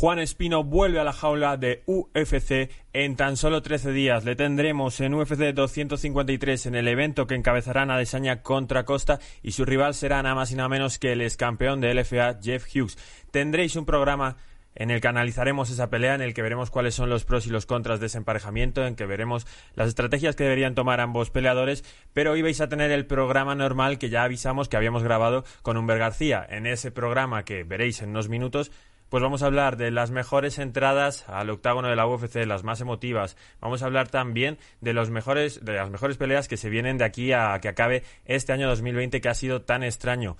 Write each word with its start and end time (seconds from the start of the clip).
Juan 0.00 0.20
Espino 0.20 0.62
vuelve 0.62 1.00
a 1.00 1.04
la 1.04 1.12
jaula 1.12 1.56
de 1.56 1.82
UFC 1.86 2.70
en 2.92 3.16
tan 3.16 3.36
solo 3.36 3.62
13 3.62 3.90
días. 3.90 4.24
Le 4.24 4.36
tendremos 4.36 5.00
en 5.00 5.12
UFC 5.12 5.52
253 5.52 6.66
en 6.66 6.76
el 6.76 6.86
evento 6.86 7.26
que 7.26 7.34
encabezarán 7.34 7.90
Adesanya 7.90 8.44
contra 8.44 8.84
Costa 8.84 9.18
y 9.42 9.50
su 9.50 9.64
rival 9.64 9.94
será 9.94 10.22
nada 10.22 10.36
más 10.36 10.52
y 10.52 10.54
nada 10.54 10.68
menos 10.68 11.00
que 11.00 11.10
el 11.10 11.20
ex 11.20 11.36
campeón 11.36 11.80
de 11.80 11.92
LFA 11.92 12.38
Jeff 12.40 12.64
Hughes. 12.72 12.96
Tendréis 13.32 13.74
un 13.74 13.86
programa 13.86 14.36
en 14.76 14.92
el 14.92 15.00
que 15.00 15.08
analizaremos 15.08 15.68
esa 15.70 15.90
pelea, 15.90 16.14
en 16.14 16.22
el 16.22 16.32
que 16.32 16.42
veremos 16.42 16.70
cuáles 16.70 16.94
son 16.94 17.10
los 17.10 17.24
pros 17.24 17.48
y 17.48 17.50
los 17.50 17.66
contras 17.66 17.98
de 17.98 18.06
ese 18.06 18.18
emparejamiento, 18.18 18.86
en 18.86 18.94
que 18.94 19.04
veremos 19.04 19.48
las 19.74 19.88
estrategias 19.88 20.36
que 20.36 20.44
deberían 20.44 20.76
tomar 20.76 21.00
ambos 21.00 21.30
peleadores, 21.30 21.84
pero 22.12 22.30
hoy 22.30 22.42
vais 22.42 22.60
a 22.60 22.68
tener 22.68 22.92
el 22.92 23.04
programa 23.04 23.56
normal 23.56 23.98
que 23.98 24.10
ya 24.10 24.22
avisamos 24.22 24.68
que 24.68 24.76
habíamos 24.76 25.02
grabado 25.02 25.44
con 25.62 25.76
Humber 25.76 25.98
García. 25.98 26.46
En 26.48 26.68
ese 26.68 26.92
programa 26.92 27.44
que 27.44 27.64
veréis 27.64 28.00
en 28.02 28.10
unos 28.10 28.28
minutos 28.28 28.70
pues 29.08 29.22
vamos 29.22 29.42
a 29.42 29.46
hablar 29.46 29.76
de 29.76 29.90
las 29.90 30.10
mejores 30.10 30.58
entradas 30.58 31.28
al 31.28 31.50
octágono 31.50 31.88
de 31.88 31.96
la 31.96 32.06
UFC, 32.06 32.44
las 32.46 32.64
más 32.64 32.80
emotivas. 32.80 33.36
Vamos 33.60 33.82
a 33.82 33.86
hablar 33.86 34.08
también 34.08 34.58
de 34.80 34.92
los 34.92 35.10
mejores, 35.10 35.64
de 35.64 35.74
las 35.74 35.90
mejores 35.90 36.16
peleas 36.16 36.48
que 36.48 36.56
se 36.56 36.68
vienen 36.68 36.98
de 36.98 37.04
aquí 37.04 37.32
a 37.32 37.58
que 37.60 37.68
acabe 37.68 38.02
este 38.24 38.52
año 38.52 38.68
2020 38.68 39.20
que 39.20 39.28
ha 39.28 39.34
sido 39.34 39.62
tan 39.62 39.82
extraño. 39.82 40.36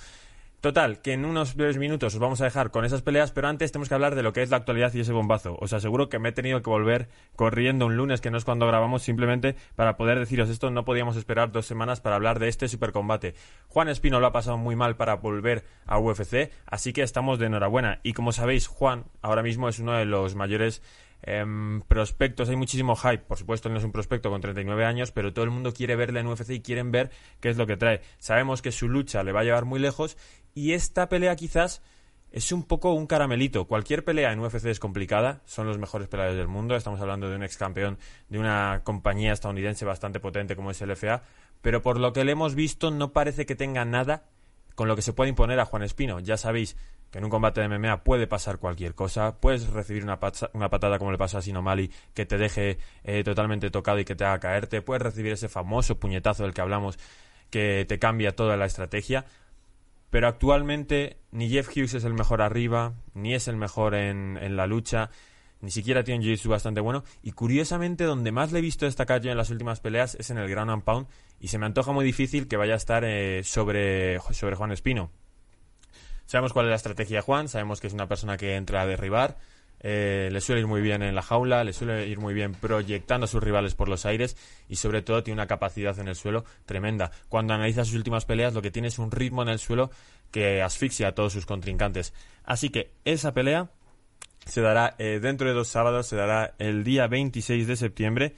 Total, 0.61 1.01
que 1.01 1.13
en 1.13 1.25
unos 1.25 1.55
breves 1.55 1.79
minutos 1.79 2.15
os 2.15 2.21
vamos 2.21 2.41
a 2.41 2.45
dejar 2.45 2.73
con 2.73 2.85
esas 2.85 3.03
peleas, 3.03 3.31
pero 3.31 3.47
antes 3.47 3.71
tenemos 3.71 3.89
que 3.89 3.95
hablar 3.95 4.17
de 4.17 4.25
lo 4.25 4.33
que 4.33 4.43
es 4.43 4.51
la 4.51 4.57
actualidad 4.57 4.93
y 4.93 4.99
ese 4.99 5.13
bombazo. 5.13 5.57
Os 5.61 5.73
aseguro 5.73 6.09
que 6.09 6.19
me 6.19 6.31
he 6.31 6.33
tenido 6.33 6.63
que 6.63 6.69
volver 6.69 7.09
corriendo 7.37 7.87
un 7.87 7.97
lunes, 7.97 8.21
que 8.21 8.33
no 8.33 8.39
es 8.39 8.45
cuando 8.45 8.67
grabamos, 8.67 9.03
simplemente 9.03 9.55
para 9.77 9.97
poder 9.97 10.19
deciros 10.19 10.49
esto. 10.49 10.71
No 10.71 10.85
podíamos 10.85 11.17
esperar 11.17 11.53
dos 11.53 11.67
semanas 11.67 12.01
para 12.01 12.17
hablar 12.17 12.41
de 12.41 12.49
este 12.49 12.67
supercombate. 12.67 13.37
Juan 13.69 13.89
Espino 13.89 14.19
lo 14.19 14.27
ha 14.27 14.33
pasado 14.33 14.59
muy 14.59 14.75
mal 14.75 14.97
para 14.97 15.15
volver 15.15 15.65
a 15.87 16.01
UFC, 16.01 16.51
así 16.67 16.93
que 16.93 17.03
estamos 17.03 17.39
de 17.39 17.47
enhorabuena. 17.47 18.01
Y 18.03 18.13
como 18.13 18.33
sabéis, 18.33 18.67
Juan 18.67 19.05
ahora 19.23 19.45
mismo 19.45 19.69
es 19.69 19.79
uno 19.79 19.93
de 19.93 20.07
los 20.07 20.35
mayores 20.35 20.83
Em, 21.23 21.83
prospectos, 21.83 22.49
hay 22.49 22.57
muchísimo 22.57 22.97
hype. 22.97 23.25
Por 23.25 23.39
supuesto, 23.39 23.69
no 23.69 23.79
es 23.79 23.85
un 23.85 23.93
prospecto 23.93 24.31
con 24.31 24.41
39 24.41 24.85
años, 24.85 25.11
pero 25.11 25.33
todo 25.33 25.45
el 25.45 25.51
mundo 25.51 25.73
quiere 25.73 25.97
verle 25.97 26.21
en 26.21 26.27
UFC 26.27 26.51
y 26.51 26.61
quieren 26.61 26.91
ver 26.93 27.11
qué 27.41 27.49
es 27.49 27.57
lo 27.57 27.67
que 27.67 27.77
trae. 27.77 28.01
Sabemos 28.19 28.63
que 28.63 28.73
su 28.73 28.89
lucha 28.89 29.23
le 29.23 29.33
va 29.33 29.41
a 29.41 29.45
llevar 29.45 29.65
muy 29.65 29.81
lejos 29.81 30.17
y 30.55 30.73
esta 30.73 31.09
pelea 31.09 31.35
quizás 31.37 31.83
es 32.31 32.53
un 32.53 32.63
poco 32.63 32.93
un 32.93 33.07
caramelito. 33.07 33.67
Cualquier 33.67 34.05
pelea 34.05 34.33
en 34.33 34.41
UFC 34.41 34.67
es 34.67 34.81
complicada, 34.81 35.41
son 35.47 35.67
los 35.67 35.79
mejores 35.79 36.09
peleadores 36.09 36.39
del 36.39 36.49
mundo. 36.49 36.77
Estamos 36.77 37.01
hablando 37.01 37.29
de 37.29 37.37
un 37.37 37.43
ex 37.43 37.57
campeón 37.57 37.99
de 38.29 38.39
una 38.39 38.83
compañía 38.85 39.33
estadounidense 39.33 39.85
bastante 39.85 40.21
potente 40.21 40.55
como 40.55 40.71
es 40.71 40.81
LFA, 40.81 41.23
pero 41.63 41.83
por 41.83 41.99
lo 41.99 42.13
que 42.13 42.25
le 42.25 42.33
hemos 42.33 42.55
visto 42.55 42.91
no 42.91 43.13
parece 43.13 43.47
que 43.47 43.57
tenga 43.57 43.85
nada 43.85 44.25
con 44.75 44.87
lo 44.87 44.95
que 44.95 45.03
se 45.03 45.13
puede 45.13 45.31
imponer 45.31 45.59
a 45.59 45.65
Juan 45.65 45.83
Espino. 45.83 46.21
Ya 46.21 46.37
sabéis 46.37 46.77
que 47.11 47.19
en 47.19 47.25
un 47.25 47.31
combate 47.31 47.61
de 47.61 47.69
MMA 47.69 48.05
puede 48.05 48.27
pasar 48.27 48.59
cualquier 48.59 48.95
cosa, 48.95 49.41
puedes 49.41 49.69
recibir 49.69 50.05
una, 50.05 50.19
una 50.53 50.69
patada 50.69 50.99
como 50.99 51.11
le 51.11 51.19
pasa 51.19 51.39
a 51.39 51.43
Sinomali 51.43 51.91
que 52.15 52.27
te 52.27 52.37
deje 52.37 52.79
eh, 53.05 53.25
totalmente 53.25 53.71
tocado 53.71 53.99
y 53.99 54.05
que 54.05 54.15
te 54.15 54.25
haga 54.25 54.41
caerte, 54.41 54.83
puedes 54.83 55.03
recibir 55.03 55.33
ese 55.33 55.49
famoso 55.49 55.99
puñetazo 55.99 56.43
del 56.43 56.55
que 56.55 56.61
hablamos 56.61 56.99
que 57.51 57.87
te 57.89 57.99
cambia 57.99 58.37
toda 58.37 58.57
la 58.57 58.67
estrategia, 58.67 59.25
pero 60.11 60.29
actualmente 60.29 61.19
ni 61.31 61.49
Jeff 61.49 61.69
Hughes 61.69 61.95
es 61.95 62.05
el 62.05 62.15
mejor 62.15 62.43
arriba, 62.43 62.95
ni 63.15 63.35
es 63.35 63.49
el 63.49 63.57
mejor 63.57 63.95
en, 63.95 64.57
la 64.57 64.67
lucha, 64.67 65.11
ni 65.61 65.71
siquiera 65.71 66.05
tiene 66.05 66.29
un 66.29 66.37
jiu 66.37 66.51
bastante 66.51 66.81
bueno, 66.81 67.05
y 67.23 67.33
curiosamente 67.33 68.05
donde 68.05 68.33
más 68.33 68.53
le 68.53 68.59
he 68.59 68.63
visto 68.63 68.85
destacar 68.85 69.23
yo 69.23 69.31
en 69.31 69.39
las 69.39 69.51
últimas 69.51 69.81
peleas 69.81 70.15
es 70.15 70.31
en 70.31 70.39
el 70.39 70.49
ground 70.49 70.71
and 70.71 70.83
pound, 70.85 71.07
y 71.41 71.49
se 71.49 71.59
me 71.59 71.65
antoja 71.65 71.93
muy 71.93 72.05
difícil 72.05 72.49
que 72.49 72.57
vaya 72.57 72.75
a 72.75 72.77
estar 72.77 73.05
eh, 73.05 73.43
sobre, 73.45 74.21
sobre 74.33 74.57
Juan 74.57 74.73
Espino. 74.73 75.11
Sabemos 76.29 76.53
cuál 76.53 76.67
es 76.67 76.71
la 76.71 76.77
estrategia 76.77 77.17
de 77.17 77.23
Juan, 77.23 77.49
sabemos 77.49 77.81
que 77.81 77.87
es 77.87 77.95
una 77.95 78.07
persona 78.07 78.37
que 78.37 78.55
entra 78.55 78.83
a 78.83 78.87
derribar, 78.87 79.39
eh, 79.81 80.29
le 80.31 80.43
suele 80.43 80.61
ir 80.61 80.67
muy 80.67 80.83
bien 80.83 81.03
en 81.03 81.15
la 81.15 81.23
jaula, 81.23 81.65
le 81.65 81.73
suele 81.73 82.07
ir 82.07 82.19
muy 82.19 82.35
bien 82.35 82.53
proyectando 82.53 83.25
a 83.25 83.29
sus 83.29 83.43
rivales 83.43 83.75
por 83.75 83.89
los 83.89 84.05
aires 84.05 84.37
y 84.69 84.77
sobre 84.77 85.01
todo 85.01 85.23
tiene 85.23 85.41
una 85.41 85.47
capacidad 85.47 85.99
en 85.99 86.07
el 86.07 86.17
suelo 86.17 86.45
tremenda. 86.67 87.13
Cuando 87.31 87.55
analiza 87.55 87.87
sus 87.87 87.95
últimas 87.95 88.27
peleas 88.27 88.53
lo 88.53 88.61
que 88.61 88.71
tiene 88.71 88.89
es 88.89 88.99
un 88.99 89.11
ritmo 89.11 89.41
en 89.41 89.49
el 89.49 89.59
suelo 89.59 89.91
que 90.31 90.61
asfixia 90.61 91.09
a 91.09 91.13
todos 91.13 91.33
sus 91.33 91.47
contrincantes. 91.47 92.13
Así 92.45 92.69
que 92.69 92.91
esa 93.07 93.33
pelea 93.33 93.71
se 94.45 94.61
dará 94.61 94.97
eh, 94.99 95.21
dentro 95.23 95.49
de 95.49 95.55
dos 95.55 95.69
sábados, 95.69 96.09
se 96.09 96.17
dará 96.17 96.53
el 96.59 96.85
día 96.85 97.07
26 97.07 97.67
de 97.67 97.77
septiembre 97.77 98.35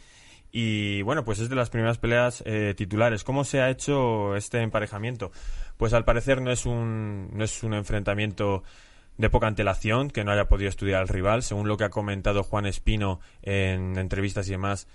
y 0.53 1.03
bueno, 1.03 1.25
pues 1.25 1.39
es 1.39 1.49
de 1.49 1.57
las 1.57 1.71
primeras 1.71 1.99
peleas 1.99 2.43
eh, 2.47 2.75
titulares. 2.77 3.25
¿Cómo 3.25 3.45
se 3.45 3.61
ha 3.61 3.71
hecho 3.71 4.37
este 4.37 4.61
emparejamiento? 4.61 5.31
Pues 5.77 5.93
al 5.93 6.05
parecer 6.05 6.43
no 6.43 6.51
es 6.51 6.67
un, 6.67 7.31
no 7.33 7.45
es 7.45 7.63
un 7.63 7.75
enfrentamiento 7.75 8.63
de 9.17 9.31
poca 9.31 9.47
antelación, 9.47 10.11
que 10.11 10.25
no 10.25 10.33
haya 10.33 10.49
podido 10.49 10.69
estudiar 10.69 11.03
al 11.03 11.09
rival, 11.09 11.43
según 11.43 11.69
lo 11.69 11.77
que 11.77 11.85
ha 11.85 11.91
comentado 11.91 12.43
Juan 12.43 12.67
Espino 12.67 13.21
en 13.43 13.99
entrevistas 13.99 14.49
y 14.49 14.53
demás. 14.53 14.89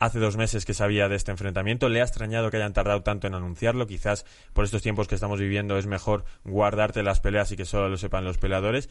Hace 0.00 0.20
dos 0.20 0.36
meses 0.36 0.64
que 0.64 0.74
sabía 0.74 1.08
de 1.08 1.16
este 1.16 1.32
enfrentamiento. 1.32 1.88
Le 1.88 2.00
ha 2.00 2.04
extrañado 2.04 2.50
que 2.50 2.56
hayan 2.56 2.72
tardado 2.72 3.02
tanto 3.02 3.26
en 3.26 3.34
anunciarlo. 3.34 3.86
Quizás 3.86 4.24
por 4.52 4.64
estos 4.64 4.80
tiempos 4.80 5.08
que 5.08 5.16
estamos 5.16 5.40
viviendo 5.40 5.76
es 5.76 5.86
mejor 5.86 6.24
guardarte 6.44 7.02
las 7.02 7.20
peleas 7.20 7.50
y 7.52 7.56
que 7.56 7.64
solo 7.64 7.88
lo 7.88 7.96
sepan 7.98 8.24
los 8.24 8.38
peleadores. 8.38 8.88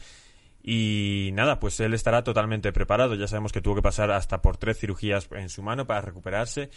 Y 0.62 1.30
nada, 1.34 1.60
pues 1.60 1.78
él 1.80 1.94
estará 1.94 2.24
totalmente 2.24 2.72
preparado. 2.72 3.14
Ya 3.14 3.28
sabemos 3.28 3.52
que 3.52 3.60
tuvo 3.60 3.76
que 3.76 3.82
pasar 3.82 4.10
hasta 4.10 4.42
por 4.42 4.56
tres 4.56 4.78
cirugías 4.78 5.28
en 5.32 5.48
su 5.48 5.62
mano 5.62 5.86
para 5.86 6.00
recuperarse. 6.00 6.70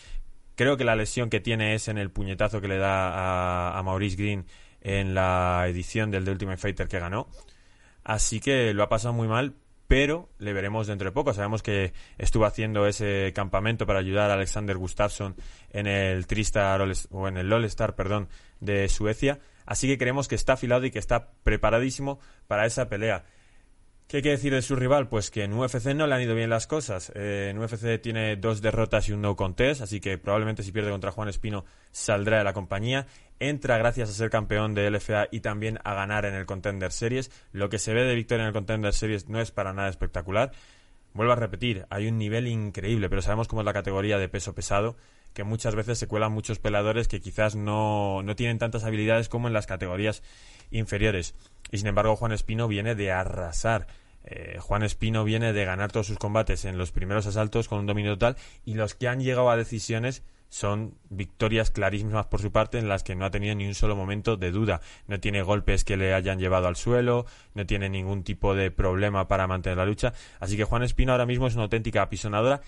Creo 0.55 0.77
que 0.77 0.83
la 0.83 0.95
lesión 0.95 1.29
que 1.29 1.39
tiene 1.39 1.73
es 1.73 1.87
en 1.87 1.97
el 1.97 2.11
puñetazo 2.11 2.61
que 2.61 2.67
le 2.67 2.77
da 2.77 3.77
a, 3.77 3.83
Maurice 3.83 4.15
Green 4.15 4.45
en 4.81 5.13
la 5.13 5.65
edición 5.67 6.11
del 6.11 6.25
The 6.25 6.31
Ultimate 6.31 6.57
Fighter 6.57 6.87
que 6.87 6.99
ganó. 6.99 7.27
Así 8.03 8.39
que 8.39 8.73
lo 8.73 8.83
ha 8.83 8.89
pasado 8.89 9.13
muy 9.13 9.27
mal, 9.27 9.55
pero 9.87 10.29
le 10.39 10.53
veremos 10.53 10.87
dentro 10.87 11.09
de 11.09 11.11
poco. 11.11 11.33
Sabemos 11.33 11.63
que 11.63 11.93
estuvo 12.17 12.45
haciendo 12.45 12.85
ese 12.87 13.31
campamento 13.33 13.85
para 13.85 13.99
ayudar 13.99 14.29
a 14.29 14.35
Alexander 14.35 14.77
Gustafsson 14.77 15.35
en 15.71 15.87
el 15.87 16.27
Tristar 16.27 16.81
o 17.09 17.27
en 17.27 17.37
el 17.37 17.51
All 17.51 17.65
Star, 17.65 17.95
perdón, 17.95 18.29
de 18.59 18.87
Suecia. 18.87 19.39
Así 19.65 19.87
que 19.87 19.97
creemos 19.97 20.27
que 20.27 20.35
está 20.35 20.53
afilado 20.53 20.85
y 20.85 20.91
que 20.91 20.99
está 20.99 21.31
preparadísimo 21.43 22.19
para 22.47 22.65
esa 22.65 22.87
pelea. 22.87 23.25
¿Qué 24.11 24.17
hay 24.17 24.23
que 24.23 24.31
decir 24.31 24.53
de 24.53 24.61
su 24.61 24.75
rival? 24.75 25.07
Pues 25.07 25.31
que 25.31 25.45
en 25.45 25.53
UFC 25.53 25.95
no 25.95 26.05
le 26.05 26.13
han 26.13 26.21
ido 26.21 26.35
bien 26.35 26.49
las 26.49 26.67
cosas. 26.67 27.13
Eh, 27.15 27.47
en 27.49 27.57
UFC 27.57 27.97
tiene 28.01 28.35
dos 28.35 28.61
derrotas 28.61 29.07
y 29.07 29.13
un 29.13 29.21
no 29.21 29.37
contest, 29.37 29.79
así 29.79 30.01
que 30.01 30.17
probablemente 30.17 30.63
si 30.63 30.73
pierde 30.73 30.91
contra 30.91 31.13
Juan 31.13 31.29
Espino 31.29 31.63
saldrá 31.93 32.39
de 32.39 32.43
la 32.43 32.51
compañía. 32.51 33.07
Entra 33.39 33.77
gracias 33.77 34.09
a 34.09 34.13
ser 34.13 34.29
campeón 34.29 34.73
de 34.73 34.91
LFA 34.91 35.29
y 35.31 35.39
también 35.39 35.79
a 35.85 35.93
ganar 35.93 36.25
en 36.25 36.33
el 36.33 36.45
Contender 36.45 36.91
Series. 36.91 37.31
Lo 37.53 37.69
que 37.69 37.79
se 37.79 37.93
ve 37.93 38.03
de 38.03 38.13
victoria 38.13 38.41
en 38.41 38.47
el 38.47 38.53
Contender 38.53 38.91
Series 38.91 39.29
no 39.29 39.39
es 39.39 39.51
para 39.51 39.71
nada 39.71 39.87
espectacular. 39.87 40.51
Vuelvo 41.13 41.31
a 41.31 41.37
repetir, 41.37 41.85
hay 41.89 42.09
un 42.09 42.17
nivel 42.17 42.47
increíble, 42.47 43.07
pero 43.07 43.21
sabemos 43.21 43.47
cómo 43.47 43.61
es 43.61 43.65
la 43.65 43.71
categoría 43.71 44.17
de 44.17 44.27
peso 44.27 44.53
pesado, 44.53 44.97
que 45.33 45.45
muchas 45.45 45.73
veces 45.73 45.97
se 45.97 46.07
cuelan 46.07 46.33
muchos 46.33 46.59
peladores 46.59 47.07
que 47.07 47.21
quizás 47.21 47.55
no, 47.55 48.23
no 48.23 48.35
tienen 48.35 48.59
tantas 48.59 48.83
habilidades 48.83 49.29
como 49.29 49.47
en 49.47 49.53
las 49.53 49.67
categorías 49.67 50.21
inferiores. 50.69 51.33
Y 51.71 51.77
sin 51.77 51.87
embargo, 51.87 52.15
Juan 52.15 52.33
Espino 52.33 52.67
viene 52.67 52.95
de 52.95 53.11
arrasar. 53.11 53.87
Eh, 54.23 54.57
Juan 54.59 54.83
Espino 54.83 55.23
viene 55.23 55.53
de 55.53 55.65
ganar 55.65 55.91
todos 55.91 56.07
sus 56.07 56.17
combates 56.17 56.65
en 56.65 56.77
los 56.77 56.91
primeros 56.91 57.25
asaltos 57.25 57.67
con 57.67 57.79
un 57.79 57.87
dominio 57.87 58.13
total 58.13 58.35
y 58.65 58.75
los 58.75 58.93
que 58.93 59.07
han 59.07 59.21
llegado 59.21 59.49
a 59.49 59.57
decisiones 59.57 60.23
son 60.51 60.95
victorias 61.09 61.71
clarísimas 61.71 62.25
por 62.25 62.41
su 62.41 62.51
parte 62.51 62.77
en 62.77 62.89
las 62.89 63.03
que 63.03 63.15
no 63.15 63.23
ha 63.23 63.31
tenido 63.31 63.55
ni 63.55 63.65
un 63.65 63.73
solo 63.73 63.95
momento 63.95 64.35
de 64.35 64.51
duda. 64.51 64.81
No 65.07 65.19
tiene 65.21 65.41
golpes 65.43 65.85
que 65.85 65.95
le 65.95 66.13
hayan 66.13 66.39
llevado 66.39 66.67
al 66.67 66.75
suelo, 66.75 67.25
no 67.55 67.65
tiene 67.65 67.89
ningún 67.89 68.23
tipo 68.23 68.53
de 68.53 68.69
problema 68.69 69.29
para 69.29 69.47
mantener 69.47 69.77
la 69.77 69.85
lucha. 69.85 70.13
Así 70.41 70.57
que 70.57 70.65
Juan 70.65 70.83
Espino 70.83 71.13
ahora 71.13 71.25
mismo 71.25 71.47
es 71.47 71.53
una 71.53 71.63
auténtica 71.63 72.01
apisonadora 72.01 72.61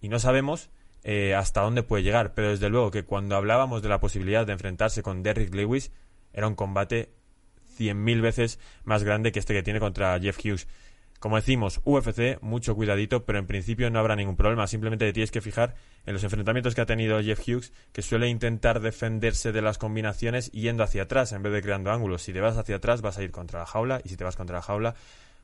y 0.00 0.08
no 0.08 0.18
sabemos 0.18 0.70
eh, 1.04 1.34
hasta 1.34 1.60
dónde 1.60 1.82
puede 1.82 2.02
llegar. 2.02 2.32
Pero 2.32 2.48
desde 2.48 2.70
luego 2.70 2.90
que 2.90 3.04
cuando 3.04 3.36
hablábamos 3.36 3.82
de 3.82 3.90
la 3.90 4.00
posibilidad 4.00 4.46
de 4.46 4.54
enfrentarse 4.54 5.02
con 5.02 5.22
Derrick 5.22 5.54
Lewis, 5.54 5.92
era 6.32 6.48
un 6.48 6.54
combate 6.54 7.10
cien 7.76 8.02
mil 8.02 8.20
veces 8.22 8.58
más 8.84 9.04
grande 9.04 9.32
que 9.32 9.38
este 9.38 9.54
que 9.54 9.62
tiene 9.62 9.80
contra 9.80 10.18
Jeff 10.18 10.38
Hughes. 10.44 10.66
Como 11.18 11.36
decimos, 11.36 11.80
UFC, 11.84 12.40
mucho 12.42 12.74
cuidadito, 12.74 13.24
pero 13.24 13.38
en 13.38 13.46
principio 13.46 13.90
no 13.90 13.98
habrá 13.98 14.16
ningún 14.16 14.36
problema. 14.36 14.66
Simplemente 14.66 15.06
te 15.06 15.12
tienes 15.12 15.30
que 15.30 15.40
fijar 15.40 15.74
en 16.04 16.12
los 16.12 16.22
enfrentamientos 16.24 16.74
que 16.74 16.82
ha 16.82 16.86
tenido 16.86 17.22
Jeff 17.22 17.40
Hughes, 17.40 17.72
que 17.92 18.02
suele 18.02 18.28
intentar 18.28 18.80
defenderse 18.80 19.50
de 19.50 19.62
las 19.62 19.78
combinaciones 19.78 20.52
yendo 20.52 20.84
hacia 20.84 21.04
atrás 21.04 21.32
en 21.32 21.42
vez 21.42 21.52
de 21.52 21.62
creando 21.62 21.90
ángulos. 21.90 22.22
Si 22.22 22.32
te 22.32 22.40
vas 22.40 22.58
hacia 22.58 22.76
atrás, 22.76 23.00
vas 23.00 23.16
a 23.16 23.22
ir 23.22 23.30
contra 23.30 23.60
la 23.60 23.66
jaula, 23.66 24.02
y 24.04 24.10
si 24.10 24.16
te 24.16 24.24
vas 24.24 24.36
contra 24.36 24.56
la 24.56 24.62
jaula, 24.62 24.94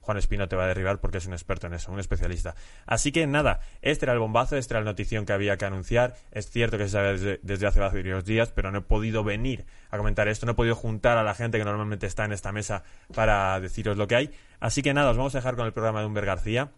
Juan 0.03 0.19
Espino 0.19 0.49
te 0.49 0.57
va 0.57 0.65
a 0.65 0.67
derribar 0.67 1.01
porque 1.01 1.19
es 1.19 1.27
un 1.27 1.33
experto 1.33 1.69
en 1.69 1.75
eso, 1.75 1.91
un 1.91 2.01
especialista. 2.01 2.55
Así 2.87 3.13
que 3.13 3.27
nada, 3.27 3.61
este 3.81 4.05
era 4.05 4.13
el 4.13 4.19
bombazo, 4.19 4.57
esta 4.57 4.75
era 4.75 4.81
la 4.85 4.91
notición 4.91 5.25
que 5.25 5.33
había 5.33 5.57
que 5.57 5.65
anunciar. 5.65 6.17
Es 6.33 6.51
cierto 6.51 6.77
que 6.77 6.85
se 6.85 6.91
sabe 6.91 7.39
desde, 7.43 7.67
hace 7.67 7.81
varios 7.81 8.25
días, 8.25 8.51
pero 8.51 8.71
no 8.71 8.79
he 8.79 8.83
podido 8.83 9.25
venir 9.25 9.65
a 9.91 9.97
comentar 9.97 10.29
esto, 10.29 10.45
no 10.45 10.53
he 10.53 10.57
podido 10.57 10.75
juntar 10.75 11.19
a 11.19 11.23
la 11.23 11.35
gente 11.35 11.57
que 11.57 11.65
normalmente 11.65 12.07
está 12.07 12.25
en 12.25 12.33
esta 12.33 12.53
mesa 12.53 12.83
para 13.15 13.61
deciros 13.61 13.97
lo 13.97 14.07
que 14.09 14.17
hay. 14.17 14.31
Así 14.61 14.83
que 14.83 14.93
nada, 14.93 15.11
os 15.11 15.17
vamos 15.17 15.35
a 15.35 15.39
dejar 15.39 15.57
con 15.57 15.67
el 15.67 15.73
programa 15.73 16.01
de 16.01 16.07
Humber 16.07 16.27
García. 16.27 16.73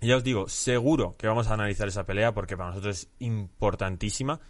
Ya 0.00 0.16
os 0.16 0.24
digo, 0.24 0.48
seguro 0.48 1.16
que 1.16 1.26
vamos 1.26 1.48
a 1.48 1.54
analizar 1.54 1.88
esa 1.88 2.06
pelea 2.06 2.32
porque 2.32 2.56
para 2.56 2.70
nosotros 2.70 2.96
es 2.96 3.08
importantísima 3.18 4.40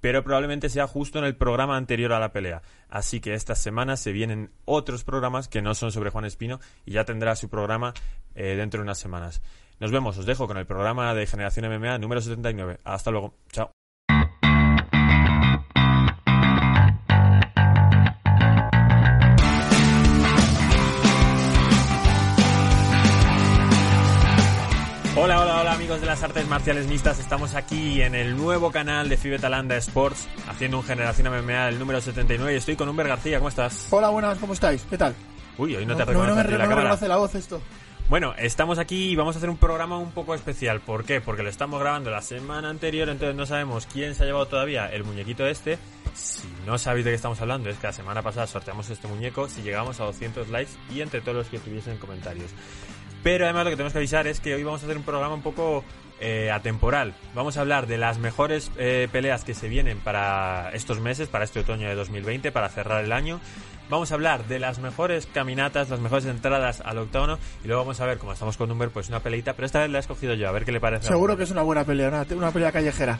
pero 0.00 0.22
probablemente 0.22 0.68
sea 0.68 0.86
justo 0.86 1.18
en 1.18 1.24
el 1.24 1.36
programa 1.36 1.76
anterior 1.76 2.12
a 2.12 2.20
la 2.20 2.32
pelea. 2.32 2.62
Así 2.88 3.20
que 3.20 3.34
esta 3.34 3.54
semana 3.54 3.96
se 3.96 4.12
vienen 4.12 4.50
otros 4.64 5.04
programas 5.04 5.48
que 5.48 5.62
no 5.62 5.74
son 5.74 5.92
sobre 5.92 6.10
Juan 6.10 6.24
Espino 6.24 6.60
y 6.84 6.92
ya 6.92 7.04
tendrá 7.04 7.36
su 7.36 7.48
programa 7.48 7.94
eh, 8.34 8.56
dentro 8.56 8.78
de 8.78 8.84
unas 8.84 8.98
semanas. 8.98 9.42
Nos 9.78 9.90
vemos, 9.90 10.16
os 10.16 10.26
dejo 10.26 10.46
con 10.46 10.56
el 10.56 10.66
programa 10.66 11.14
de 11.14 11.26
Generación 11.26 11.70
MMA 11.70 11.98
número 11.98 12.20
79. 12.20 12.80
Hasta 12.84 13.10
luego, 13.10 13.34
chao. 13.50 13.75
Las 26.16 26.22
artes 26.22 26.48
marciales 26.48 26.86
mixtas, 26.86 27.18
estamos 27.18 27.54
aquí 27.54 28.00
en 28.00 28.14
el 28.14 28.38
nuevo 28.38 28.72
canal 28.72 29.10
de 29.10 29.18
Fibetalanda 29.18 29.76
Sports, 29.76 30.26
haciendo 30.48 30.78
un 30.78 30.82
Generación 30.82 31.28
MMA, 31.28 31.68
el 31.68 31.78
número 31.78 32.00
79, 32.00 32.54
y 32.54 32.56
estoy 32.56 32.74
con 32.74 32.88
Humber 32.88 33.06
García, 33.06 33.36
¿cómo 33.36 33.50
estás? 33.50 33.88
Hola, 33.90 34.08
buenas, 34.08 34.38
¿cómo 34.38 34.54
estáis? 34.54 34.82
¿Qué 34.88 34.96
tal? 34.96 35.14
Uy, 35.58 35.76
hoy 35.76 35.84
no, 35.84 35.94
te 35.94 36.06
reconoce 36.06 36.30
no, 36.30 36.36
me, 36.36 36.56
la 36.56 36.66
no 36.66 36.74
reconoce 36.74 37.06
la 37.06 37.18
voz 37.18 37.34
esto. 37.34 37.60
Bueno, 38.08 38.34
estamos 38.38 38.78
aquí 38.78 39.10
y 39.10 39.16
vamos 39.16 39.36
a 39.36 39.38
hacer 39.40 39.50
un 39.50 39.58
programa 39.58 39.98
un 39.98 40.10
poco 40.12 40.34
especial. 40.34 40.80
¿Por 40.80 41.04
qué? 41.04 41.20
Porque 41.20 41.42
lo 41.42 41.50
estamos 41.50 41.80
grabando 41.80 42.10
la 42.10 42.22
semana 42.22 42.70
anterior, 42.70 43.10
entonces 43.10 43.36
no 43.36 43.44
sabemos 43.44 43.84
quién 43.84 44.14
se 44.14 44.22
ha 44.22 44.26
llevado 44.26 44.46
todavía 44.46 44.86
el 44.86 45.04
muñequito 45.04 45.46
este. 45.46 45.76
Si 46.14 46.48
no 46.64 46.78
sabéis 46.78 47.04
de 47.04 47.10
qué 47.10 47.16
estamos 47.16 47.42
hablando, 47.42 47.68
es 47.68 47.76
que 47.76 47.88
la 47.88 47.92
semana 47.92 48.22
pasada 48.22 48.46
sorteamos 48.46 48.88
este 48.88 49.06
muñeco 49.06 49.50
si 49.50 49.60
llegamos 49.60 50.00
a 50.00 50.04
200 50.04 50.48
likes 50.48 50.72
y 50.94 51.02
entre 51.02 51.20
todos 51.20 51.36
los 51.36 51.48
que 51.48 51.58
tuviesen 51.58 51.98
comentarios. 51.98 52.52
Pero 53.26 53.44
además 53.44 53.64
lo 53.64 53.70
que 53.70 53.76
tenemos 53.76 53.92
que 53.92 53.98
avisar 53.98 54.28
es 54.28 54.38
que 54.38 54.54
hoy 54.54 54.62
vamos 54.62 54.82
a 54.82 54.86
hacer 54.86 54.96
un 54.96 55.02
programa 55.02 55.34
un 55.34 55.42
poco 55.42 55.82
eh, 56.20 56.52
atemporal. 56.52 57.12
Vamos 57.34 57.56
a 57.56 57.62
hablar 57.62 57.88
de 57.88 57.98
las 57.98 58.20
mejores 58.20 58.70
eh, 58.78 59.08
peleas 59.10 59.42
que 59.42 59.52
se 59.52 59.68
vienen 59.68 59.98
para 59.98 60.70
estos 60.74 61.00
meses, 61.00 61.28
para 61.28 61.42
este 61.42 61.58
otoño 61.58 61.88
de 61.88 61.96
2020, 61.96 62.52
para 62.52 62.68
cerrar 62.68 63.04
el 63.04 63.10
año. 63.10 63.40
Vamos 63.90 64.12
a 64.12 64.14
hablar 64.14 64.46
de 64.46 64.60
las 64.60 64.78
mejores 64.78 65.26
caminatas, 65.26 65.90
las 65.90 65.98
mejores 65.98 66.24
entradas 66.26 66.80
al 66.80 66.98
octógono 66.98 67.40
y 67.64 67.66
luego 67.66 67.82
vamos 67.82 68.00
a 68.00 68.06
ver, 68.06 68.18
como 68.18 68.32
estamos 68.32 68.56
con 68.56 68.70
Humber, 68.70 68.90
pues 68.90 69.08
una 69.08 69.18
peleita, 69.18 69.54
pero 69.54 69.66
esta 69.66 69.80
vez 69.80 69.90
la 69.90 69.98
he 69.98 70.02
escogido 70.02 70.34
yo, 70.34 70.48
a 70.48 70.52
ver 70.52 70.64
qué 70.64 70.70
le 70.70 70.78
parece. 70.78 71.08
Seguro 71.08 71.36
que 71.36 71.42
es 71.42 71.50
una 71.50 71.62
buena 71.62 71.84
pelea, 71.84 72.06
una, 72.06 72.24
una 72.30 72.52
pelea 72.52 72.70
callejera. 72.70 73.18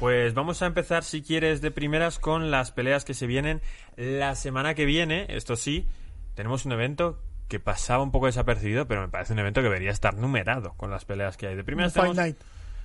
Pues 0.00 0.34
vamos 0.34 0.60
a 0.60 0.66
empezar, 0.66 1.04
si 1.04 1.22
quieres, 1.22 1.60
de 1.60 1.70
primeras 1.70 2.18
con 2.18 2.50
las 2.50 2.72
peleas 2.72 3.04
que 3.04 3.14
se 3.14 3.28
vienen 3.28 3.62
la 3.94 4.34
semana 4.34 4.74
que 4.74 4.86
viene. 4.86 5.26
Esto 5.28 5.54
sí, 5.54 5.86
tenemos 6.34 6.66
un 6.66 6.72
evento 6.72 7.20
que 7.48 7.60
pasaba 7.60 8.02
un 8.02 8.10
poco 8.10 8.26
desapercibido, 8.26 8.86
pero 8.86 9.02
me 9.02 9.08
parece 9.08 9.32
un 9.32 9.38
evento 9.38 9.60
que 9.60 9.64
debería 9.64 9.90
estar 9.90 10.16
numerado 10.16 10.74
con 10.76 10.90
las 10.90 11.04
peleas 11.04 11.36
que 11.36 11.46
hay. 11.46 11.56
De 11.56 11.64
primera 11.64 11.90
tenemos, 11.90 12.36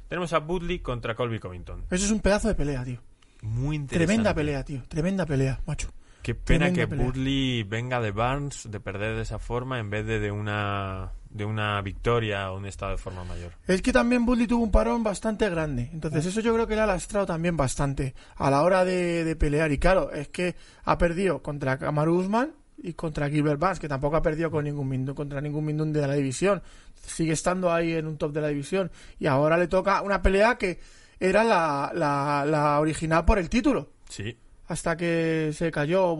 tenemos, 0.07 0.33
a 0.33 0.39
Budley 0.39 0.79
contra 0.79 1.15
Colby 1.15 1.39
Covington. 1.39 1.85
Eso 1.89 2.05
es 2.05 2.11
un 2.11 2.19
pedazo 2.19 2.47
de 2.47 2.55
pelea, 2.55 2.83
tío. 2.83 2.99
Muy 3.41 3.77
interesante. 3.77 4.05
Tremenda 4.05 4.33
pelea, 4.33 4.63
tío. 4.63 4.83
Tremenda 4.87 5.25
pelea, 5.25 5.61
macho. 5.65 5.89
Qué 6.21 6.35
pena 6.35 6.73
que 6.73 6.85
Budley 6.85 7.63
venga 7.63 8.01
de 8.01 8.11
Barnes 8.11 8.69
de 8.69 8.79
perder 8.79 9.15
de 9.15 9.21
esa 9.21 9.39
forma 9.39 9.79
en 9.79 9.89
vez 9.89 10.05
de 10.05 10.19
de 10.19 10.31
una 10.31 11.13
de 11.29 11.45
una 11.45 11.81
victoria 11.81 12.51
o 12.51 12.57
un 12.57 12.65
estado 12.65 12.91
de 12.91 12.97
forma 12.97 13.23
mayor. 13.23 13.53
Es 13.67 13.81
que 13.81 13.93
también 13.93 14.25
Budley 14.25 14.47
tuvo 14.47 14.63
un 14.63 14.71
parón 14.71 15.03
bastante 15.03 15.49
grande. 15.49 15.89
Entonces 15.93 16.25
eso 16.25 16.41
yo 16.41 16.53
creo 16.53 16.67
que 16.67 16.75
le 16.75 16.81
ha 16.81 16.87
lastrado 16.87 17.25
también 17.25 17.55
bastante 17.55 18.15
a 18.35 18.49
la 18.49 18.63
hora 18.63 18.83
de, 18.83 19.23
de 19.23 19.35
pelear. 19.35 19.71
Y 19.71 19.77
claro, 19.77 20.11
es 20.11 20.27
que 20.27 20.55
ha 20.83 20.97
perdido 20.97 21.41
contra 21.41 21.77
Kamaru 21.77 22.15
Usman 22.15 22.51
y 22.81 22.93
contra 22.93 23.29
Gilbert 23.29 23.59
Barnes, 23.59 23.79
que 23.79 23.87
tampoco 23.87 24.17
ha 24.17 24.21
perdido 24.21 24.49
con 24.51 24.63
ningún 24.63 25.05
contra 25.13 25.41
ningún 25.41 25.65
Mindun 25.65 25.93
de 25.93 26.07
la 26.07 26.13
división. 26.13 26.61
Sigue 27.05 27.33
estando 27.33 27.71
ahí 27.71 27.93
en 27.93 28.07
un 28.07 28.17
top 28.17 28.33
de 28.33 28.41
la 28.41 28.47
división. 28.49 28.91
Y 29.19 29.27
ahora 29.27 29.57
le 29.57 29.67
toca 29.67 30.01
una 30.01 30.21
pelea 30.21 30.57
que 30.57 30.79
era 31.19 31.43
la, 31.43 31.91
la, 31.93 32.45
la 32.45 32.79
original 32.79 33.25
por 33.25 33.39
el 33.39 33.49
título. 33.49 33.89
Sí. 34.09 34.37
Hasta 34.67 34.95
que 34.95 35.51
se 35.53 35.71
cayó, 35.71 36.15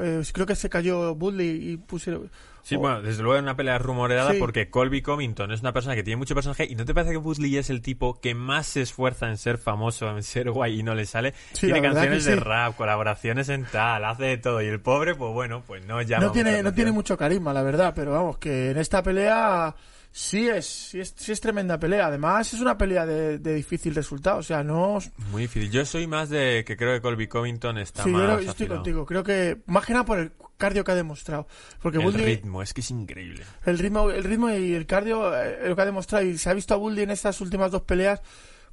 eh, 0.00 0.22
creo 0.32 0.46
que 0.46 0.54
se 0.54 0.68
cayó 0.68 1.14
Budley 1.14 1.72
y 1.72 1.76
pusieron 1.76 2.30
Sí, 2.62 2.76
bueno, 2.76 3.02
desde 3.02 3.22
luego 3.22 3.36
es 3.36 3.42
una 3.42 3.56
pelea 3.56 3.78
rumoreada 3.78 4.32
porque 4.38 4.70
Colby 4.70 5.02
Covington 5.02 5.52
es 5.52 5.60
una 5.60 5.72
persona 5.72 5.94
que 5.94 6.02
tiene 6.02 6.16
mucho 6.16 6.34
personaje 6.34 6.66
y 6.68 6.74
¿no 6.74 6.84
te 6.84 6.94
parece 6.94 7.12
que 7.12 7.18
Budley 7.18 7.56
es 7.56 7.70
el 7.70 7.82
tipo 7.82 8.20
que 8.20 8.34
más 8.34 8.66
se 8.66 8.82
esfuerza 8.82 9.28
en 9.28 9.36
ser 9.36 9.58
famoso, 9.58 10.08
en 10.10 10.22
ser 10.22 10.50
guay 10.50 10.80
y 10.80 10.82
no 10.82 10.94
le 10.94 11.06
sale? 11.06 11.34
tiene 11.58 11.82
canciones 11.82 12.24
de 12.24 12.36
rap, 12.36 12.76
colaboraciones 12.76 13.48
en 13.48 13.64
tal, 13.64 14.04
hace 14.04 14.24
de 14.24 14.38
todo 14.38 14.62
y 14.62 14.66
el 14.66 14.80
pobre, 14.80 15.14
pues 15.14 15.32
bueno, 15.32 15.62
pues 15.66 15.84
no 15.86 16.00
llama 16.02 16.26
No 16.26 16.32
tiene, 16.32 16.62
no 16.62 16.72
tiene 16.72 16.92
mucho 16.92 17.16
carisma, 17.16 17.52
la 17.52 17.62
verdad, 17.62 17.92
pero 17.94 18.12
vamos, 18.12 18.38
que 18.38 18.70
en 18.70 18.78
esta 18.78 19.02
pelea 19.02 19.74
Sí 20.12 20.48
es, 20.48 20.66
sí 20.66 21.00
es, 21.00 21.14
sí 21.16 21.30
es 21.32 21.40
tremenda 21.40 21.78
pelea. 21.78 22.06
Además, 22.06 22.52
es 22.52 22.60
una 22.60 22.76
pelea 22.76 23.06
de, 23.06 23.38
difícil 23.38 23.94
resultado. 23.94 24.38
O 24.38 24.42
sea, 24.42 24.64
no. 24.64 24.98
Muy 25.30 25.42
difícil. 25.42 25.70
Yo 25.70 25.84
soy 25.84 26.06
más 26.06 26.28
de 26.30 26.64
que 26.66 26.76
creo 26.76 26.94
que 26.94 27.00
Colby 27.00 27.28
Covington 27.28 27.78
está 27.78 28.02
sí, 28.02 28.10
más. 28.10 28.38
Sí, 28.38 28.44
yo 28.44 28.50
estoy 28.50 28.66
contigo. 28.66 29.06
Creo 29.06 29.22
que, 29.22 29.58
más 29.66 29.86
que 29.86 29.92
nada 29.92 30.04
por 30.04 30.18
el 30.18 30.32
cardio 30.56 30.82
que 30.82 30.92
ha 30.92 30.96
demostrado. 30.96 31.46
Porque 31.80 31.98
el 31.98 32.12
ritmo, 32.12 32.60
es 32.62 32.74
que 32.74 32.80
es 32.80 32.90
increíble. 32.90 33.44
El 33.64 33.78
ritmo, 33.78 34.10
el 34.10 34.24
ritmo 34.24 34.50
y 34.50 34.74
el 34.74 34.86
cardio, 34.86 35.34
eh, 35.36 35.68
lo 35.68 35.76
que 35.76 35.82
ha 35.82 35.86
demostrado. 35.86 36.24
Y 36.24 36.36
se 36.38 36.50
ha 36.50 36.54
visto 36.54 36.74
a 36.74 36.76
Bully 36.76 37.02
en 37.02 37.10
estas 37.10 37.40
últimas 37.40 37.70
dos 37.70 37.82
peleas 37.82 38.20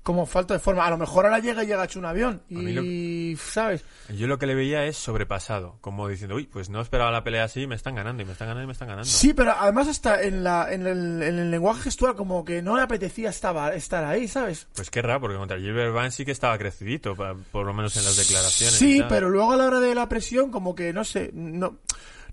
como 0.03 0.25
falta 0.25 0.53
de 0.53 0.59
forma. 0.59 0.85
A 0.85 0.89
lo 0.89 0.97
mejor 0.97 1.25
ahora 1.25 1.39
llega 1.39 1.63
y 1.63 1.67
llega 1.67 1.83
hecho 1.83 1.99
un 1.99 2.05
avión. 2.05 2.41
Y, 2.49 3.35
¿sabes? 3.37 3.83
Yo 4.09 4.27
lo 4.27 4.39
que 4.39 4.47
le 4.47 4.55
veía 4.55 4.85
es 4.85 4.95
sobrepasado. 4.97 5.77
Como 5.81 6.07
diciendo, 6.07 6.35
uy, 6.35 6.47
pues 6.47 6.69
no 6.69 6.81
esperaba 6.81 7.11
la 7.11 7.23
pelea 7.23 7.43
así, 7.43 7.67
me 7.67 7.75
están 7.75 7.95
ganando 7.95 8.23
y 8.23 8.25
me 8.25 8.31
están 8.31 8.47
ganando 8.47 8.63
y 8.63 8.67
me 8.67 8.73
están 8.73 8.87
ganando. 8.87 9.09
Sí, 9.09 9.33
pero 9.33 9.51
además 9.51 9.87
hasta 9.87 10.23
en, 10.23 10.43
la, 10.43 10.71
en, 10.71 10.87
el, 10.87 11.21
en 11.23 11.39
el 11.39 11.51
lenguaje 11.51 11.81
gestual 11.83 12.15
como 12.15 12.45
que 12.45 12.61
no 12.61 12.75
le 12.75 12.83
apetecía 12.83 13.29
estar, 13.29 13.73
estar 13.73 14.05
ahí, 14.05 14.27
¿sabes? 14.27 14.67
Pues 14.75 14.89
qué 14.89 15.01
raro, 15.01 15.21
porque 15.21 15.37
contra 15.37 15.57
Gilbert 15.57 15.93
Vance 15.93 16.17
sí 16.17 16.25
que 16.25 16.31
estaba 16.31 16.57
crecidito, 16.57 17.15
por 17.15 17.65
lo 17.65 17.73
menos 17.73 17.97
en 17.97 18.05
las 18.05 18.15
declaraciones. 18.15 18.75
Sí, 18.75 19.03
pero 19.09 19.29
luego 19.29 19.53
a 19.53 19.57
la 19.57 19.65
hora 19.65 19.79
de 19.79 19.93
la 19.93 20.07
presión 20.07 20.51
como 20.51 20.73
que, 20.73 20.93
no 20.93 21.03
sé, 21.03 21.31
no... 21.33 21.79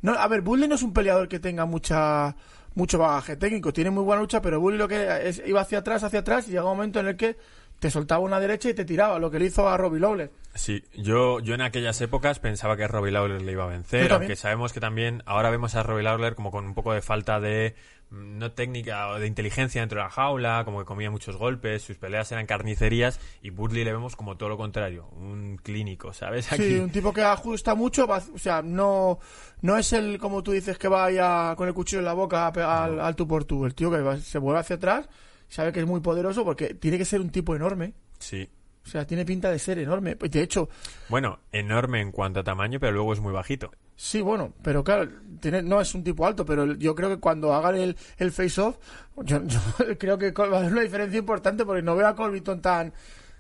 no 0.01 0.13
a 0.13 0.29
ver, 0.29 0.43
Bully 0.43 0.69
no 0.69 0.77
es 0.77 0.83
un 0.83 0.93
peleador 0.93 1.29
que 1.29 1.41
tenga 1.41 1.65
mucha 1.65 2.37
mucho 2.75 2.99
bagaje 2.99 3.37
técnico, 3.37 3.73
tiene 3.73 3.91
muy 3.91 4.05
buena 4.05 4.23
lucha, 4.23 4.43
pero 4.43 4.61
Bully 4.61 4.79
lo 4.79 4.89
que 4.89 5.29
es, 5.29 5.43
iba 5.47 5.61
hacia 5.61 5.79
atrás, 5.79 6.03
hacia 6.03 6.21
atrás, 6.21 6.49
y 6.49 6.53
llega 6.53 6.65
un 6.65 6.77
momento 6.77 7.01
en 7.01 7.09
el 7.09 7.17
que 7.17 7.37
te 7.79 7.91
soltaba 7.91 8.21
una 8.21 8.41
derecha 8.41 8.71
y 8.71 8.75
te 8.75 8.85
tiraba, 8.85 9.19
lo 9.19 9.31
que 9.31 9.39
le 9.39 9.47
hizo 9.47 9.69
a 9.69 9.77
Robbie 9.77 10.01
Lawler. 10.01 10.31
Sí, 10.55 10.85
yo, 10.95 11.41
yo 11.41 11.55
en 11.55 11.61
aquellas 11.61 12.01
épocas 12.01 12.39
pensaba 12.39 12.77
que 12.77 12.87
Robbie 12.87 13.11
Lawler 13.11 13.43
le 13.43 13.53
iba 13.53 13.65
a 13.65 13.69
vencer, 13.69 14.13
aunque 14.13 14.37
sabemos 14.37 14.73
que 14.73 14.81
también 14.81 15.23
ahora 15.27 15.51
vemos 15.51 15.75
a 15.75 15.83
Robbie 15.83 16.05
Lawler 16.05 16.35
como 16.35 16.51
con 16.51 16.65
un 16.65 16.75
poco 16.75 16.93
de 16.93 17.03
falta 17.03 17.41
de 17.41 17.75
no 18.15 18.53
técnica 18.53 19.09
o 19.09 19.19
de 19.19 19.27
inteligencia 19.27 19.81
dentro 19.81 19.99
de 19.99 20.05
la 20.05 20.11
jaula, 20.11 20.63
como 20.65 20.79
que 20.79 20.85
comía 20.85 21.11
muchos 21.11 21.37
golpes, 21.37 21.83
sus 21.83 21.99
peleas 21.99 22.31
eran 22.33 22.47
carnicerías 22.47 23.21
y 23.43 23.51
Burley 23.51 23.85
le 23.85 23.93
vemos 23.93 24.17
como 24.17 24.37
todo 24.37 24.49
lo 24.49 24.57
contrario, 24.57 25.09
un 25.13 25.59
clínico, 25.63 26.13
¿sabes? 26.13 26.47
Sí, 26.47 26.77
un 26.77 26.91
tipo 26.91 27.13
que 27.13 27.23
ajusta 27.23 27.75
mucho, 27.75 28.07
o 28.07 28.39
sea, 28.39 28.63
no, 28.63 29.19
no 29.63 29.77
es 29.77 29.93
el, 29.93 30.19
como 30.19 30.43
tú 30.43 30.53
dices, 30.53 30.79
que 30.79 30.89
vaya 30.89 31.55
con 31.57 31.69
el 31.69 31.75
cuchillo 31.75 32.01
en 32.01 32.07
la 32.07 32.15
boca 32.15 32.47
al, 32.49 33.01
al, 33.01 33.17
tú 33.17 33.27
por 33.27 33.45
tú, 33.45 33.65
el 33.67 33.75
tío 33.75 33.91
que 33.91 34.21
se 34.21 34.39
vuelve 34.39 34.61
hacia 34.61 34.77
atrás 34.77 35.09
sabe 35.49 35.73
que 35.73 35.81
es 35.81 35.87
muy 35.87 36.01
poderoso 36.01 36.45
porque 36.45 36.75
tiene 36.75 36.99
que 36.99 37.05
ser 37.05 37.21
un 37.21 37.31
tipo 37.31 37.55
enorme. 37.55 37.95
Sí. 38.19 38.49
O 38.85 38.89
sea, 38.89 39.07
tiene 39.07 39.25
pinta 39.25 39.51
de 39.51 39.59
ser 39.59 39.79
enorme. 39.79 40.15
De 40.15 40.43
hecho... 40.43 40.69
Bueno, 41.09 41.41
enorme 41.53 42.01
en 42.01 42.13
cuanto 42.13 42.41
a 42.41 42.45
tamaño, 42.45 42.79
pero 42.79 42.93
luego 42.93 43.13
es 43.13 43.21
muy 43.21 43.33
bajito. 43.33 43.71
Sí, 43.97 44.21
bueno, 44.21 44.53
pero 44.63 44.83
claro, 44.83 45.09
tiene, 45.41 45.63
no 45.63 45.81
es 45.81 45.95
un 45.95 46.03
tipo 46.03 46.27
alto, 46.27 46.45
pero 46.45 46.75
yo 46.75 46.95
creo 46.95 47.09
que 47.09 47.19
cuando 47.19 47.55
hagan 47.55 47.77
el, 47.77 47.97
el 48.19 48.33
face-off, 48.33 48.77
yo, 49.19 49.41
creo 49.99 50.19
que 50.19 50.33
va 50.33 50.57
a 50.57 50.59
haber 50.59 50.73
una 50.73 50.83
diferencia 50.83 51.19
importante 51.19 51.65
porque 51.65 51.83
no 51.83 51.95
veo 51.95 52.09
a 52.09 52.17
Colbyton 52.17 52.61
tan 52.61 52.93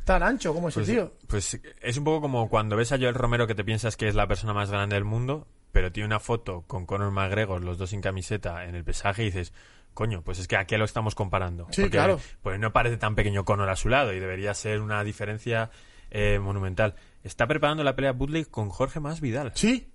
tan 0.04 0.22
ancho 0.22 0.52
como 0.54 0.68
ese 0.68 0.80
pues, 0.80 0.88
tío. 0.88 1.12
Pues 1.26 1.60
es 1.80 1.96
un 1.96 2.04
poco 2.04 2.20
como 2.20 2.48
cuando 2.48 2.76
ves 2.76 2.92
a 2.92 2.98
Joel 2.98 3.14
Romero 3.14 3.46
que 3.46 3.54
te 3.54 3.64
piensas 3.64 3.96
que 3.96 4.06
es 4.06 4.14
la 4.14 4.26
persona 4.28 4.52
más 4.52 4.70
grande 4.70 4.94
del 4.94 5.04
mundo, 5.04 5.46
pero 5.72 5.90
tiene 5.90 6.06
una 6.06 6.20
foto 6.20 6.62
con 6.66 6.86
Conor 6.86 7.10
McGregor, 7.10 7.62
los 7.62 7.78
dos 7.78 7.90
sin 7.90 8.00
camiseta, 8.00 8.64
en 8.66 8.74
el 8.74 8.84
pesaje 8.84 9.22
y 9.22 9.26
dices, 9.26 9.52
coño, 9.94 10.22
pues 10.22 10.38
es 10.38 10.46
que 10.46 10.56
aquí 10.56 10.76
lo 10.76 10.84
estamos 10.84 11.14
comparando. 11.14 11.66
Sí, 11.70 11.88
claro. 11.88 12.20
Pues 12.42 12.60
no 12.60 12.72
parece 12.72 12.96
tan 12.96 13.14
pequeño 13.14 13.44
Conor 13.44 13.70
a 13.70 13.76
su 13.76 13.88
lado 13.88 14.12
y 14.12 14.20
debería 14.20 14.54
ser 14.54 14.80
una 14.80 15.02
diferencia 15.02 15.70
eh, 16.10 16.38
monumental. 16.38 16.94
Está 17.22 17.46
preparando 17.46 17.82
la 17.82 17.96
pelea 17.96 18.12
Budley 18.12 18.44
con 18.44 18.68
Jorge 18.68 19.00
Más 19.00 19.20
Vidal. 19.20 19.52
Sí, 19.54 19.88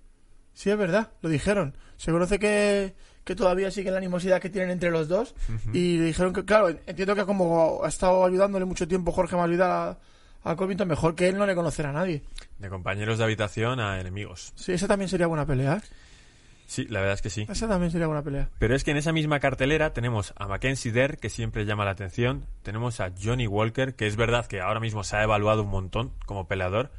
sí, 0.52 0.70
es 0.70 0.76
verdad, 0.78 1.10
lo 1.22 1.28
dijeron. 1.28 1.74
Se 1.96 2.10
conoce 2.12 2.38
que, 2.38 2.94
que 3.24 3.34
todavía 3.34 3.70
sigue 3.70 3.90
la 3.90 3.98
animosidad 3.98 4.40
que 4.40 4.50
tienen 4.50 4.70
entre 4.70 4.90
los 4.90 5.08
dos 5.08 5.34
y 5.72 5.98
dijeron 5.98 6.32
que, 6.32 6.44
claro, 6.44 6.68
entiendo 6.86 7.14
que 7.14 7.24
como 7.24 7.84
ha 7.84 7.88
estado 7.88 8.24
ayudándole 8.24 8.64
mucho 8.64 8.88
tiempo 8.88 9.12
Jorge 9.12 9.36
Más 9.36 9.50
Vidal 9.50 9.70
a, 9.70 9.98
a 10.42 10.56
Covington, 10.56 10.88
mejor 10.88 11.14
que 11.14 11.28
él 11.28 11.36
no 11.36 11.46
le 11.46 11.54
conocerá 11.54 11.90
a 11.90 11.92
nadie. 11.92 12.22
De 12.58 12.68
compañeros 12.68 13.18
de 13.18 13.24
habitación 13.24 13.80
a 13.80 14.00
enemigos. 14.00 14.52
Sí, 14.56 14.72
esa 14.72 14.88
también 14.88 15.08
sería 15.08 15.26
buena 15.26 15.46
pelea. 15.46 15.76
¿eh? 15.76 15.80
Sí, 16.70 16.86
la 16.88 17.00
verdad 17.00 17.14
es 17.14 17.22
que 17.22 17.30
sí. 17.30 17.46
Esa 17.50 17.66
también 17.66 17.90
sería 17.90 18.06
buena 18.06 18.22
pelea. 18.22 18.48
Pero 18.60 18.76
es 18.76 18.84
que 18.84 18.92
en 18.92 18.96
esa 18.96 19.12
misma 19.12 19.40
cartelera 19.40 19.92
tenemos 19.92 20.32
a 20.36 20.46
Mackenzie 20.46 20.92
Dare, 20.92 21.16
que 21.16 21.28
siempre 21.28 21.64
llama 21.66 21.84
la 21.84 21.90
atención. 21.90 22.46
Tenemos 22.62 23.00
a 23.00 23.10
Johnny 23.20 23.48
Walker, 23.48 23.94
que 23.94 24.06
es 24.06 24.14
verdad 24.14 24.46
que 24.46 24.60
ahora 24.60 24.78
mismo 24.78 25.02
se 25.02 25.16
ha 25.16 25.24
evaluado 25.24 25.64
un 25.64 25.70
montón 25.70 26.12
como 26.26 26.46
peleador, 26.46 26.92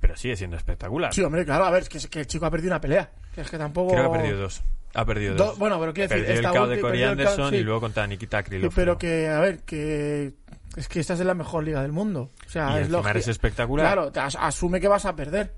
pero 0.00 0.16
sigue 0.16 0.36
siendo 0.36 0.56
espectacular. 0.56 1.12
Sí, 1.14 1.22
hombre, 1.22 1.44
claro, 1.44 1.64
a 1.64 1.70
ver, 1.70 1.82
es 1.82 1.88
que, 1.88 1.98
es 1.98 2.06
que 2.06 2.20
el 2.20 2.26
chico 2.26 2.46
ha 2.46 2.50
perdido 2.50 2.72
una 2.72 2.80
pelea. 2.80 3.10
Que 3.34 3.40
es 3.42 3.50
que 3.50 3.58
tampoco... 3.58 3.92
Creo 3.92 4.10
que 4.10 4.18
ha 4.18 4.20
perdido 4.22 4.40
dos. 4.42 4.62
Ha 4.94 5.04
perdido 5.04 5.34
Do- 5.34 5.44
dos. 5.46 5.58
bueno, 5.58 5.78
pero 5.78 5.92
quiero 5.92 6.08
decir, 6.08 6.26
Perdió 6.26 6.48
el 6.50 6.56
KO 6.56 6.66
de 6.68 6.80
Corey 6.80 7.02
Anderson 7.02 7.50
sí. 7.50 7.56
y 7.56 7.62
luego 7.62 7.80
contra 7.80 8.06
Nikita 8.06 8.42
Krylov. 8.42 8.72
pero 8.74 8.96
que, 8.96 9.28
a 9.28 9.40
ver, 9.40 9.60
que... 9.60 10.32
Es 10.76 10.88
que 10.88 11.00
esta 11.00 11.14
es 11.14 11.20
la 11.20 11.34
mejor 11.34 11.64
liga 11.64 11.82
del 11.82 11.92
mundo. 11.92 12.30
O 12.46 12.48
sea, 12.50 12.78
Y 12.78 12.82
es 12.82 12.90
lógico. 12.90 13.08
eres 13.10 13.28
espectacular. 13.28 13.86
Claro, 13.86 14.12
te 14.12 14.20
as- 14.20 14.36
asume 14.38 14.80
que 14.80 14.88
vas 14.88 15.04
a 15.06 15.16
perder. 15.16 15.54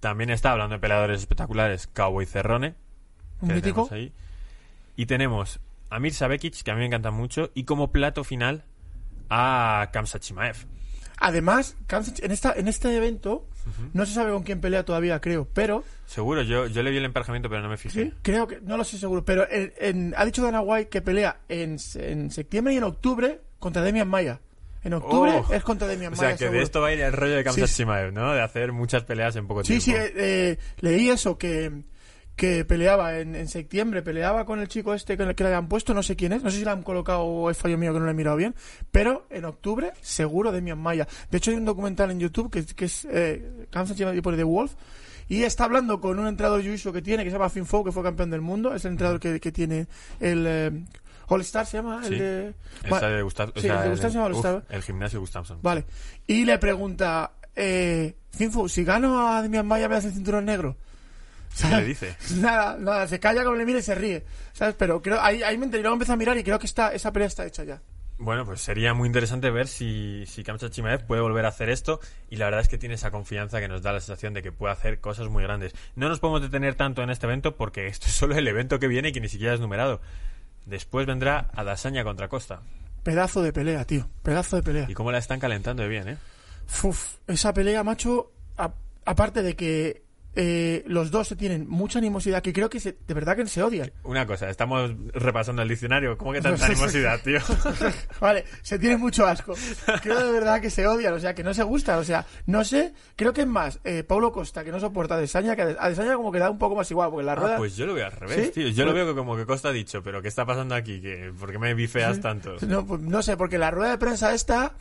También 0.00 0.30
está 0.30 0.52
hablando 0.52 0.74
de 0.76 0.80
peleadores 0.80 1.20
espectaculares, 1.20 1.86
Cowboy 1.88 2.26
Cerrone. 2.26 2.74
Un 3.40 3.54
mítico. 3.54 3.88
ahí. 3.90 4.12
Y 4.96 5.06
tenemos 5.06 5.60
a 5.90 5.98
Mirza 5.98 6.26
Bekic, 6.28 6.62
que 6.62 6.70
a 6.70 6.74
mí 6.74 6.80
me 6.80 6.86
encanta 6.86 7.10
mucho, 7.10 7.50
y 7.54 7.64
como 7.64 7.90
plato 7.92 8.22
final 8.24 8.64
a 9.28 9.88
Kamsat 9.92 10.22
Chimaev. 10.22 10.56
Además, 11.18 11.76
en, 12.22 12.30
esta, 12.30 12.52
en 12.54 12.68
este 12.68 12.94
evento, 12.94 13.46
no 13.94 14.04
se 14.06 14.12
sabe 14.14 14.32
con 14.32 14.42
quién 14.42 14.60
pelea 14.60 14.84
todavía, 14.84 15.20
creo, 15.20 15.48
pero... 15.52 15.82
Seguro, 16.06 16.42
yo, 16.42 16.66
yo 16.66 16.82
le 16.82 16.90
vi 16.90 16.98
el 16.98 17.04
emparejamiento, 17.06 17.48
pero 17.48 17.62
no 17.62 17.68
me 17.68 17.76
fijé. 17.78 18.04
Sí, 18.04 18.12
creo 18.22 18.46
que... 18.46 18.60
No 18.60 18.76
lo 18.76 18.84
sé 18.84 18.98
seguro, 18.98 19.24
pero 19.24 19.46
en- 19.50 19.72
en- 19.78 20.14
ha 20.16 20.24
dicho 20.24 20.42
Dana 20.42 20.60
White 20.60 20.88
que 20.90 21.00
pelea 21.02 21.40
en, 21.48 21.78
en 21.94 22.30
septiembre 22.30 22.74
y 22.74 22.76
en 22.76 22.84
octubre 22.84 23.40
contra 23.58 23.82
Demian 23.82 24.08
Maya. 24.08 24.40
En 24.84 24.92
octubre 24.94 25.42
Oh. 25.48 25.52
es 25.52 25.64
contra 25.64 25.88
Demian 25.88 26.12
O 26.14 26.16
Maya, 26.16 26.28
sea, 26.28 26.32
que 26.36 26.44
seguro. 26.44 26.58
de 26.58 26.64
esto 26.64 26.80
va 26.80 26.88
a 26.88 26.92
ir 26.92 27.00
el 27.00 27.12
rollo 27.12 27.34
de 27.34 27.42
Kamsat 27.44 27.66
Sí. 27.68 27.74
Chimaev, 27.76 28.12
¿no? 28.12 28.32
De 28.34 28.40
hacer 28.42 28.70
muchas 28.72 29.02
peleas 29.04 29.34
en 29.36 29.46
poco 29.48 29.64
Sí, 29.64 29.78
tiempo. 29.80 29.84
sí, 29.84 29.92
eh, 29.92 30.12
eh, 30.16 30.58
leí 30.80 31.08
eso, 31.08 31.36
que, 31.38 31.72
que 32.36 32.64
peleaba 32.66 33.18
en, 33.18 33.34
en 33.34 33.48
septiembre, 33.48 34.02
peleaba 34.02 34.44
con 34.44 34.60
el 34.60 34.68
chico 34.68 34.92
este 34.92 35.16
con 35.16 35.28
el 35.28 35.34
que 35.34 35.42
le 35.42 35.48
habían 35.48 35.68
puesto, 35.68 35.94
no 35.94 36.02
sé 36.02 36.16
quién 36.16 36.32
es, 36.34 36.42
no 36.42 36.50
sé 36.50 36.58
si 36.58 36.64
le 36.64 36.70
han 36.70 36.82
colocado 36.82 37.22
o 37.22 37.50
es 37.50 37.56
fallo 37.56 37.78
mío 37.78 37.92
que 37.94 37.98
no 37.98 38.04
lo 38.04 38.10
he 38.10 38.14
mirado 38.14 38.36
bien, 38.36 38.54
pero 38.92 39.26
en 39.30 39.46
octubre 39.46 39.92
seguro 40.02 40.52
Demian 40.52 40.78
Maya. 40.78 41.08
De 41.30 41.38
hecho 41.38 41.50
hay 41.50 41.56
un 41.56 41.64
documental 41.64 42.10
en 42.10 42.20
YouTube 42.20 42.50
que, 42.50 42.64
que 42.66 42.84
es 42.84 43.06
eh, 43.10 43.66
Kansas 43.70 43.96
City 43.96 44.20
por 44.20 44.36
The 44.36 44.44
Wolf 44.44 44.72
y 45.28 45.42
está 45.44 45.64
hablando 45.64 46.00
con 46.00 46.18
un 46.18 46.26
entrenador 46.26 46.62
jiu 46.62 46.92
que 46.92 47.02
tiene, 47.02 47.24
que 47.24 47.30
se 47.30 47.36
llama 47.36 47.48
Finfo, 47.48 47.82
que 47.82 47.90
fue 47.90 48.02
campeón 48.02 48.30
del 48.30 48.42
mundo, 48.42 48.74
es 48.74 48.84
el 48.84 48.92
entrenador 48.92 49.18
que, 49.18 49.40
que 49.40 49.50
tiene 49.50 49.86
el... 50.20 50.44
eh, 50.46 50.84
All 51.28 51.40
Star 51.40 51.66
se 51.66 51.78
llama, 51.78 52.02
Sí. 52.04 52.12
el 52.12 52.18
de... 52.20 52.54
Esa 52.84 52.90
Va- 53.00 53.08
de 53.08 53.22
Gustav, 53.22 53.48
o 53.48 53.60
sí, 53.60 53.66
sea, 53.66 53.78
el 53.78 53.82
de 53.84 53.90
Gustav 53.90 54.10
se 54.10 54.14
llama 54.14 54.26
All 54.26 54.32
uf, 54.34 54.38
Star. 54.38 54.64
el 54.68 54.82
gimnasio 54.82 55.18
Gustafsson. 55.18 55.58
Vale. 55.60 55.84
Y 56.28 56.44
le 56.44 56.56
pregunta, 56.58 57.32
eh, 57.56 58.14
Finfu, 58.30 58.68
si 58.68 58.84
gano 58.84 59.26
a 59.34 59.42
Demian 59.42 59.66
Maya 59.66 59.88
me 59.88 59.96
das 59.96 60.04
el 60.04 60.12
cinturón 60.12 60.44
negro. 60.44 60.76
¿Qué 61.60 61.68
le 61.76 61.84
dice? 61.84 62.16
Nada, 62.36 62.76
nada, 62.78 63.06
se 63.08 63.18
calla 63.20 63.44
como 63.44 63.56
le 63.56 63.64
mira 63.64 63.78
y 63.78 63.82
se 63.82 63.94
ríe. 63.94 64.24
¿Sabes? 64.52 64.74
Pero 64.78 65.00
creo, 65.02 65.20
ahí, 65.20 65.42
ahí 65.42 65.56
me 65.58 65.64
enteré, 65.66 65.82
luego 65.82 65.94
empecé 65.94 66.12
a 66.12 66.16
mirar 66.16 66.36
y 66.36 66.44
creo 66.44 66.58
que 66.58 66.66
está, 66.66 66.92
esa 66.92 67.12
pelea 67.12 67.28
está 67.28 67.44
hecha 67.46 67.64
ya. 67.64 67.80
Bueno, 68.18 68.46
pues 68.46 68.62
sería 68.62 68.94
muy 68.94 69.06
interesante 69.08 69.50
ver 69.50 69.68
si, 69.68 70.24
si 70.26 70.42
Kamsat 70.42 70.72
Chimaev 70.72 71.04
puede 71.06 71.20
volver 71.20 71.44
a 71.44 71.48
hacer 71.48 71.68
esto 71.68 72.00
y 72.30 72.36
la 72.36 72.46
verdad 72.46 72.62
es 72.62 72.68
que 72.68 72.78
tiene 72.78 72.94
esa 72.94 73.10
confianza 73.10 73.60
que 73.60 73.68
nos 73.68 73.82
da 73.82 73.92
la 73.92 74.00
sensación 74.00 74.32
de 74.32 74.42
que 74.42 74.52
puede 74.52 74.72
hacer 74.72 75.00
cosas 75.00 75.28
muy 75.28 75.42
grandes. 75.42 75.74
No 75.96 76.08
nos 76.08 76.18
podemos 76.20 76.40
detener 76.40 76.76
tanto 76.76 77.02
en 77.02 77.10
este 77.10 77.26
evento 77.26 77.56
porque 77.56 77.86
esto 77.88 78.06
es 78.08 78.12
solo 78.14 78.34
el 78.34 78.48
evento 78.48 78.78
que 78.78 78.88
viene 78.88 79.08
y 79.10 79.12
que 79.12 79.20
ni 79.20 79.28
siquiera 79.28 79.52
es 79.52 79.60
numerado. 79.60 80.00
Después 80.64 81.06
vendrá 81.06 81.50
Adesanya 81.54 82.04
contra 82.04 82.28
Costa. 82.28 82.62
Pedazo 83.02 83.42
de 83.42 83.52
pelea, 83.52 83.84
tío. 83.84 84.08
Pedazo 84.22 84.56
de 84.56 84.62
pelea. 84.62 84.86
Y 84.88 84.94
cómo 84.94 85.12
la 85.12 85.18
están 85.18 85.38
calentando 85.38 85.82
de 85.82 85.88
bien, 85.90 86.08
¿eh? 86.08 86.16
Uf, 86.82 87.16
esa 87.28 87.52
pelea, 87.54 87.84
macho, 87.84 88.32
a- 88.56 88.72
aparte 89.04 89.42
de 89.42 89.54
que 89.54 90.02
eh, 90.38 90.84
los 90.86 91.10
dos 91.10 91.28
se 91.28 91.34
tienen 91.36 91.66
mucha 91.66 91.98
animosidad, 91.98 92.42
que 92.42 92.52
creo 92.52 92.68
que 92.68 92.78
se- 92.78 92.96
de 93.08 93.14
verdad 93.14 93.34
que 93.36 93.46
se 93.46 93.62
odian. 93.62 93.90
Una 94.04 94.26
cosa, 94.26 94.50
estamos 94.50 94.92
repasando 95.14 95.62
el 95.62 95.68
diccionario. 95.68 96.18
¿Cómo 96.18 96.32
que 96.34 96.42
tanta 96.42 96.66
animosidad, 96.66 97.18
tío? 97.22 97.40
Vale, 98.20 98.44
se 98.62 98.78
tiene 98.78 98.96
mucho 98.98 99.26
asco. 99.26 99.54
Creo 100.02 100.24
de 100.26 100.32
verdad 100.32 100.60
que 100.60 100.68
se 100.70 100.86
odian, 100.86 101.14
o 101.14 101.18
sea, 101.20 101.34
que 101.34 101.42
no 101.42 101.54
se 101.54 101.62
gustan. 101.62 101.98
O 101.98 102.04
sea, 102.04 102.26
no 102.46 102.64
sé, 102.64 102.92
creo 103.16 103.32
que 103.32 103.40
es 103.40 103.46
más 103.46 103.80
eh, 103.84 104.04
Paulo 104.04 104.30
Costa, 104.30 104.62
que 104.62 104.70
no 104.70 104.78
soporta 104.78 105.14
a 105.14 105.18
Desaña, 105.18 105.56
que 105.56 105.62
a 105.62 105.66
Des- 105.66 105.76
a 105.80 105.88
Desaña 105.88 106.16
como 106.16 106.30
que 106.30 106.38
da 106.38 106.50
un 106.50 106.58
poco 106.58 106.76
más 106.76 106.90
igual, 106.90 107.08
porque 107.10 107.24
la 107.24 107.34
rueda... 107.34 107.54
Ah, 107.54 107.58
pues 107.58 107.74
yo 107.76 107.86
lo 107.86 107.94
veo 107.94 108.04
al 108.06 108.12
revés, 108.12 108.46
¿Sí? 108.46 108.52
tío. 108.60 108.68
Yo 108.68 108.84
lo 108.84 108.92
Pues- 108.92 109.04
veo 109.04 109.14
que 109.14 109.18
como 109.18 109.36
que 109.36 109.46
Costa 109.46 109.70
ha 109.70 109.72
dicho, 109.72 110.02
pero 110.02 110.20
¿qué 110.20 110.28
está 110.28 110.44
pasando 110.44 110.74
aquí? 110.74 111.00
¿Qué- 111.00 111.32
¿Por 111.38 111.50
qué 111.50 111.58
me 111.58 111.72
bifeas 111.74 112.20
tanto? 112.20 112.56
No, 112.66 112.84
pues, 112.86 113.00
no 113.00 113.22
sé, 113.22 113.36
porque 113.38 113.56
la 113.58 113.70
rueda 113.70 113.92
de 113.92 113.98
prensa 113.98 114.34
esta 114.34 114.72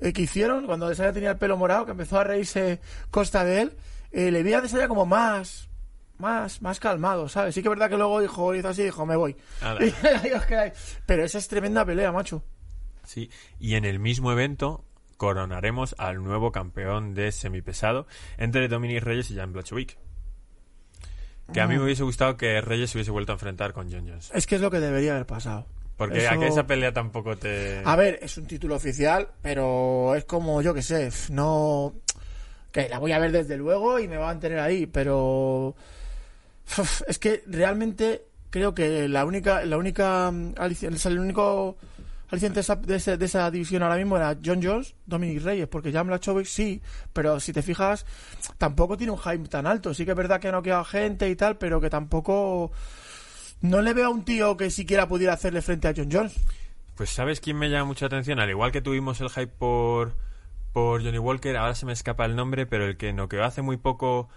eh, 0.00 0.12
que 0.12 0.22
hicieron, 0.22 0.66
cuando 0.66 0.88
Desaya 0.88 1.12
tenía 1.12 1.30
el 1.32 1.38
pelo 1.38 1.56
morado, 1.56 1.86
que 1.86 1.90
empezó 1.92 2.20
a 2.20 2.24
reírse 2.24 2.80
Costa 3.10 3.44
de 3.44 3.62
él, 3.62 3.72
eh, 4.12 4.30
le 4.30 4.42
vi 4.42 4.52
a 4.52 4.62
como 4.88 5.06
más, 5.06 5.68
más, 6.18 6.62
más 6.62 6.78
calmado, 6.80 7.28
¿sabes? 7.28 7.54
Sí 7.54 7.62
que 7.62 7.68
es 7.68 7.70
verdad 7.70 7.90
que 7.90 7.96
luego 7.96 8.20
dijo, 8.20 8.54
hizo 8.54 8.68
así, 8.68 8.82
dijo, 8.84 9.04
me 9.06 9.16
voy. 9.16 9.36
Pero 11.06 11.24
esa 11.24 11.38
es 11.38 11.48
tremenda 11.48 11.84
pelea, 11.84 12.12
macho. 12.12 12.44
Sí, 13.04 13.30
y 13.58 13.74
en 13.74 13.84
el 13.84 13.98
mismo 13.98 14.30
evento 14.32 14.84
coronaremos 15.16 15.94
al 15.98 16.22
nuevo 16.22 16.52
campeón 16.52 17.14
de 17.14 17.32
semipesado 17.32 18.06
entre 18.38 18.68
Dominic 18.68 19.02
Reyes 19.02 19.30
y 19.30 19.36
Jan 19.36 19.52
Blachowicz. 19.52 19.96
Que 21.52 21.60
a 21.60 21.66
mí 21.66 21.76
me 21.76 21.84
hubiese 21.84 22.02
gustado 22.02 22.36
que 22.36 22.60
Reyes 22.60 22.90
se 22.90 22.98
hubiese 22.98 23.10
vuelto 23.10 23.32
a 23.32 23.34
enfrentar 23.34 23.72
con 23.72 23.90
John 23.90 24.06
Jones. 24.08 24.30
Es 24.34 24.46
que 24.46 24.54
es 24.54 24.60
lo 24.60 24.70
que 24.70 24.80
debería 24.80 25.12
haber 25.12 25.26
pasado. 25.26 25.66
Porque 25.96 26.24
Eso- 26.24 26.30
a 26.34 26.38
que 26.38 26.46
esa 26.46 26.66
pelea 26.66 26.92
tampoco 26.92 27.36
te... 27.36 27.82
A 27.84 27.94
ver, 27.96 28.18
es 28.22 28.36
un 28.38 28.46
título 28.46 28.76
oficial, 28.76 29.28
pero 29.42 30.14
es 30.14 30.24
como, 30.24 30.62
yo 30.62 30.72
que 30.72 30.82
sé, 30.82 31.10
no... 31.30 31.92
Que 32.72 32.88
la 32.88 32.98
voy 32.98 33.12
a 33.12 33.18
ver 33.18 33.30
desde 33.32 33.56
luego 33.56 34.00
y 34.00 34.08
me 34.08 34.16
van 34.16 34.38
a 34.38 34.40
tener 34.40 34.58
ahí, 34.58 34.86
pero... 34.86 35.74
Es 37.06 37.18
que 37.18 37.42
realmente 37.46 38.24
creo 38.50 38.74
que 38.74 39.08
la 39.08 39.24
única, 39.24 39.64
la 39.64 39.76
única, 39.76 40.30
mm, 40.30 40.54
el 41.04 41.18
único 41.18 41.76
aliciente 42.30 42.56
de 42.56 42.60
esa, 42.62 42.76
de, 42.76 42.96
ese- 42.96 43.16
de 43.18 43.24
esa 43.26 43.50
división 43.50 43.82
ahora 43.82 43.96
mismo 43.96 44.16
era 44.16 44.36
John 44.42 44.60
Jones, 44.62 44.94
Dominic 45.04 45.42
Reyes, 45.42 45.68
porque 45.68 45.92
Jan 45.92 46.06
Blachowicz 46.06 46.48
sí, 46.48 46.80
pero 47.12 47.38
si 47.40 47.52
te 47.52 47.60
fijas, 47.62 48.06
tampoco 48.56 48.96
tiene 48.96 49.12
un 49.12 49.18
hype 49.18 49.48
tan 49.48 49.66
alto. 49.66 49.92
Sí 49.92 50.04
que 50.06 50.12
es 50.12 50.16
verdad 50.16 50.40
que 50.40 50.48
ha 50.48 50.52
noqueado 50.52 50.84
gente 50.84 51.28
y 51.28 51.36
tal, 51.36 51.58
pero 51.58 51.80
que 51.80 51.90
tampoco... 51.90 52.72
No 53.60 53.80
le 53.82 53.92
veo 53.92 54.06
a 54.06 54.10
un 54.10 54.24
tío 54.24 54.56
que 54.56 54.70
siquiera 54.70 55.06
pudiera 55.06 55.34
hacerle 55.34 55.60
frente 55.62 55.88
a 55.88 55.94
John 55.94 56.08
Jones. 56.10 56.34
Pues 56.96 57.10
¿sabes 57.10 57.40
quién 57.40 57.58
me 57.58 57.68
llama 57.70 57.84
mucha 57.84 58.06
atención? 58.06 58.40
Al 58.40 58.50
igual 58.50 58.72
que 58.72 58.80
tuvimos 58.82 59.20
el 59.20 59.28
hype 59.30 59.46
por, 59.58 60.14
por 60.72 61.02
Johnny 61.04 61.18
Walker, 61.18 61.56
ahora 61.56 61.74
se 61.74 61.86
me 61.86 61.92
escapa 61.92 62.24
el 62.24 62.34
nombre, 62.36 62.66
pero 62.66 62.86
el 62.86 62.96
que 62.96 63.12
noqueó 63.12 63.44
hace 63.44 63.62
muy 63.62 63.76
poco 63.76 64.28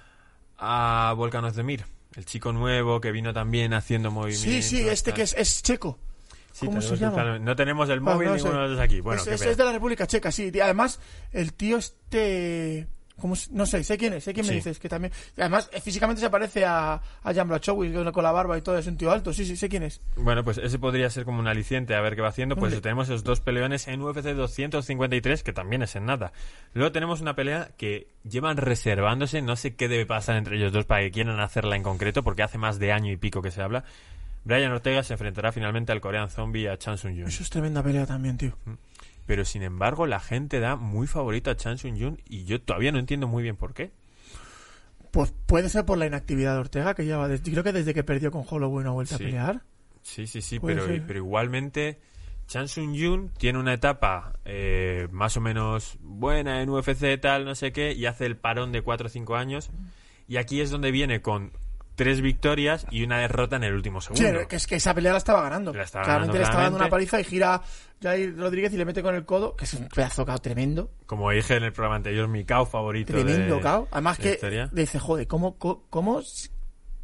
a 0.58 1.14
Volkan 1.16 1.46
Ozdemir. 1.46 1.86
El 2.16 2.26
chico 2.26 2.54
nuevo 2.54 3.02
que 3.02 3.12
vino 3.12 3.34
también 3.34 3.74
haciendo 3.74 4.10
Sí, 4.10 4.16
movimientos. 4.16 4.66
sí, 4.66 4.88
este 4.88 5.12
tal. 5.12 5.16
que 5.18 5.22
es, 5.24 5.34
es 5.38 5.64
checo. 5.64 6.00
Sí, 6.54 6.66
¿Cómo 6.68 6.82
se 6.82 6.96
llama? 6.96 7.38
No 7.40 7.56
tenemos 7.58 7.90
el 7.90 7.98
Ah, 8.00 8.02
móvil 8.02 8.30
no 8.30 8.38
sé. 8.38 8.44
ninguno 8.44 8.64
de 8.64 8.70
los 8.70 8.80
aquí. 8.80 9.02
Bueno, 9.02 9.22
es, 9.22 9.28
es- 9.42 9.58
de 9.58 9.64
la 9.66 9.74
República 9.74 10.08
Checa, 10.08 10.32
sí. 10.32 10.50
Y 10.54 10.60
además, 10.62 11.02
el 11.34 11.52
tío 11.54 11.78
este... 11.78 12.88
¿cómo 13.20 13.36
se- 13.36 13.52
no 13.52 13.66
sé, 13.66 13.84
sé 13.84 13.98
quién 13.98 14.14
es, 14.14 14.24
sé 14.24 14.34
quién 14.34 14.46
me 14.46 14.50
Sí. 14.52 14.56
dices, 14.58 14.80
que 14.80 14.90
también... 14.90 15.12
además, 15.38 15.70
eh, 15.74 15.82
físicamente 15.82 16.22
se 16.22 16.30
parece 16.30 16.66
a, 16.66 16.94
a 17.24 17.34
Jan 17.34 17.48
Blachowicz, 17.48 17.94
con 18.12 18.24
la 18.24 18.32
barba 18.32 18.58
y 18.58 18.62
todo, 18.62 18.78
es 18.78 18.88
un 18.88 18.98
tío 18.98 19.12
alto, 19.12 19.34
sí, 19.34 19.46
sí, 19.46 19.56
sé 19.56 19.70
quién 19.70 19.84
es. 19.84 20.02
Bueno, 20.16 20.44
pues 20.44 20.58
ese 20.58 20.78
podría 20.80 21.10
ser 21.10 21.26
como 21.26 21.40
un 21.40 21.48
aliciente 21.48 21.96
a 21.96 22.02
ver 22.02 22.16
qué 22.16 22.22
va 22.22 22.30
haciendo. 22.30 22.56
Pues 22.56 22.80
tenemos 22.82 23.08
esos 23.08 23.24
dos 23.24 23.40
peleones 23.42 23.88
en 23.88 24.02
UFC 24.02 24.34
253, 24.34 25.44
que 25.44 25.54
también 25.54 25.82
es 25.84 25.96
en 25.96 26.06
nada. 26.06 26.32
Luego 26.74 26.92
tenemos 26.92 27.22
una 27.22 27.36
pelea 27.36 27.70
que 27.78 28.08
llevan 28.30 28.58
reservándose, 28.58 29.42
no 29.42 29.56
sé 29.56 29.76
qué 29.76 29.88
debe 29.88 30.06
pasar 30.06 30.36
entre 30.38 30.58
ellos 30.58 30.72
dos 30.74 30.86
para 30.86 31.02
que 31.02 31.12
quieran 31.12 31.40
hacerla 31.40 31.76
en 31.76 31.84
concreto, 31.84 32.24
porque 32.24 32.44
hace 32.44 32.58
más 32.58 32.80
de 32.80 32.92
año 32.92 33.12
y 33.12 33.18
pico 33.18 33.42
que 33.42 33.52
se 33.52 33.62
habla. 33.62 33.84
Brian 34.44 34.72
Ortega 34.72 35.02
se 35.02 35.14
enfrentará 35.14 35.52
finalmente 35.52 35.92
al 35.92 36.02
coreano 36.02 36.30
zombie 36.30 36.70
a 36.70 36.78
Chan 36.78 36.98
Sung 37.00 37.16
Jun. 37.18 37.28
Eso 37.28 37.42
es 37.42 37.50
tremenda 37.50 37.82
pelea 37.82 38.06
también, 38.06 38.38
tío. 38.38 38.56
Pero 39.26 39.44
sin 39.46 39.64
embargo, 39.64 40.06
la 40.06 40.20
gente 40.20 40.60
da 40.60 40.76
muy 40.76 41.08
favorito 41.08 41.50
a 41.50 41.56
Chan 41.56 41.78
Sung 41.78 41.98
Jun 42.00 42.22
y 42.28 42.46
yo 42.46 42.62
todavía 42.62 42.92
no 42.92 43.00
entiendo 43.00 43.28
muy 43.28 43.42
bien 43.44 43.56
por 43.56 43.74
qué. 43.74 43.92
Pues 45.12 45.34
puede 45.46 45.70
ser 45.70 45.86
por 45.86 45.98
la 45.98 46.06
inactividad 46.06 46.54
de 46.54 46.60
Ortega, 46.60 46.94
que 46.94 47.06
lleva... 47.06 47.28
desde- 47.28 47.52
creo 47.52 47.64
que 47.64 47.72
desde 47.72 47.94
que 47.94 48.04
perdió 48.04 48.32
con 48.32 48.44
Holloway 48.48 48.86
vuelto 48.88 49.18
Sí. 49.18 49.24
a 49.24 49.26
pelear. 49.26 49.62
Sí, 50.02 50.28
sí, 50.28 50.42
sí, 50.42 50.60
pero, 50.60 50.86
igualmente 51.18 52.00
Chan 52.48 52.68
Sung 52.68 52.96
Jun 52.96 53.32
tiene 53.38 53.58
una 53.58 53.74
etapa 53.74 54.34
eh, 54.46 55.08
más 55.12 55.36
o 55.38 55.42
menos 55.42 55.98
buena 56.02 56.62
en 56.62 56.70
UFC, 56.70 57.20
tal, 57.20 57.46
no 57.46 57.56
sé 57.56 57.72
qué, 57.72 57.94
y 57.94 58.06
hace 58.06 58.26
el 58.28 58.38
parón 58.38 58.72
de 58.72 58.84
4 58.84 59.08
o 59.08 59.10
5 59.10 59.36
años. 59.36 59.72
Y 60.28 60.38
aquí 60.38 60.62
es 60.62 60.70
donde 60.70 60.92
viene 60.92 61.22
con 61.22 61.52
tres 61.96 62.22
victorias 62.22 62.86
y 62.92 63.04
una 63.04 63.20
derrota 63.20 63.56
en 63.56 63.64
el 63.64 63.74
último 63.74 64.02
Sí, 64.02 64.16
segundo. 64.16 64.48
que 64.48 64.58
es 64.58 64.68
que 64.68 64.76
esa 64.76 64.94
pelea 64.94 65.14
la 65.14 65.18
estaba 65.18 65.42
ganando. 65.42 65.74
La 65.74 65.84
estaba 65.84 66.06
claramente 66.06 66.38
ganando, 66.38 66.40
le 66.40 66.44
estaba 66.44 66.64
dando 66.64 66.78
una 66.80 66.90
paliza 66.90 67.20
y 67.20 67.24
gira 67.24 67.62
Jair 68.02 68.38
Rodríguez 68.38 68.74
y 68.74 68.78
le 68.78 68.86
mete 68.86 69.02
con 69.02 69.16
el 69.16 69.26
codo, 69.26 69.56
que 69.56 69.66
es 69.66 69.74
un 69.74 69.88
pedazo 69.88 70.26
cao 70.26 70.40
tremendo. 70.40 70.92
Como 71.06 71.32
dije 71.32 71.56
en 71.56 71.64
el 71.64 71.74
programa 71.74 71.96
anterior, 71.96 72.28
mi 72.28 72.44
KO 72.46 72.66
favorito. 72.66 73.14
Tremendo 73.14 73.56
de, 73.56 73.62
cao. 73.62 73.88
Además 73.92 74.18
de 74.20 74.38
que 74.38 74.68
dice, 74.74 75.00
joder, 75.00 75.28
¿cómo, 75.28 75.58
cómo, 75.58 76.22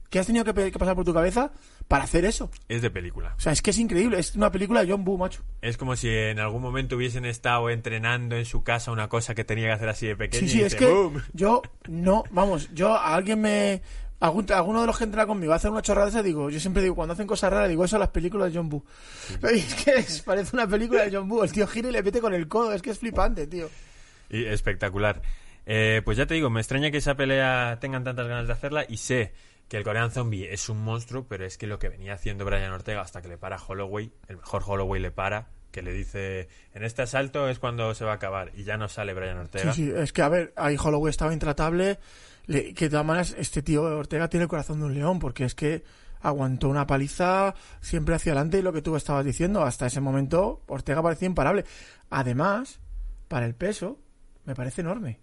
qué 0.10 0.20
has 0.20 0.28
tenido 0.28 0.44
que, 0.44 0.54
pasar 0.54 0.96
por 0.96 1.06
tu 1.06 1.14
cabeza 1.14 1.52
para 1.88 2.04
hacer 2.04 2.26
eso? 2.26 2.52
Es 2.68 2.82
de 2.82 2.92
película. 2.92 3.34
O 3.38 3.40
sea, 3.40 3.54
es 3.54 3.62
que 3.62 3.72
es 3.72 3.80
increíble. 3.80 4.20
Es 4.20 4.36
una 4.36 4.52
película 4.52 4.84
de 4.84 4.92
John 4.92 5.06
Boo, 5.06 5.18
macho. 5.18 5.42
Es 5.62 5.78
como 5.78 5.96
si 5.96 6.10
en 6.10 6.40
algún 6.40 6.62
momento 6.62 6.98
hubiesen 6.98 7.26
estado 7.26 7.70
entrenando 7.70 8.36
en 8.36 8.46
su 8.46 8.64
casa 8.64 8.92
una 8.92 9.08
cosa 9.08 9.34
que 9.34 9.44
tenía 9.46 9.68
que 9.68 9.74
hacer 9.74 9.90
así 9.90 10.08
de 10.08 10.16
pequeño 10.18 10.42
Sí, 10.42 10.46
y 10.46 10.50
sí, 10.50 10.62
es 10.62 10.74
dice, 10.74 10.86
que 10.86 11.12
yo 11.34 11.62
no, 11.88 12.26
vamos, 12.32 12.70
yo 12.74 12.94
a 12.94 13.16
alguien 13.16 13.40
me 13.42 13.82
Algún- 14.22 14.50
alguno 14.54 14.82
de 14.82 14.88
los 14.88 14.98
que 14.98 15.04
entra 15.04 15.26
conmigo 15.28 15.52
hace 15.52 15.68
una 15.68 15.82
chorrada 15.82 16.08
esa, 16.10 16.24
digo, 16.24 16.50
yo 16.50 16.60
siempre 16.60 16.82
digo, 16.84 16.96
cuando 16.96 17.14
hacen 17.14 17.28
cosas 17.28 17.52
raras, 17.52 17.68
digo, 17.68 17.84
eso 17.84 17.98
a 17.98 18.00
las 18.00 18.10
películas 18.10 18.52
de 18.54 18.58
John 18.58 18.70
Boo. 18.70 18.86
Es 19.52 19.76
que 19.84 19.92
es- 19.96 20.22
parece 20.22 20.56
una 20.56 20.68
película 20.68 21.04
de 21.04 21.16
John 21.16 21.28
Boo, 21.28 21.44
el 21.44 21.52
tío 21.52 21.68
gira 21.68 21.90
y 21.90 21.92
le 21.92 22.02
mete 22.04 22.22
con 22.22 22.34
el 22.34 22.48
codo, 22.48 22.72
es 22.74 22.82
que 22.82 22.92
es 22.92 23.00
flipante, 23.00 23.48
tío. 23.48 23.68
Y 24.30 24.46
espectacular. 24.46 25.22
Eh, 25.66 26.02
pues 26.06 26.18
ya 26.18 26.26
te 26.26 26.34
digo, 26.36 26.50
me 26.50 26.62
extraña 26.62 26.90
que 26.92 26.98
esa 26.98 27.16
pelea 27.16 27.78
tengan 27.82 28.04
tantas 28.04 28.28
ganas 28.28 28.48
de 28.48 28.54
hacerla 28.54 28.86
y 28.88 28.98
sé 28.98 29.34
que 29.68 29.78
el 29.78 29.84
Korean 29.84 30.12
Zombie 30.12 30.52
es 30.52 30.70
un 30.70 30.84
monstruo, 30.84 31.26
pero 31.28 31.46
es 31.46 31.58
que 31.58 31.66
lo 31.68 31.80
que 31.80 31.90
venía 31.90 32.14
haciendo 32.14 32.44
Brian 32.46 32.72
Ortega 32.74 33.02
hasta 33.02 33.22
que 33.22 33.28
le 33.28 33.38
para 33.38 33.58
Holloway, 33.58 34.12
el 34.28 34.38
mejor 34.38 34.64
Holloway 34.66 35.02
le 35.02 35.12
para, 35.12 35.48
que 35.72 35.82
le 35.82 35.94
dice, 35.94 36.50
en 36.74 36.84
este 36.84 37.04
asalto 37.04 37.48
es 37.48 37.58
cuando 37.60 37.94
se 37.96 38.04
va 38.04 38.12
a 38.12 38.16
acabar 38.16 38.52
y 38.56 38.64
ya 38.66 38.76
no 38.78 38.90
sale 38.90 39.14
Brian 39.14 39.36
Sí, 39.38 39.42
Ortega. 39.42 39.74
sí, 39.74 39.92
es 39.96 40.12
que 40.14 40.22
a 40.22 40.30
ver, 40.30 40.52
ahí 40.58 40.76
Holloway 40.78 41.10
estaba 41.10 41.32
intratable, 41.32 42.00
le- 42.46 42.74
que 42.74 42.86
de 42.86 42.90
todas 42.92 43.06
maneras 43.06 43.36
este 43.38 43.62
tío 43.62 43.84
Ortega 43.84 44.30
tiene 44.30 44.44
el 44.44 44.50
corazón 44.50 44.80
de 44.80 44.86
un 44.86 44.94
león, 44.94 45.20
porque 45.20 45.46
es 45.46 45.56
que 45.56 45.84
aguantó 46.22 46.70
una 46.70 46.86
paliza 46.86 47.56
siempre 47.82 48.14
hacia 48.16 48.32
adelante 48.34 48.60
y 48.60 48.62
lo 48.62 48.72
que 48.74 48.82
tú 48.82 48.96
estabas 48.96 49.26
diciendo, 49.26 49.64
hasta 49.64 49.88
ese 49.88 50.02
momento 50.02 50.62
Ortega 50.68 51.02
parecía 51.02 51.26
imparable. 51.28 51.66
Además, 52.10 52.80
para 53.28 53.46
el 53.46 53.56
peso, 53.56 54.00
me 54.46 54.54
parece 54.56 54.82
enorme. 54.82 55.20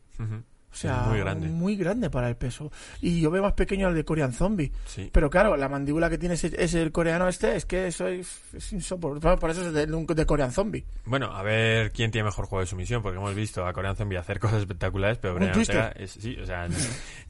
Sea, 0.79 1.03
muy 1.03 1.19
grande. 1.19 1.49
muy 1.49 1.77
grande 1.77 2.11
para 2.11 2.29
el 2.29 2.37
peso. 2.37 2.71
Y 3.01 3.21
yo 3.21 3.31
veo 3.31 3.43
más 3.43 3.53
pequeño 3.53 3.89
al 3.89 3.95
de 3.95 4.05
Korean 4.05 4.33
Zombie. 4.33 4.73
Sí. 4.87 5.11
Pero 5.13 5.31
claro, 5.31 5.57
la 5.57 5.69
mandíbula 5.69 6.09
que 6.09 6.19
tiene 6.19 6.35
ese, 6.35 6.53
ese 6.57 6.83
el 6.83 6.93
coreano 6.93 7.29
este 7.29 7.57
es 7.57 7.65
que 7.65 7.87
eso 7.87 8.07
es, 8.07 8.41
es 8.53 8.73
insoportable. 8.73 9.39
Por 9.39 9.51
eso 9.51 9.67
es 9.67 9.73
de, 9.73 9.87
de 9.87 10.27
Korean 10.27 10.53
Zombie. 10.53 10.85
Bueno, 11.05 11.35
a 11.35 11.43
ver 11.43 11.93
quién 11.93 12.11
tiene 12.11 12.25
mejor 12.27 12.47
juego 12.47 12.61
de 12.61 12.67
sumisión, 12.67 13.03
porque 13.03 13.19
hemos 13.19 13.35
visto 13.35 13.67
a 13.67 13.73
Korean 13.73 13.97
Zombie 13.97 14.17
hacer 14.17 14.39
cosas 14.41 14.61
espectaculares, 14.61 15.19
pero 15.19 15.35
Brian. 15.35 15.57
Ortega 15.57 15.93
es, 15.97 16.13
sí, 16.13 16.37
o 16.41 16.47
sea, 16.47 16.69
no, 16.69 16.77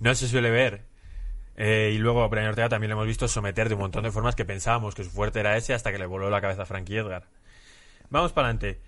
no 0.01 0.15
se 0.15 0.29
suele 0.29 0.51
ver. 0.51 0.85
Eh, 1.61 1.93
y 1.93 1.99
luego 1.99 2.23
a 2.23 2.29
Brian 2.29 2.47
Ortega 2.47 2.69
también 2.69 2.91
le 2.91 2.93
hemos 2.93 3.07
visto 3.07 3.27
someter 3.27 3.69
de 3.69 3.75
un 3.75 3.81
montón 3.81 4.05
de 4.05 4.13
formas 4.13 4.37
que 4.37 4.45
pensábamos 4.45 4.95
que 4.95 5.03
su 5.03 5.11
fuerte 5.11 5.41
era 5.41 5.57
ese 5.57 5.75
hasta 5.75 5.91
que 5.91 5.99
le 5.99 6.07
voló 6.07 6.31
la 6.31 6.41
cabeza 6.41 6.63
a 6.63 6.67
Frankie 6.67 6.97
Edgar. 6.97 7.25
Vamos 8.11 8.33
para 8.33 8.49
adelante. 8.49 8.81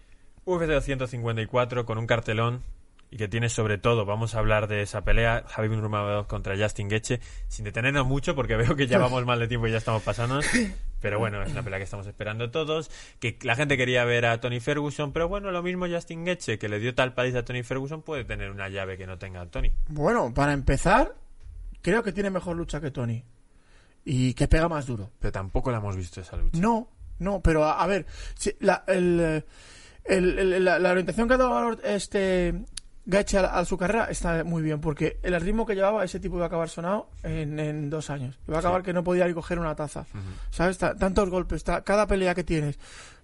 UFC 0.45 0.97
254 0.97 1.85
con 1.85 1.99
un 1.99 2.07
cartelón 2.07 2.63
y 3.11 3.17
que 3.17 3.27
tiene 3.29 3.49
sobre 3.49 3.77
todo, 3.79 4.05
vamos 4.05 4.35
a 4.35 4.39
hablar 4.39 4.69
de 4.69 4.83
esa 4.83 5.03
pelea, 5.03 5.45
Javier 5.49 5.73
Nurmagomedov 5.79 6.27
contra 6.29 6.57
Justin 6.57 6.89
Gaethje, 6.89 7.21
sin 7.49 7.65
detenernos 7.65 8.07
mucho 8.07 8.35
porque 8.37 8.55
veo 8.57 8.77
que 8.77 8.87
ya 8.87 8.99
vamos 8.99 9.25
mal 9.27 9.41
de 9.41 9.49
tiempo 9.49 9.67
y 9.67 9.73
ya 9.73 9.79
estamos 9.79 10.03
pasándonos, 10.03 10.47
pero 11.01 11.19
bueno, 11.19 11.43
es 11.43 11.51
una 11.51 11.63
pelea 11.63 11.79
que 11.81 11.85
estamos 11.85 12.07
esperando 12.07 12.51
todos, 12.53 12.91
que 13.19 13.37
la 13.43 13.57
gente 13.57 13.77
quería 13.77 14.05
ver 14.05 14.27
a 14.27 14.41
Tony 14.41 14.61
Ferguson, 14.61 15.13
pero 15.13 15.27
bueno, 15.29 15.51
lo 15.51 15.63
mismo 15.63 15.87
Justin 15.89 16.25
Gaethje, 16.25 16.59
que 16.59 16.69
le 16.69 16.79
dio 16.79 16.95
tal 16.95 17.15
paliza 17.15 17.41
a 17.41 17.45
Tony 17.45 17.63
Ferguson, 17.65 18.03
puede 18.03 18.25
tener 18.25 18.51
una 18.51 18.69
llave 18.69 18.97
que 18.97 19.07
no 19.09 19.19
tenga 19.19 19.45
Tony. 19.47 19.73
Bueno, 19.89 20.33
para 20.33 20.53
empezar, 20.53 21.15
creo 21.83 22.03
que 22.05 22.13
tiene 22.13 22.31
mejor 22.31 22.57
lucha 22.57 22.81
que 22.81 22.91
Tony. 22.93 23.25
Y 24.05 24.33
que 24.35 24.49
pega 24.49 24.67
más 24.69 24.87
duro. 24.87 25.11
Pero 25.19 25.31
tampoco 25.33 25.71
la 25.71 25.77
hemos 25.79 25.95
visto 25.95 26.21
esa 26.23 26.37
lucha. 26.37 26.59
No, 26.59 26.89
no, 27.19 27.41
pero 27.43 27.65
a, 27.65 27.83
a 27.83 27.87
ver, 27.87 28.07
si- 28.35 28.55
la, 28.61 28.83
el, 28.87 29.21
eh, 29.21 29.45
el- 30.05 30.39
el- 30.39 30.65
la, 30.65 30.79
la 30.79 30.91
orientación 30.93 31.29
que 31.29 31.35
ha 31.35 31.37
dado 31.37 31.73
este 31.85 32.55
Gaethje 33.07 33.39
a, 33.39 33.59
a 33.59 33.65
su 33.65 33.77
carrera 33.79 34.05
está 34.11 34.45
muy 34.45 34.63
bien, 34.63 34.81
porque 34.81 35.19
el 35.23 35.39
ritmo 35.41 35.65
que 35.67 35.75
llevaba 35.75 36.05
ese 36.05 36.21
tipo 36.21 36.37
iba 36.37 36.45
a 36.45 36.49
acabar 36.49 36.69
sonado 36.69 37.09
en, 37.23 37.59
en 37.59 37.91
dos 37.91 38.11
años. 38.11 38.39
Iba 38.47 38.57
a 38.59 38.61
acabar 38.61 38.83
Sí. 38.83 38.87
que 38.87 38.93
no 38.93 39.03
podía 39.05 39.27
ir 39.27 39.35
coger 39.35 39.59
una 39.59 39.75
taza. 39.75 40.07
¿Sabes? 40.51 40.79
Ta- 40.79 40.95
tantos 40.95 41.29
golpes, 41.31 41.65
cada 41.65 42.07
pelea 42.07 42.35
que 42.35 42.45
tienes 42.45 42.79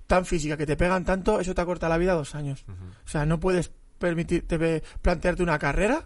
tan 0.06 0.24
física, 0.24 0.56
que 0.56 0.66
te 0.66 0.76
pegan 0.76 1.04
tanto, 1.04 1.40
eso 1.40 1.54
te 1.54 1.60
acorta 1.60 1.88
la 1.88 1.98
vida 1.98 2.14
dos 2.14 2.34
años. 2.34 2.64
O 3.04 3.08
sea, 3.08 3.26
no 3.26 3.38
puedes 3.40 3.70
permitirte 3.98 4.82
plantearte 5.02 5.42
una 5.42 5.58
carrera 5.58 6.04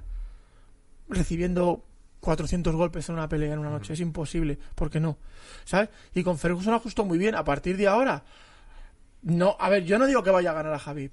recibiendo 1.09 1.85
400 2.21 2.75
golpes 2.75 3.09
en 3.09 3.15
una 3.17 3.29
pelea 3.29 3.53
en 3.53 3.59
una 3.61 3.71
noche. 3.71 3.93
Es 3.95 4.01
imposible, 4.01 4.59
porque 4.75 5.01
no. 5.01 5.19
¿Sabes? 5.65 5.89
Y 6.15 6.23
con 6.23 6.39
Ferguson 6.39 6.75
ajustó 6.75 7.05
muy 7.05 7.19
bien. 7.19 7.35
A 7.35 7.45
partir 7.45 7.77
de 7.77 7.89
ahora, 7.89 8.25
no, 9.23 9.57
a 9.59 9.69
ver, 9.69 9.85
yo 9.85 9.99
no 9.99 10.07
digo 10.07 10.23
que 10.23 10.31
vaya 10.31 10.51
a 10.51 10.55
ganar 10.55 10.73
a 10.75 10.79
Javib, 10.79 11.13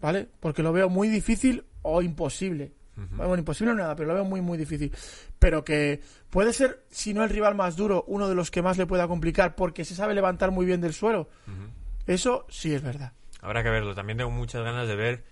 ¿vale? 0.00 0.28
Porque 0.40 0.62
lo 0.62 0.72
veo 0.72 0.88
muy 0.88 1.08
difícil 1.08 1.64
o 1.82 2.02
imposible. 2.02 2.72
Bueno, 3.16 3.38
imposible 3.38 3.72
no 3.72 3.80
nada, 3.80 3.96
pero 3.96 4.08
lo 4.08 4.14
veo 4.14 4.24
muy, 4.24 4.42
muy 4.42 4.58
difícil. 4.58 4.92
Pero 5.38 5.64
que 5.64 6.02
puede 6.28 6.52
ser, 6.52 6.84
si 6.90 7.14
no 7.14 7.24
el 7.24 7.30
rival 7.30 7.54
más 7.54 7.74
duro, 7.74 8.04
uno 8.06 8.28
de 8.28 8.34
los 8.34 8.50
que 8.50 8.60
más 8.60 8.76
le 8.76 8.84
pueda 8.84 9.08
complicar 9.08 9.54
porque 9.54 9.86
se 9.86 9.94
sabe 9.94 10.14
levantar 10.14 10.50
muy 10.50 10.66
bien 10.66 10.82
del 10.82 10.92
suelo. 10.92 11.30
Eso 12.06 12.44
sí 12.50 12.74
es 12.74 12.82
verdad. 12.82 13.12
Habrá 13.40 13.62
que 13.62 13.70
verlo. 13.70 13.94
También 13.94 14.18
tengo 14.18 14.30
muchas 14.30 14.62
ganas 14.62 14.86
de 14.86 14.96
ver 14.96 15.24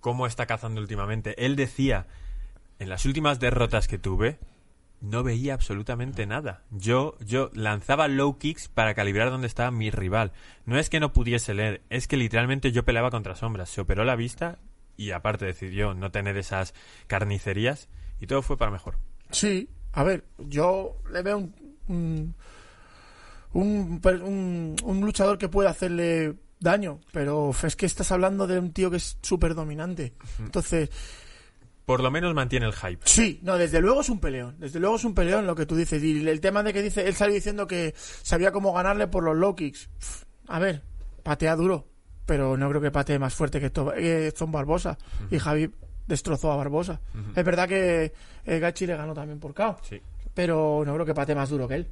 cómo 0.00 0.26
está 0.26 0.46
cazando 0.46 0.80
últimamente. 0.80 1.46
Él 1.46 1.54
decía, 1.54 2.08
en 2.80 2.88
las 2.88 3.04
últimas 3.04 3.38
derrotas 3.38 3.86
que 3.86 3.98
tuve, 3.98 4.38
no 5.04 5.22
veía 5.22 5.54
absolutamente 5.54 6.26
nada. 6.26 6.62
Yo, 6.70 7.16
yo 7.20 7.50
lanzaba 7.52 8.08
low 8.08 8.38
kicks 8.38 8.68
para 8.68 8.94
calibrar 8.94 9.30
dónde 9.30 9.46
estaba 9.46 9.70
mi 9.70 9.90
rival. 9.90 10.32
No 10.64 10.78
es 10.78 10.88
que 10.88 10.98
no 10.98 11.12
pudiese 11.12 11.52
leer, 11.52 11.82
es 11.90 12.08
que 12.08 12.16
literalmente 12.16 12.72
yo 12.72 12.84
peleaba 12.84 13.10
contra 13.10 13.36
sombras. 13.36 13.68
Se 13.68 13.82
operó 13.82 14.04
la 14.04 14.16
vista 14.16 14.58
y 14.96 15.10
aparte 15.10 15.44
decidió 15.44 15.92
no 15.94 16.10
tener 16.10 16.36
esas 16.38 16.74
carnicerías 17.06 17.88
y 18.18 18.26
todo 18.26 18.40
fue 18.40 18.56
para 18.56 18.70
mejor. 18.70 18.96
Sí, 19.30 19.68
a 19.92 20.04
ver, 20.04 20.24
yo 20.38 20.96
le 21.12 21.22
veo 21.22 21.50
un, 21.88 22.34
un, 23.52 24.00
un, 24.02 24.76
un 24.82 25.00
luchador 25.02 25.36
que 25.36 25.48
puede 25.48 25.68
hacerle 25.68 26.34
daño, 26.60 27.00
pero 27.12 27.54
es 27.62 27.76
que 27.76 27.84
estás 27.84 28.10
hablando 28.10 28.46
de 28.46 28.58
un 28.58 28.72
tío 28.72 28.90
que 28.90 28.96
es 28.96 29.18
súper 29.20 29.54
dominante. 29.54 30.14
Entonces, 30.38 30.88
Por 31.84 32.02
lo 32.02 32.10
menos 32.10 32.32
mantiene 32.34 32.66
el 32.66 32.72
hype. 32.72 33.00
sí, 33.04 33.40
no, 33.42 33.58
desde 33.58 33.80
luego 33.80 34.00
es 34.00 34.08
un 34.08 34.18
peleón, 34.20 34.56
desde 34.58 34.80
luego 34.80 34.96
es 34.96 35.04
un 35.04 35.14
peleón 35.14 35.46
lo 35.46 35.54
que 35.54 35.66
tú 35.66 35.76
dices. 35.76 36.02
Y 36.02 36.26
el 36.26 36.40
tema 36.40 36.62
de 36.62 36.72
que 36.72 36.82
dice, 36.82 37.06
él 37.06 37.14
salió 37.14 37.34
diciendo 37.34 37.66
que 37.66 37.94
sabía 37.96 38.52
cómo 38.52 38.72
ganarle 38.72 39.06
por 39.06 39.22
los 39.22 39.36
low 39.36 39.54
kicks. 39.54 39.88
A 40.48 40.58
ver, 40.58 40.82
patea 41.22 41.56
duro, 41.56 41.86
pero 42.26 42.56
no 42.56 42.68
creo 42.70 42.80
que 42.80 42.90
patee 42.90 43.18
más 43.18 43.34
fuerte 43.34 43.60
que 43.60 43.68
To- 43.70 43.92
que 43.92 44.32
Tom 44.36 44.50
Barbosa. 44.50 44.96
Y 45.30 45.38
Javi 45.38 45.70
destrozó 46.06 46.52
a 46.52 46.56
Barbosa. 46.56 47.00
Es 47.36 47.44
verdad 47.44 47.68
que 47.68 48.12
eh, 48.46 48.58
Gachi 48.58 48.86
le 48.86 48.96
ganó 48.96 49.12
también 49.14 49.38
por 49.40 49.52
KO. 49.54 49.76
Sí. 49.82 50.00
pero 50.32 50.82
no 50.86 50.94
creo 50.94 51.06
que 51.06 51.14
patee 51.14 51.34
más 51.34 51.48
duro 51.50 51.68
que 51.68 51.74
él. 51.76 51.88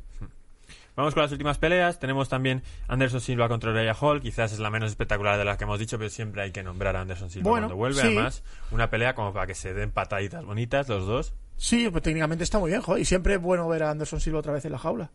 Vamos 0.95 1.15
con 1.15 1.23
las 1.23 1.33
últimas 1.33 1.59
peleas. 1.59 1.99
Tenemos 1.99 2.29
también 2.29 2.63
Anderson 2.89 3.21
Silva 3.21 3.49
contra 3.49 3.71
Uriah 3.71 3.95
Hall. 3.99 4.21
Quizás 4.21 4.53
es 4.53 4.59
la 4.59 4.71
menos 4.71 4.91
espectacular 4.91 5.39
de 5.39 5.45
las 5.45 5.57
que 5.57 5.65
hemos 5.65 5.79
dicho, 5.79 5.97
pero 5.99 6.11
siempre 6.11 6.43
hay 6.43 6.53
que 6.53 6.63
nombrar 6.63 6.97
a 6.97 7.01
Anderson 7.01 7.31
Silva 7.31 7.49
Bueno, 7.51 7.67
cuando 7.69 7.77
vuelve. 7.77 8.01
sí. 8.03 8.07
Además, 8.09 8.43
una 8.71 8.91
pelea 8.91 9.15
como 9.15 9.33
para 9.33 9.47
que 9.47 9.55
se 9.55 9.73
den 9.73 9.91
pataditas 9.91 10.45
bonitas 10.45 10.89
los 10.89 11.07
dos. 11.07 11.35
Sí, 11.57 11.89
pues 11.91 12.03
técnicamente 12.03 12.45
está 12.45 12.59
muy 12.59 12.71
bien, 12.71 12.83
joder, 12.83 13.01
y 13.03 13.05
siempre 13.05 13.35
es 13.35 13.41
bueno 13.41 13.69
ver 13.69 13.85
a 13.85 13.91
Anderson 13.91 14.21
Silva 14.21 14.41
otra 14.41 14.53
vez 14.53 14.65
en 14.65 14.73
la 14.73 14.79
jaula. 14.79 15.11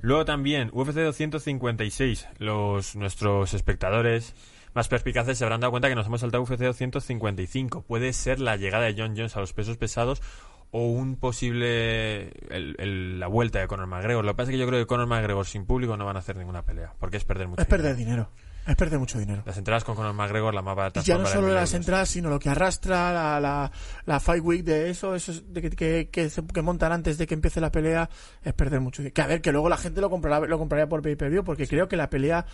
Luego 0.00 0.24
también 0.24 0.70
UFC 0.72 0.94
256. 0.94 2.28
Los, 2.38 2.94
nuestros 2.96 3.52
espectadores 3.54 4.34
más 4.74 4.86
perspicaces 4.86 5.36
se 5.36 5.44
habrán 5.44 5.60
dado 5.60 5.72
cuenta 5.72 5.88
que 5.88 5.96
nos 5.96 6.06
hemos 6.06 6.20
saltado 6.20 6.44
UFC 6.44 6.60
255. 6.60 7.82
Puede 7.82 8.12
ser 8.12 8.38
la 8.38 8.56
llegada 8.56 8.84
de 8.84 8.94
John 8.96 9.14
Jones 9.16 9.36
a 9.36 9.40
los 9.40 9.52
pesos 9.52 9.76
pesados 9.76 10.22
o 10.70 10.86
un 10.86 11.16
posible 11.16 12.28
el- 12.50 12.76
el- 12.78 13.20
la 13.20 13.26
vuelta 13.26 13.58
de 13.58 13.66
Conor 13.68 13.86
McGregor. 13.86 14.24
Lo 14.24 14.32
que 14.32 14.36
pasa 14.36 14.50
es 14.50 14.54
que 14.54 14.58
yo 14.58 14.66
creo 14.66 14.80
que 14.80 14.86
Conor 14.86 15.06
McGregor 15.06 15.46
sin 15.46 15.64
público 15.66 15.96
no 15.96 16.04
van 16.04 16.16
a 16.16 16.18
hacer 16.20 16.36
ninguna 16.36 16.62
pelea, 16.62 16.92
porque 16.98 17.16
es 17.16 17.24
perder 17.24 17.48
mucho 17.48 17.62
Es 17.62 17.68
perder 17.68 17.96
dinero. 17.96 18.28
dinero, 18.34 18.48
es 18.66 18.76
perder 18.76 18.98
mucho 18.98 19.18
dinero. 19.18 19.42
Las 19.46 19.56
entradas 19.56 19.82
con 19.84 19.96
Conor 19.96 20.12
McGregor, 20.12 20.52
la 20.52 20.60
más 20.60 20.76
barata 20.76 21.00
Y 21.00 21.04
ya 21.04 21.16
no 21.16 21.24
solo 21.26 21.48
las 21.54 21.72
entradas, 21.72 22.10
sino 22.10 22.28
lo 22.28 22.38
que 22.38 22.50
arrastra 22.50 23.12
la, 23.14 23.40
la, 23.40 23.72
la 24.04 24.20
Fight 24.20 24.44
Week 24.44 24.62
de 24.62 24.90
eso, 24.90 25.14
eso 25.14 25.32
es 25.32 25.50
de 25.52 25.62
que, 25.62 25.70
que, 25.70 26.08
que, 26.12 26.28
se- 26.28 26.46
que 26.46 26.60
montan 26.60 26.92
antes 26.92 27.16
de 27.16 27.26
que 27.26 27.32
empiece 27.32 27.62
la 27.62 27.72
pelea, 27.72 28.10
es 28.42 28.52
perder 28.52 28.80
mucho 28.80 29.00
dinero. 29.00 29.14
Que 29.14 29.22
a 29.22 29.26
ver, 29.26 29.40
que 29.40 29.52
luego 29.52 29.70
la 29.70 29.78
gente 29.78 30.02
lo 30.02 30.10
comprará, 30.10 30.46
lo 30.46 30.58
compraría 30.58 30.86
por 30.86 31.00
pay-per-view, 31.00 31.44
porque 31.44 31.66
creo 31.66 31.88
que 31.88 31.96
la 31.96 32.10
pelea 32.10 32.44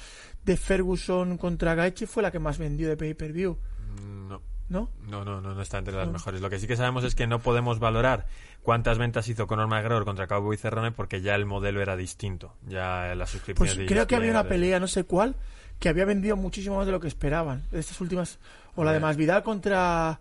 de 0.44 0.57
Ferguson 0.57 1.37
contra 1.37 1.74
Gaethje 1.74 2.07
fue 2.07 2.22
la 2.22 2.31
que 2.31 2.38
más 2.38 2.59
vendió 2.59 2.88
de 2.88 2.96
pay-per-view, 2.96 3.59
Mm, 4.00 4.29
No. 4.29 4.42
¿No? 4.68 4.88
No, 5.09 5.24
no, 5.24 5.40
no, 5.40 5.55
no 5.55 5.62
está 5.62 5.79
entre 5.79 5.94
las 5.94 6.07
No. 6.07 6.14
mejores. 6.14 6.40
Lo 6.40 6.50
que 6.50 6.59
sí 6.59 6.66
que 6.66 6.77
sabemos 6.77 7.05
es 7.05 7.14
que 7.14 7.27
no 7.27 7.38
podemos 7.38 7.79
valorar 7.79 8.27
cuántas 8.62 8.98
ventas 8.98 9.29
hizo 9.29 9.46
Conor 9.46 9.68
McGregor 9.68 10.05
contra 10.05 10.27
Cowboy 10.27 10.57
Cerrone 10.57 10.90
porque 10.92 11.20
ya 11.20 11.35
el 11.35 11.44
modelo 11.46 11.81
era 11.83 11.96
distinto. 11.96 12.55
Ya 12.66 13.14
las 13.14 13.31
suscripciones 13.31 13.74
Pues 13.77 13.88
creo 13.88 14.07
que 14.07 14.16
había 14.16 14.31
una 14.31 14.44
pelea, 14.44 14.81
no 14.81 14.87
sé 14.88 15.05
cuál, 15.05 15.37
que 15.79 15.88
había 15.88 16.05
vendido 16.05 16.37
muchísimo 16.37 16.77
más 16.77 16.87
de 16.87 16.92
lo 16.92 17.00
que 17.00 17.09
esperaban. 17.09 17.64
Estas 17.72 18.00
últimas. 18.00 18.38
O 18.77 18.85
la 18.85 18.90
de 18.92 18.96
ver. 18.98 19.03
Masvidal 19.03 19.42
contra. 19.42 20.18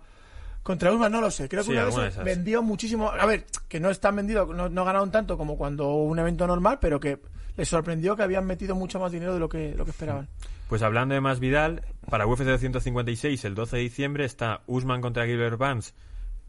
Contra 0.62 0.94
Usman, 0.94 1.12
no 1.12 1.20
lo 1.20 1.30
sé. 1.30 1.50
Creo 1.50 1.62
que 1.64 1.72
Sí, 1.72 1.78
una 1.78 2.08
esas. 2.08 2.24
vendió 2.24 2.62
muchísimo. 2.64 3.10
A 3.12 3.26
ver, 3.26 3.46
que 3.68 3.82
no 3.82 3.90
están 3.90 4.16
vendidos, 4.16 4.48
no, 4.56 4.70
no 4.70 4.86
ganaron 4.86 5.12
tanto 5.12 5.38
como 5.38 5.58
cuando 5.58 5.94
un 5.96 6.18
evento 6.20 6.48
normal, 6.48 6.78
pero 6.80 7.02
que 7.02 7.20
les 7.58 7.68
sorprendió 7.68 8.16
que 8.16 8.24
habían 8.24 8.46
metido 8.46 8.76
mucho 8.76 9.00
más 9.00 9.12
dinero 9.12 9.34
de 9.34 9.40
lo 9.40 9.50
que, 9.50 9.74
lo 9.76 9.86
que 9.86 9.92
esperaban. 9.92 10.28
Pues 10.70 10.82
hablando 10.82 11.14
de 11.14 11.22
más 11.22 11.40
Vidal, 11.40 11.84
para 12.10 12.26
UFC 12.26 12.44
256 12.44 13.46
el 13.46 13.56
12 13.56 13.78
de 13.78 13.82
diciembre 13.84 14.26
está 14.26 14.62
Usman 14.68 15.02
contra 15.02 15.26
Gilbert 15.26 15.58
Burns 15.58 15.94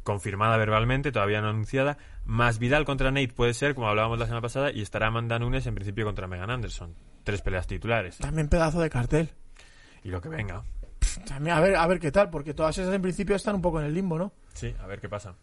confirmada 0.04 0.56
verbalmente, 0.56 1.10
todavía 1.10 1.40
no 1.40 1.48
anunciada. 1.48 1.98
Más 2.24 2.60
Vidal 2.60 2.84
contra 2.84 3.10
Nate 3.10 3.32
puede 3.34 3.54
ser, 3.54 3.74
como 3.74 3.88
hablábamos 3.88 4.18
la 4.18 4.26
semana 4.26 4.42
pasada, 4.42 4.70
y 4.70 4.82
estará 4.82 5.08
Amanda 5.08 5.38
Nunes 5.38 5.66
en 5.66 5.74
principio 5.74 6.04
contra 6.04 6.28
Megan 6.28 6.50
Anderson. 6.50 6.94
Tres 7.24 7.40
peleas 7.42 7.66
titulares. 7.66 8.18
También 8.18 8.48
pedazo 8.48 8.80
de 8.80 8.90
cartel. 8.90 9.30
Y 10.04 10.10
lo 10.10 10.20
que 10.20 10.28
venga. 10.28 10.62
También, 11.26 11.56
a 11.56 11.60
ver, 11.60 11.76
a 11.76 11.86
ver 11.86 11.98
qué 11.98 12.12
tal, 12.12 12.30
porque 12.30 12.54
todas 12.54 12.76
esas 12.78 12.94
en 12.94 13.02
principio 13.02 13.34
están 13.34 13.56
un 13.56 13.62
poco 13.62 13.80
en 13.80 13.86
el 13.86 13.94
limbo, 13.94 14.18
¿no? 14.18 14.32
Sí, 14.52 14.74
a 14.80 14.86
ver 14.86 15.00
qué 15.00 15.08
pasa. 15.08 15.34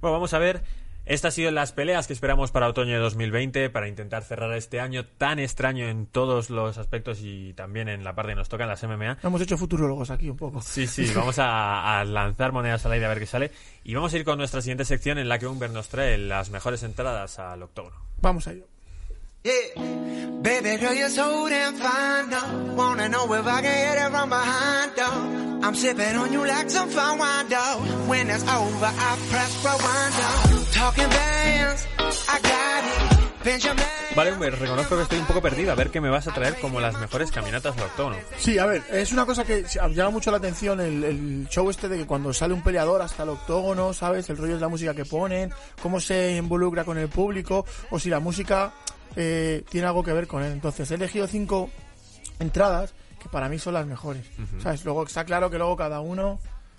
Bueno, 0.00 0.14
vamos 0.14 0.34
a 0.34 0.38
ver 0.38 0.62
Estas 1.08 1.32
han 1.32 1.36
sido 1.36 1.50
las 1.52 1.72
peleas 1.72 2.06
que 2.06 2.12
esperamos 2.12 2.50
para 2.50 2.68
otoño 2.68 2.92
de 2.92 2.98
2020 2.98 3.70
para 3.70 3.88
intentar 3.88 4.24
cerrar 4.24 4.52
este 4.52 4.78
año 4.78 5.06
tan 5.06 5.38
extraño 5.38 5.88
en 5.88 6.04
todos 6.04 6.50
los 6.50 6.76
aspectos 6.76 7.20
y 7.22 7.54
también 7.54 7.88
en 7.88 8.04
la 8.04 8.14
parte 8.14 8.32
que 8.32 8.36
nos 8.36 8.50
toca 8.50 8.64
en 8.64 8.68
las 8.68 8.82
MMA. 8.82 9.16
Hemos 9.22 9.40
hecho 9.40 9.56
futurólogos 9.56 10.10
aquí 10.10 10.28
un 10.28 10.36
poco. 10.36 10.60
Sí, 10.60 10.86
sí, 10.86 11.10
vamos 11.16 11.38
a, 11.38 11.98
a 11.98 12.04
lanzar 12.04 12.52
monedas 12.52 12.84
al 12.84 12.92
aire 12.92 13.06
a 13.06 13.08
ver 13.08 13.20
qué 13.20 13.26
sale. 13.26 13.50
Y 13.84 13.94
vamos 13.94 14.12
a 14.12 14.18
ir 14.18 14.24
con 14.26 14.36
nuestra 14.36 14.60
siguiente 14.60 14.84
sección 14.84 15.16
en 15.16 15.30
la 15.30 15.38
que 15.38 15.46
Humber 15.46 15.70
nos 15.70 15.88
trae 15.88 16.18
las 16.18 16.50
mejores 16.50 16.82
entradas 16.82 17.38
al 17.38 17.62
octógono. 17.62 17.96
Vamos 18.20 18.46
a 18.46 18.52
ello. 18.52 18.66
Yeah. 19.44 20.42
Baby 20.42 20.76
girl, 20.78 20.94
you're 20.94 21.08
so 21.08 21.48
damn 21.48 21.74
fine, 21.74 22.30
though. 22.30 22.74
Wanna 22.74 23.08
know 23.08 23.32
if 23.32 23.46
I 23.46 23.62
can 23.62 23.96
hit 23.96 24.06
it 24.06 24.10
from 24.10 24.28
behind, 24.28 24.92
though. 24.96 25.66
I'm 25.66 25.74
sipping 25.74 26.16
on 26.16 26.32
you 26.32 26.46
like 26.46 26.70
some 26.70 26.88
fine 26.88 27.18
wine, 27.18 27.48
though. 27.48 28.06
When 28.08 28.30
it's 28.30 28.42
over, 28.42 28.86
I 28.86 29.18
press 29.30 29.64
rewind, 29.64 30.14
though. 30.14 30.64
Talking 30.72 31.08
bands, 31.08 31.86
I 32.28 32.40
got 32.40 32.84
it. 32.84 33.44
Benjamin. 33.44 33.84
Vale, 34.16 34.32
Humber, 34.32 34.58
reconozco 34.58 34.96
que 34.96 35.02
estoy 35.02 35.18
un 35.18 35.26
poco 35.26 35.40
perdido. 35.40 35.70
A 35.70 35.74
ver 35.76 35.90
qué 35.90 36.00
me 36.00 36.10
vas 36.10 36.26
a 36.26 36.34
traer 36.34 36.56
como 36.60 36.80
las 36.80 36.98
mejores 36.98 37.30
caminatas 37.30 37.76
al 37.76 37.84
octógono. 37.84 38.16
Sí, 38.36 38.58
a 38.58 38.66
ver, 38.66 38.82
es 38.90 39.12
una 39.12 39.24
cosa 39.24 39.44
que 39.44 39.64
llama 39.92 40.10
mucho 40.10 40.30
la 40.32 40.38
atención 40.38 40.80
el, 40.80 41.04
el 41.04 41.48
show 41.48 41.70
este 41.70 41.88
de 41.88 41.98
que 41.98 42.06
cuando 42.06 42.32
sale 42.32 42.54
un 42.54 42.62
peleador 42.62 43.00
hasta 43.00 43.22
el 43.22 43.28
octógono, 43.30 43.92
¿sabes? 43.92 44.28
El 44.30 44.36
rollo 44.36 44.56
es 44.56 44.60
la 44.60 44.68
música 44.68 44.94
que 44.94 45.04
ponen, 45.04 45.52
cómo 45.80 46.00
se 46.00 46.36
involucra 46.36 46.84
con 46.84 46.98
el 46.98 47.08
público, 47.08 47.64
o 47.90 47.98
si 48.00 48.10
la 48.10 48.18
música 48.18 48.72
eh, 49.20 49.64
tiene 49.68 49.86
algo 49.88 50.04
que 50.04 50.12
ver 50.12 50.28
con 50.28 50.44
él. 50.44 50.52
Entonces, 50.52 50.88
he 50.90 50.94
elegido 50.94 51.26
cinco 51.26 51.70
entradas 52.38 52.94
que 53.20 53.28
para 53.28 53.48
mí 53.48 53.58
son 53.58 53.74
las 53.74 53.84
mejores. 53.84 54.24
¿Sabes? 54.62 54.84
Luego 54.84 55.02
está 55.04 55.24
claro 55.24 55.50
que 55.50 55.58
luego 55.58 55.74
cada 55.76 55.98
uno 56.00 56.38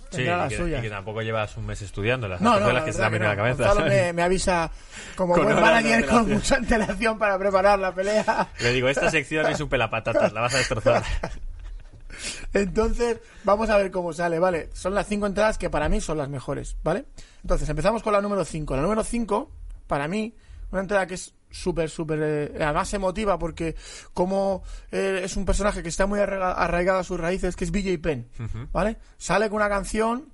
Sí, 0.10 0.18
tendrá 0.18 0.36
y 0.36 0.38
la 0.40 0.48
que, 0.48 0.58
suya. 0.58 0.80
y 0.80 0.82
que 0.84 0.90
tampoco 0.90 1.22
llevas 1.22 1.56
un 1.58 1.66
mes 1.66 1.82
estudiándolas. 1.82 2.40
No, 2.42 2.60
no, 2.60 2.68
las 2.68 2.76
la 2.76 2.86
que 2.86 2.94
se 2.94 3.02
la 3.02 3.12
que 3.12 3.20
no. 3.20 3.26
cabeza. 3.36 3.64
Gonzalo 3.66 3.80
¿sabes? 3.82 4.06
me, 4.06 4.14
me 4.14 4.22
avisa 4.24 4.72
como 5.18 5.34
Con 5.36 5.44
buen 5.44 5.60
manager 5.60 6.06
con 6.08 6.30
mucha 6.34 6.56
antelación 6.56 7.20
para 7.20 7.38
preparar 7.38 7.78
la 7.78 7.94
pelea. 7.94 8.48
Le 8.62 8.72
digo, 8.72 8.88
esta 8.88 9.12
sección 9.12 9.46
es 9.48 9.60
un 9.60 9.68
pelapatatas, 9.70 10.32
la 10.34 10.42
vas 10.42 10.56
a 10.56 10.58
destrozar. 10.60 11.04
Entonces, 12.54 13.20
vamos 13.44 13.70
a 13.70 13.78
ver 13.78 13.92
cómo 13.92 14.14
sale, 14.14 14.40
¿vale? 14.40 14.70
Son 14.74 14.96
las 14.96 15.08
cinco 15.08 15.28
entradas 15.28 15.58
que 15.58 15.70
para 15.70 15.90
mí 15.90 16.02
son 16.02 16.18
las 16.18 16.30
mejores, 16.30 16.76
¿vale? 16.84 17.06
Entonces, 17.44 17.70
empezamos 17.70 18.02
con 18.02 18.14
la 18.14 18.22
número 18.22 18.44
5. 18.44 18.76
La 18.76 18.82
número 18.82 19.04
5, 19.04 19.52
para 19.88 20.08
mí, 20.08 20.34
una 20.72 20.82
entrada 20.82 21.06
que 21.08 21.14
es 21.14 21.34
súper, 21.52 21.90
súper, 21.90 22.20
eh, 22.22 22.52
además 22.64 22.94
emotiva 22.94 23.38
porque 23.40 23.76
como 24.14 24.64
eh, 24.92 25.22
es 25.24 25.36
un 25.36 25.46
personaje 25.46 25.82
que 25.84 25.90
está 25.90 26.06
muy 26.06 26.20
arraiga- 26.20 26.54
arraigado 26.54 27.00
a 27.00 27.04
sus 27.04 27.20
raíces, 27.20 27.56
que 27.56 27.64
es 27.66 27.72
BJ 27.72 27.98
Penn, 28.02 28.28
¿vale? 28.72 28.98
Sale 29.18 29.50
con 29.50 29.58
una 29.58 29.70
canción, 29.70 30.30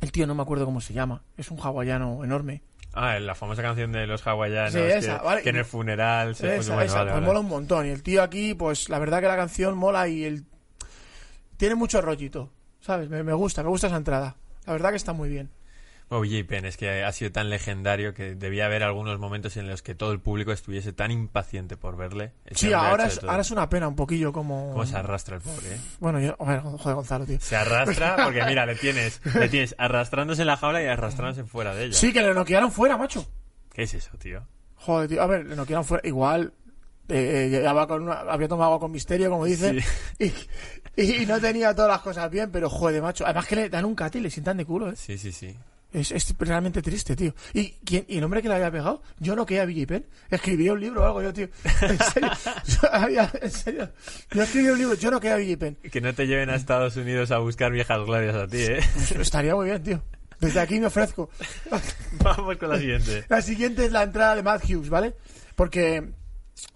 el 0.00 0.12
tío 0.12 0.26
no 0.26 0.34
me 0.34 0.42
acuerdo 0.42 0.64
cómo 0.64 0.80
se 0.80 0.94
llama, 0.94 1.22
es 1.36 1.50
un 1.50 1.58
hawaiano 1.60 2.24
enorme. 2.24 2.62
Ah, 2.98 3.18
la 3.18 3.34
famosa 3.34 3.60
canción 3.60 3.92
de 3.92 4.06
los 4.06 4.26
hawaianos 4.26 4.72
Sí, 4.72 4.78
que, 4.78 4.96
esa, 4.96 5.18
vale. 5.18 5.42
que 5.42 5.50
en 5.50 5.56
el 5.56 5.64
funeral 5.66 6.34
se 6.34 6.56
Esa, 6.56 6.72
bueno, 6.72 6.82
esa, 6.82 6.94
vale, 7.00 7.10
pues 7.10 7.14
vale. 7.16 7.26
mola 7.26 7.40
un 7.40 7.48
montón. 7.48 7.84
Y 7.86 7.90
el 7.90 8.02
tío 8.02 8.22
aquí, 8.22 8.54
pues 8.54 8.88
la 8.88 8.98
verdad 8.98 9.20
que 9.20 9.28
la 9.28 9.36
canción 9.36 9.76
mola 9.76 10.08
y 10.08 10.24
el 10.24 10.46
tiene 11.58 11.74
mucho 11.74 12.00
rollito, 12.00 12.50
¿sabes? 12.80 13.10
Me, 13.10 13.22
me 13.22 13.32
gusta, 13.34 13.62
me 13.62 13.68
gusta 13.68 13.88
esa 13.88 13.96
entrada. 13.96 14.36
La 14.66 14.72
verdad 14.72 14.90
que 14.90 14.96
está 14.96 15.12
muy 15.12 15.28
bien. 15.28 15.50
Oh, 16.08 16.20
J. 16.24 16.44
Penn, 16.46 16.64
es 16.66 16.76
que 16.76 17.02
ha 17.02 17.10
sido 17.10 17.32
tan 17.32 17.50
legendario 17.50 18.14
que 18.14 18.36
debía 18.36 18.66
haber 18.66 18.84
algunos 18.84 19.18
momentos 19.18 19.56
en 19.56 19.66
los 19.66 19.82
que 19.82 19.96
todo 19.96 20.12
el 20.12 20.20
público 20.20 20.52
estuviese 20.52 20.92
tan 20.92 21.10
impaciente 21.10 21.76
por 21.76 21.96
verle. 21.96 22.32
Ese 22.44 22.68
Sí, 22.68 22.72
ahora 22.72 23.06
es, 23.06 23.24
ahora 23.24 23.40
es 23.40 23.50
una 23.50 23.68
pena 23.68 23.88
un 23.88 23.96
poquillo 23.96 24.32
como... 24.32 24.70
¿Cómo 24.70 24.86
se 24.86 24.96
arrastra 24.96 25.34
el 25.36 25.42
pobre, 25.42 25.74
eh? 25.74 25.80
Bueno, 25.98 26.20
yo... 26.20 26.36
Joder, 26.38 26.60
joder, 26.60 26.94
Gonzalo, 26.94 27.26
tío. 27.26 27.38
Se 27.40 27.56
arrastra 27.56 28.16
porque, 28.22 28.44
mira, 28.44 28.64
le 28.66 28.76
tienes, 28.76 29.20
le 29.34 29.48
tienes 29.48 29.74
arrastrándose 29.78 30.42
en 30.42 30.46
la 30.46 30.56
jaula 30.56 30.80
y 30.80 30.86
arrastrándose 30.86 31.42
fuera 31.42 31.74
de 31.74 31.86
ella. 31.86 31.94
Sí, 31.94 32.12
que 32.12 32.22
le 32.22 32.32
noquearon 32.34 32.70
fuera, 32.70 32.96
macho. 32.96 33.26
¿Qué 33.72 33.82
es 33.82 33.94
eso, 33.94 34.16
tío? 34.16 34.46
Joder, 34.76 35.08
tío. 35.08 35.22
A 35.22 35.26
ver, 35.26 35.44
le 35.44 35.56
noquearon 35.56 35.84
fuera. 35.84 36.06
Igual... 36.06 36.52
eh, 37.08 37.64
eh, 37.64 37.86
con 37.88 38.02
una- 38.04 38.20
había 38.20 38.46
tomado 38.46 38.66
agua 38.68 38.78
con 38.80 38.92
misterio, 38.92 39.28
como 39.28 39.44
dice, 39.44 39.76
y, 40.20 40.32
y 41.02 41.26
no 41.26 41.40
tenía 41.40 41.74
todas 41.74 41.90
las 41.90 42.00
cosas 42.00 42.30
bien, 42.30 42.52
pero 42.52 42.70
joder, 42.70 43.02
macho. 43.02 43.24
Además 43.24 43.46
que 43.48 43.56
le 43.56 43.68
dan 43.70 43.84
un 43.84 43.96
cati 43.96 44.20
le 44.20 44.30
sientan 44.30 44.56
de 44.56 44.64
culo, 44.64 44.90
¿eh? 44.90 44.94
Sí, 44.96 45.18
sí, 45.18 45.32
sí. 45.32 45.56
Es, 45.92 46.10
es 46.10 46.34
realmente 46.38 46.82
triste, 46.82 47.16
tío. 47.16 47.34
¿Y, 47.54 47.70
quién, 47.84 48.04
¿Y 48.08 48.18
el 48.18 48.24
hombre 48.24 48.42
que 48.42 48.48
le 48.48 48.54
había 48.56 48.70
pegado? 48.70 49.02
Yo 49.18 49.34
no 49.36 49.46
quería 49.46 49.62
a 49.62 49.66
Billy 49.66 49.86
Penn. 49.86 50.04
Escribí 50.30 50.68
un 50.68 50.80
libro 50.80 51.02
o 51.02 51.04
algo 51.06 51.22
yo, 51.22 51.32
tío. 51.32 51.48
En 51.82 51.98
serio. 51.98 52.30
Yo, 52.66 52.92
había- 52.92 53.30
en 53.40 53.50
serio. 53.50 53.90
Yo 54.30 54.42
escribí 54.42 54.68
un 54.68 54.78
libro. 54.78 54.94
Yo 54.96 55.10
no 55.10 55.20
quería 55.20 55.34
a 55.36 55.38
Billy 55.38 55.56
Penn. 55.56 55.76
Que 55.90 56.00
no 56.00 56.12
te 56.12 56.26
lleven 56.26 56.50
a 56.50 56.56
Estados 56.56 56.96
Unidos 56.96 57.30
a 57.30 57.38
buscar 57.38 57.72
viejas 57.72 57.98
glorias 58.04 58.34
a 58.34 58.46
ti, 58.46 58.58
¿eh? 58.58 58.80
Estaría 59.18 59.54
muy 59.54 59.66
bien, 59.66 59.82
tío. 59.82 60.02
Desde 60.40 60.60
aquí 60.60 60.78
me 60.80 60.86
ofrezco. 60.86 61.30
Vamos 62.22 62.56
con 62.58 62.68
la 62.68 62.78
siguiente. 62.78 63.24
La 63.28 63.40
siguiente 63.40 63.86
es 63.86 63.92
la 63.92 64.02
entrada 64.02 64.34
de 64.36 64.42
Matt 64.42 64.64
Hughes, 64.68 64.90
¿vale? 64.90 65.14
Porque 65.54 66.10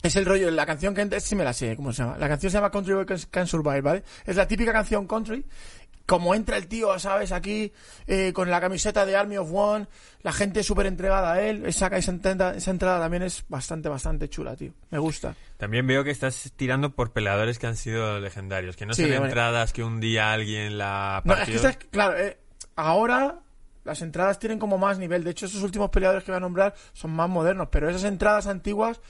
es 0.03 0.17
el 0.17 0.25
rollo, 0.25 0.51
la 0.51 0.65
canción 0.65 0.95
que 0.95 1.21
sí 1.21 1.35
me 1.37 1.45
la 1.45 1.53
sé, 1.53 1.77
¿cómo 1.77 1.93
se 1.93 2.03
llama? 2.03 2.17
La 2.19 2.29
canción 2.29 2.51
se 2.51 2.57
llama 2.57 2.71
Country 2.71 2.95
Boy 2.95 3.07
Can 3.31 3.47
Survive, 3.47 3.81
¿vale? 3.83 4.03
Es 4.27 4.37
la 4.37 4.47
típica 4.49 4.73
canción 4.73 5.07
country. 5.07 5.45
Como 6.11 6.35
entra 6.35 6.57
el 6.57 6.67
tío, 6.67 6.99
¿sabes? 6.99 7.31
Aquí, 7.31 7.73
eh, 8.09 8.33
con 8.33 8.51
la 8.51 8.61
camiseta 8.61 9.07
de 9.07 9.15
Army 9.15 9.37
of 9.37 9.49
One, 9.53 9.87
la 10.23 10.33
gente 10.33 10.65
súper 10.65 10.87
entregada 10.87 11.35
a 11.35 11.41
él. 11.41 11.65
Esa, 11.65 11.87
esa, 11.87 12.11
entrada, 12.11 12.53
esa 12.57 12.73
entrada 12.73 12.99
también 12.99 13.23
es 13.23 13.45
bastante, 13.49 13.89
bastante 13.89 14.29
chula, 14.29 14.57
tío. 14.57 14.73
Me 14.91 14.99
gusta. 14.99 15.37
También 15.57 15.87
veo 15.87 16.03
que 16.03 16.11
estás 16.11 16.53
tirando 16.57 16.97
por 16.97 17.13
peleadores 17.13 17.61
que 17.61 17.69
han 17.69 17.77
sido 17.77 18.19
legendarios, 18.19 18.75
que 18.77 18.87
no 18.87 18.93
Sí, 18.95 19.03
son 19.03 19.11
bueno. 19.13 19.27
entradas 19.27 19.73
que 19.73 19.85
un 19.85 20.01
día 20.01 20.33
alguien 20.33 20.79
la 20.79 21.23
No, 21.25 21.35
es 21.35 21.49
que, 21.49 21.55
estas- 21.55 21.77
claro, 21.93 22.19
eh, 22.19 22.37
ahora 22.75 23.39
las 23.85 24.03
entradas 24.03 24.41
tienen 24.41 24.59
como 24.59 24.79
más 24.79 24.99
nivel. 24.99 25.23
De 25.23 25.31
hecho, 25.31 25.47
esos 25.47 25.63
últimos 25.63 25.91
peleadores 25.91 26.25
que 26.25 26.33
voy 26.33 26.39
a 26.39 26.41
nombrar 26.41 26.75
son 26.93 27.13
más 27.13 27.29
modernos. 27.31 27.69
Pero 27.71 27.89
esas 27.89 28.03
entradas 28.03 28.49
antiguas. 28.49 29.01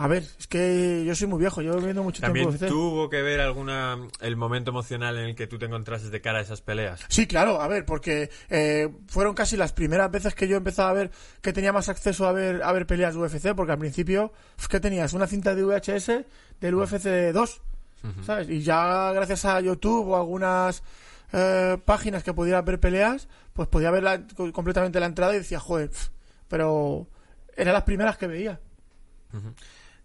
A 0.00 0.06
ver, 0.06 0.22
es 0.38 0.46
que 0.46 1.02
yo 1.04 1.14
soy 1.16 1.26
muy 1.26 1.40
viejo, 1.40 1.60
yo 1.60 1.76
viendo 1.80 2.04
mucho 2.04 2.20
También 2.22 2.46
tiempo 2.46 2.66
tuvo 2.68 3.08
que 3.10 3.20
ver 3.20 3.40
alguna 3.40 3.98
el 4.20 4.36
momento 4.36 4.70
emocional 4.70 5.18
en 5.18 5.24
el 5.24 5.34
que 5.34 5.48
tú 5.48 5.58
te 5.58 5.66
encontrases 5.66 6.12
de 6.12 6.20
cara 6.20 6.38
a 6.38 6.42
esas 6.42 6.60
peleas. 6.60 7.00
Sí, 7.08 7.26
claro, 7.26 7.60
a 7.60 7.66
ver, 7.66 7.84
porque 7.84 8.30
eh, 8.48 8.88
fueron 9.08 9.34
casi 9.34 9.56
las 9.56 9.72
primeras 9.72 10.08
veces 10.12 10.36
que 10.36 10.46
yo 10.46 10.56
empezaba 10.56 10.90
a 10.90 10.92
ver 10.92 11.10
que 11.42 11.52
tenía 11.52 11.72
más 11.72 11.88
acceso 11.88 12.28
a 12.28 12.32
ver 12.32 12.62
a 12.62 12.70
ver 12.70 12.86
peleas 12.86 13.14
de 13.14 13.20
UFC, 13.20 13.54
porque 13.56 13.72
al 13.72 13.78
principio, 13.78 14.32
¿qué 14.70 14.78
tenías? 14.78 15.14
Una 15.14 15.26
cinta 15.26 15.56
de 15.56 15.64
VHS 15.64 16.24
del 16.60 16.74
UFC 16.76 17.32
2, 17.32 17.60
¿sabes? 18.24 18.48
Y 18.48 18.60
ya 18.62 19.10
gracias 19.12 19.44
a 19.46 19.60
YouTube 19.60 20.10
o 20.10 20.16
algunas 20.16 20.84
eh, 21.32 21.76
páginas 21.84 22.22
que 22.22 22.32
pudiera 22.32 22.62
ver 22.62 22.78
peleas, 22.78 23.26
pues 23.52 23.66
podía 23.66 23.90
ver 23.90 24.04
la- 24.04 24.22
completamente 24.52 25.00
la 25.00 25.06
entrada 25.06 25.34
y 25.34 25.38
decía, 25.38 25.58
joder, 25.58 25.90
pero 26.46 27.08
eran 27.56 27.74
las 27.74 27.82
primeras 27.82 28.16
que 28.16 28.28
veía. 28.28 28.60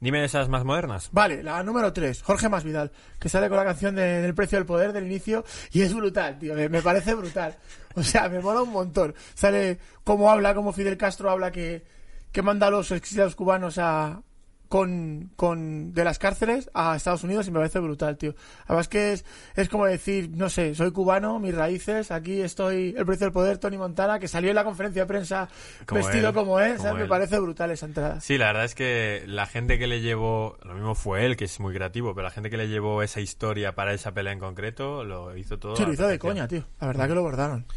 Dime 0.03 0.23
esas 0.25 0.49
más 0.49 0.65
modernas. 0.65 1.07
Vale, 1.13 1.41
la 1.43 1.63
número 1.63 1.93
3, 1.93 2.21
Jorge 2.23 2.49
Masvidal, 2.49 2.91
que 3.19 3.29
sale 3.29 3.47
con 3.47 3.57
la 3.57 3.63
canción 3.63 3.95
de- 3.95 4.21
del 4.21 4.35
precio 4.35 4.57
del 4.57 4.65
poder 4.65 4.91
del 4.91 5.05
inicio 5.05 5.45
y 5.71 5.81
es 5.81 5.93
brutal, 5.93 6.37
tío, 6.37 6.55
me, 6.55 6.81
parece 6.81 7.13
brutal. 7.13 7.55
O 7.95 8.03
sea, 8.03 8.27
me 8.27 8.39
mola 8.41 8.63
un 8.63 8.71
montón. 8.71 9.15
Sale 9.33 9.77
cómo 10.03 10.29
habla, 10.29 10.53
como 10.55 10.73
Fidel 10.73 10.97
Castro 10.97 11.29
habla 11.31 11.51
que, 11.51 11.85
que 12.33 12.41
manda 12.41 12.67
a 12.67 12.69
los 12.69 12.91
exiliados 12.91 13.35
cubanos 13.35 13.77
a 13.77 14.21
con, 14.73 15.29
con 15.35 15.93
de 15.93 16.03
las 16.03 16.17
cárceles 16.17 16.71
a 16.73 16.95
Estados 16.95 17.23
Unidos 17.23 17.47
y 17.47 17.51
me 17.51 17.59
parece 17.59 17.77
brutal, 17.77 18.17
tío. 18.17 18.33
Además 18.65 18.87
que 18.87 19.13
es, 19.13 19.23
es 19.55 19.69
como 19.69 19.85
decir, 19.85 20.31
no 20.33 20.49
sé, 20.49 20.73
soy 20.73 20.91
cubano, 20.91 21.37
mis 21.37 21.53
raíces, 21.53 22.09
aquí 22.09 22.41
estoy, 22.41 22.95
el 22.97 23.05
precio 23.05 23.27
del 23.27 23.33
poder, 23.33 23.59
Tony 23.59 23.77
Montana, 23.77 24.17
que 24.17 24.27
salió 24.27 24.49
en 24.49 24.55
la 24.55 24.63
conferencia 24.63 25.03
de 25.03 25.05
prensa 25.07 25.47
Como 25.85 26.01
vestido 26.01 26.29
él, 26.29 26.33
como 26.33 26.57
¿sabes? 26.57 26.95
Me 26.95 27.05
parece 27.05 27.37
brutal 27.37 27.69
esa 27.69 27.85
entrada. 27.85 28.19
Sí, 28.19 28.39
la 28.39 28.47
verdad 28.47 28.65
es 28.65 28.73
que 28.73 29.23
la 29.27 29.45
gente 29.45 29.77
que 29.77 29.85
le 29.85 30.01
llevó, 30.01 30.57
lo 30.63 30.73
mismo 30.73 30.95
fue 30.95 31.23
él, 31.23 31.37
que 31.37 31.45
es 31.45 31.59
muy 31.59 31.75
creativo, 31.75 32.15
pero 32.15 32.23
la 32.23 32.31
gente 32.31 32.49
que 32.49 32.57
le 32.57 32.67
llevó 32.67 33.03
esa 33.03 33.21
historia 33.21 33.75
para 33.75 33.93
esa 33.93 34.11
pelea 34.15 34.33
en 34.33 34.39
concreto, 34.39 35.03
lo 35.03 35.37
hizo 35.37 35.59
todo. 35.59 35.75
Sí, 35.75 35.85
lo 35.85 35.93
hizo 35.93 36.07
de 36.07 36.17
coña, 36.17 36.47
tío. 36.47 36.63
La 36.81 36.87
verdad 36.87 37.07
que 37.07 37.13
lo 37.13 37.21
bordaron. 37.21 37.67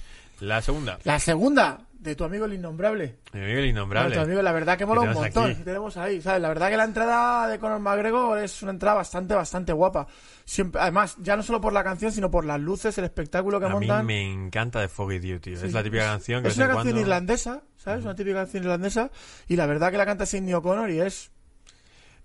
La 0.40 0.61
segunda, 0.61 0.98
La 1.04 1.18
segunda, 1.18 1.78
de 2.10 2.16
tu 2.16 2.24
amigo 2.24 2.44
el 2.46 2.54
innombrable. 2.54 3.16
mi 3.32 3.40
amigo 3.42 3.58
el 3.58 3.66
innombrable. 3.66 4.14
Tu 4.14 4.20
amigo, 4.20 4.42
la 4.42 4.52
verdad 4.52 4.78
que 4.78 4.86
mola 4.86 5.02
un 5.02 5.12
montón. 5.12 5.50
aquí. 5.50 5.62
tenemos 5.62 5.96
ahí, 5.96 6.20
¿sabes? 6.20 6.40
La 6.40 6.48
verdad 6.48 6.70
que 6.70 6.76
la 6.76 6.84
entrada 6.84 7.48
de 7.48 7.58
Conor 7.58 7.80
McGregor 7.80 8.38
es 8.38 8.62
una 8.62 8.72
entrada 8.72 8.96
bastante, 8.96 9.34
bastante 9.34 9.72
guapa. 9.72 10.06
Siempre, 10.44 10.80
además, 10.80 11.16
ya 11.20 11.36
no 11.36 11.42
solo 11.42 11.60
por 11.60 11.72
la 11.72 11.82
canción, 11.84 12.12
sino 12.12 12.30
por 12.30 12.44
las 12.44 12.60
luces, 12.60 12.96
el 12.98 13.04
espectáculo 13.04 13.58
que 13.60 13.66
a 13.66 13.68
mí 13.68 13.74
montan. 13.74 14.06
me 14.06 14.22
encanta 14.22 14.80
de 14.80 14.88
Foggy 14.88 15.18
Duty. 15.18 15.56
Sí. 15.56 15.66
Es 15.66 15.72
la 15.72 15.82
típica 15.82 16.04
canción 16.04 16.42
que 16.42 16.48
Es 16.48 16.56
una 16.56 16.66
canción 16.66 16.84
cuando- 16.84 17.00
irlandesa, 17.00 17.62
¿sabes? 17.76 18.04
Una 18.04 18.14
típica 18.14 18.36
canción 18.36 18.62
irlandesa. 18.62 19.10
Y 19.48 19.56
la 19.56 19.66
verdad 19.66 19.90
que 19.90 19.98
la 19.98 20.06
canta 20.06 20.24
Sidney 20.26 20.54
O'Connor 20.54 20.90
y 20.90 21.00
es... 21.00 21.30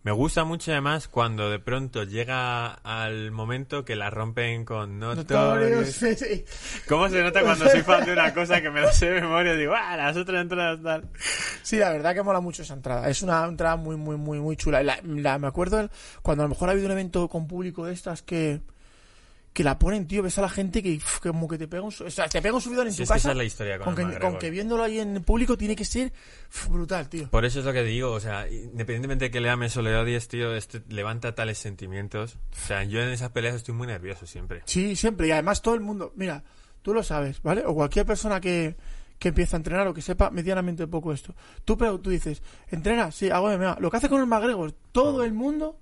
Me 0.03 0.11
gusta 0.11 0.43
mucho 0.45 0.71
además 0.71 1.07
cuando 1.07 1.51
de 1.51 1.59
pronto 1.59 2.03
llega 2.03 2.71
al 2.73 3.29
momento 3.31 3.85
que 3.85 3.95
la 3.95 4.09
rompen 4.09 4.65
con 4.65 4.97
Notorious. 4.97 5.99
¿Cómo 6.87 7.07
se 7.07 7.21
nota 7.21 7.41
cuando 7.41 7.69
soy 7.69 7.81
fan 7.83 8.05
de 8.05 8.13
una 8.13 8.33
cosa 8.33 8.61
que 8.63 8.71
me 8.71 8.81
la 8.81 8.91
sé 8.91 9.11
de 9.11 9.21
memoria? 9.21 9.53
Digo, 9.55 9.73
ah, 9.77 9.95
las 9.97 10.17
otras 10.17 10.41
entradas 10.41 10.81
tal. 10.81 11.07
Sí, 11.61 11.77
la 11.77 11.91
verdad 11.91 12.15
que 12.15 12.23
mola 12.23 12.39
mucho 12.39 12.63
esa 12.63 12.73
entrada. 12.73 13.07
Es 13.09 13.21
una 13.21 13.45
entrada 13.45 13.75
muy, 13.75 13.95
muy, 13.95 14.17
muy, 14.17 14.39
muy 14.39 14.55
chula. 14.55 14.81
La, 14.81 14.97
la- 15.03 15.37
me 15.37 15.45
acuerdo 15.47 15.87
cuando 16.23 16.43
a 16.43 16.45
lo 16.45 16.49
mejor 16.49 16.69
ha 16.69 16.71
habido 16.71 16.87
un 16.87 16.93
evento 16.93 17.27
con 17.27 17.45
público 17.47 17.85
de 17.85 17.93
estas 17.93 18.23
que, 18.23 18.59
que 19.53 19.63
la 19.65 19.77
ponen, 19.77 20.07
tío, 20.07 20.23
ves 20.23 20.37
a 20.37 20.41
la 20.41 20.49
gente 20.49 20.81
que 20.81 20.95
uf, 20.95 21.19
como 21.19 21.47
que 21.47 21.57
te 21.57 21.67
pega 21.67 21.83
un, 21.83 21.89
o 21.89 22.09
sea, 22.09 22.29
te 22.29 22.41
pega 22.41 22.55
un 22.55 22.61
subidón 22.61 22.87
en 22.87 22.93
Si 22.93 22.97
tu 22.97 23.03
es 23.03 23.09
que 23.09 23.13
casa. 23.15 23.17
esa 23.27 23.31
es 23.31 23.37
la 23.37 23.43
historia 23.43 23.79
con 23.79 23.95
con, 23.95 24.05
el 24.07 24.13
que, 24.13 24.19
con 24.19 24.37
que 24.39 24.49
viéndolo 24.49 24.83
ahí 24.83 24.99
en 24.99 25.21
público 25.23 25.57
tiene 25.57 25.75
que 25.75 25.83
ser 25.83 26.13
brutal, 26.69 27.09
tío. 27.09 27.29
Por 27.29 27.43
eso 27.43 27.59
es 27.59 27.65
lo 27.65 27.73
que 27.73 27.83
digo, 27.83 28.11
o 28.11 28.19
sea, 28.19 28.49
independientemente 28.49 29.25
de 29.25 29.31
que 29.31 29.41
le 29.41 29.49
ames 29.49 29.75
o 29.75 29.81
le 29.81 29.93
odies, 29.95 30.27
tío, 30.29 30.55
este 30.55 30.81
levanta 30.87 31.35
tales 31.35 31.57
sentimientos. 31.57 32.37
O 32.63 32.65
sea, 32.67 32.83
yo 32.85 33.01
en 33.01 33.09
esas 33.09 33.31
peleas 33.31 33.55
estoy 33.55 33.73
muy 33.75 33.87
nervioso 33.87 34.25
siempre. 34.25 34.61
Sí, 34.65 34.95
siempre. 34.95 35.27
Y 35.27 35.31
además 35.31 35.61
todo 35.61 35.75
el 35.75 35.81
mundo, 35.81 36.13
mira, 36.15 36.43
tú 36.81 36.93
lo 36.93 37.03
sabes, 37.03 37.41
¿vale? 37.41 37.63
O 37.65 37.73
cualquier 37.75 38.05
persona 38.05 38.39
que, 38.39 38.77
que 39.19 39.27
empieza 39.29 39.57
a 39.57 39.59
entrenar 39.59 39.85
o 39.87 39.93
que 39.93 40.01
sepa 40.01 40.29
medianamente 40.31 40.87
poco 40.87 41.11
esto. 41.11 41.35
Tú, 41.65 41.77
pero 41.77 41.99
tú 41.99 42.09
dices, 42.09 42.41
entrena, 42.69 43.11
sí, 43.11 43.29
hago 43.29 43.49
MMA. 43.49 43.77
Lo 43.81 43.91
que 43.91 43.97
hace 43.97 44.07
Conor 44.07 44.27
McGregor, 44.27 44.71
todo 44.93 45.25
el 45.25 45.33
mundo, 45.33 45.77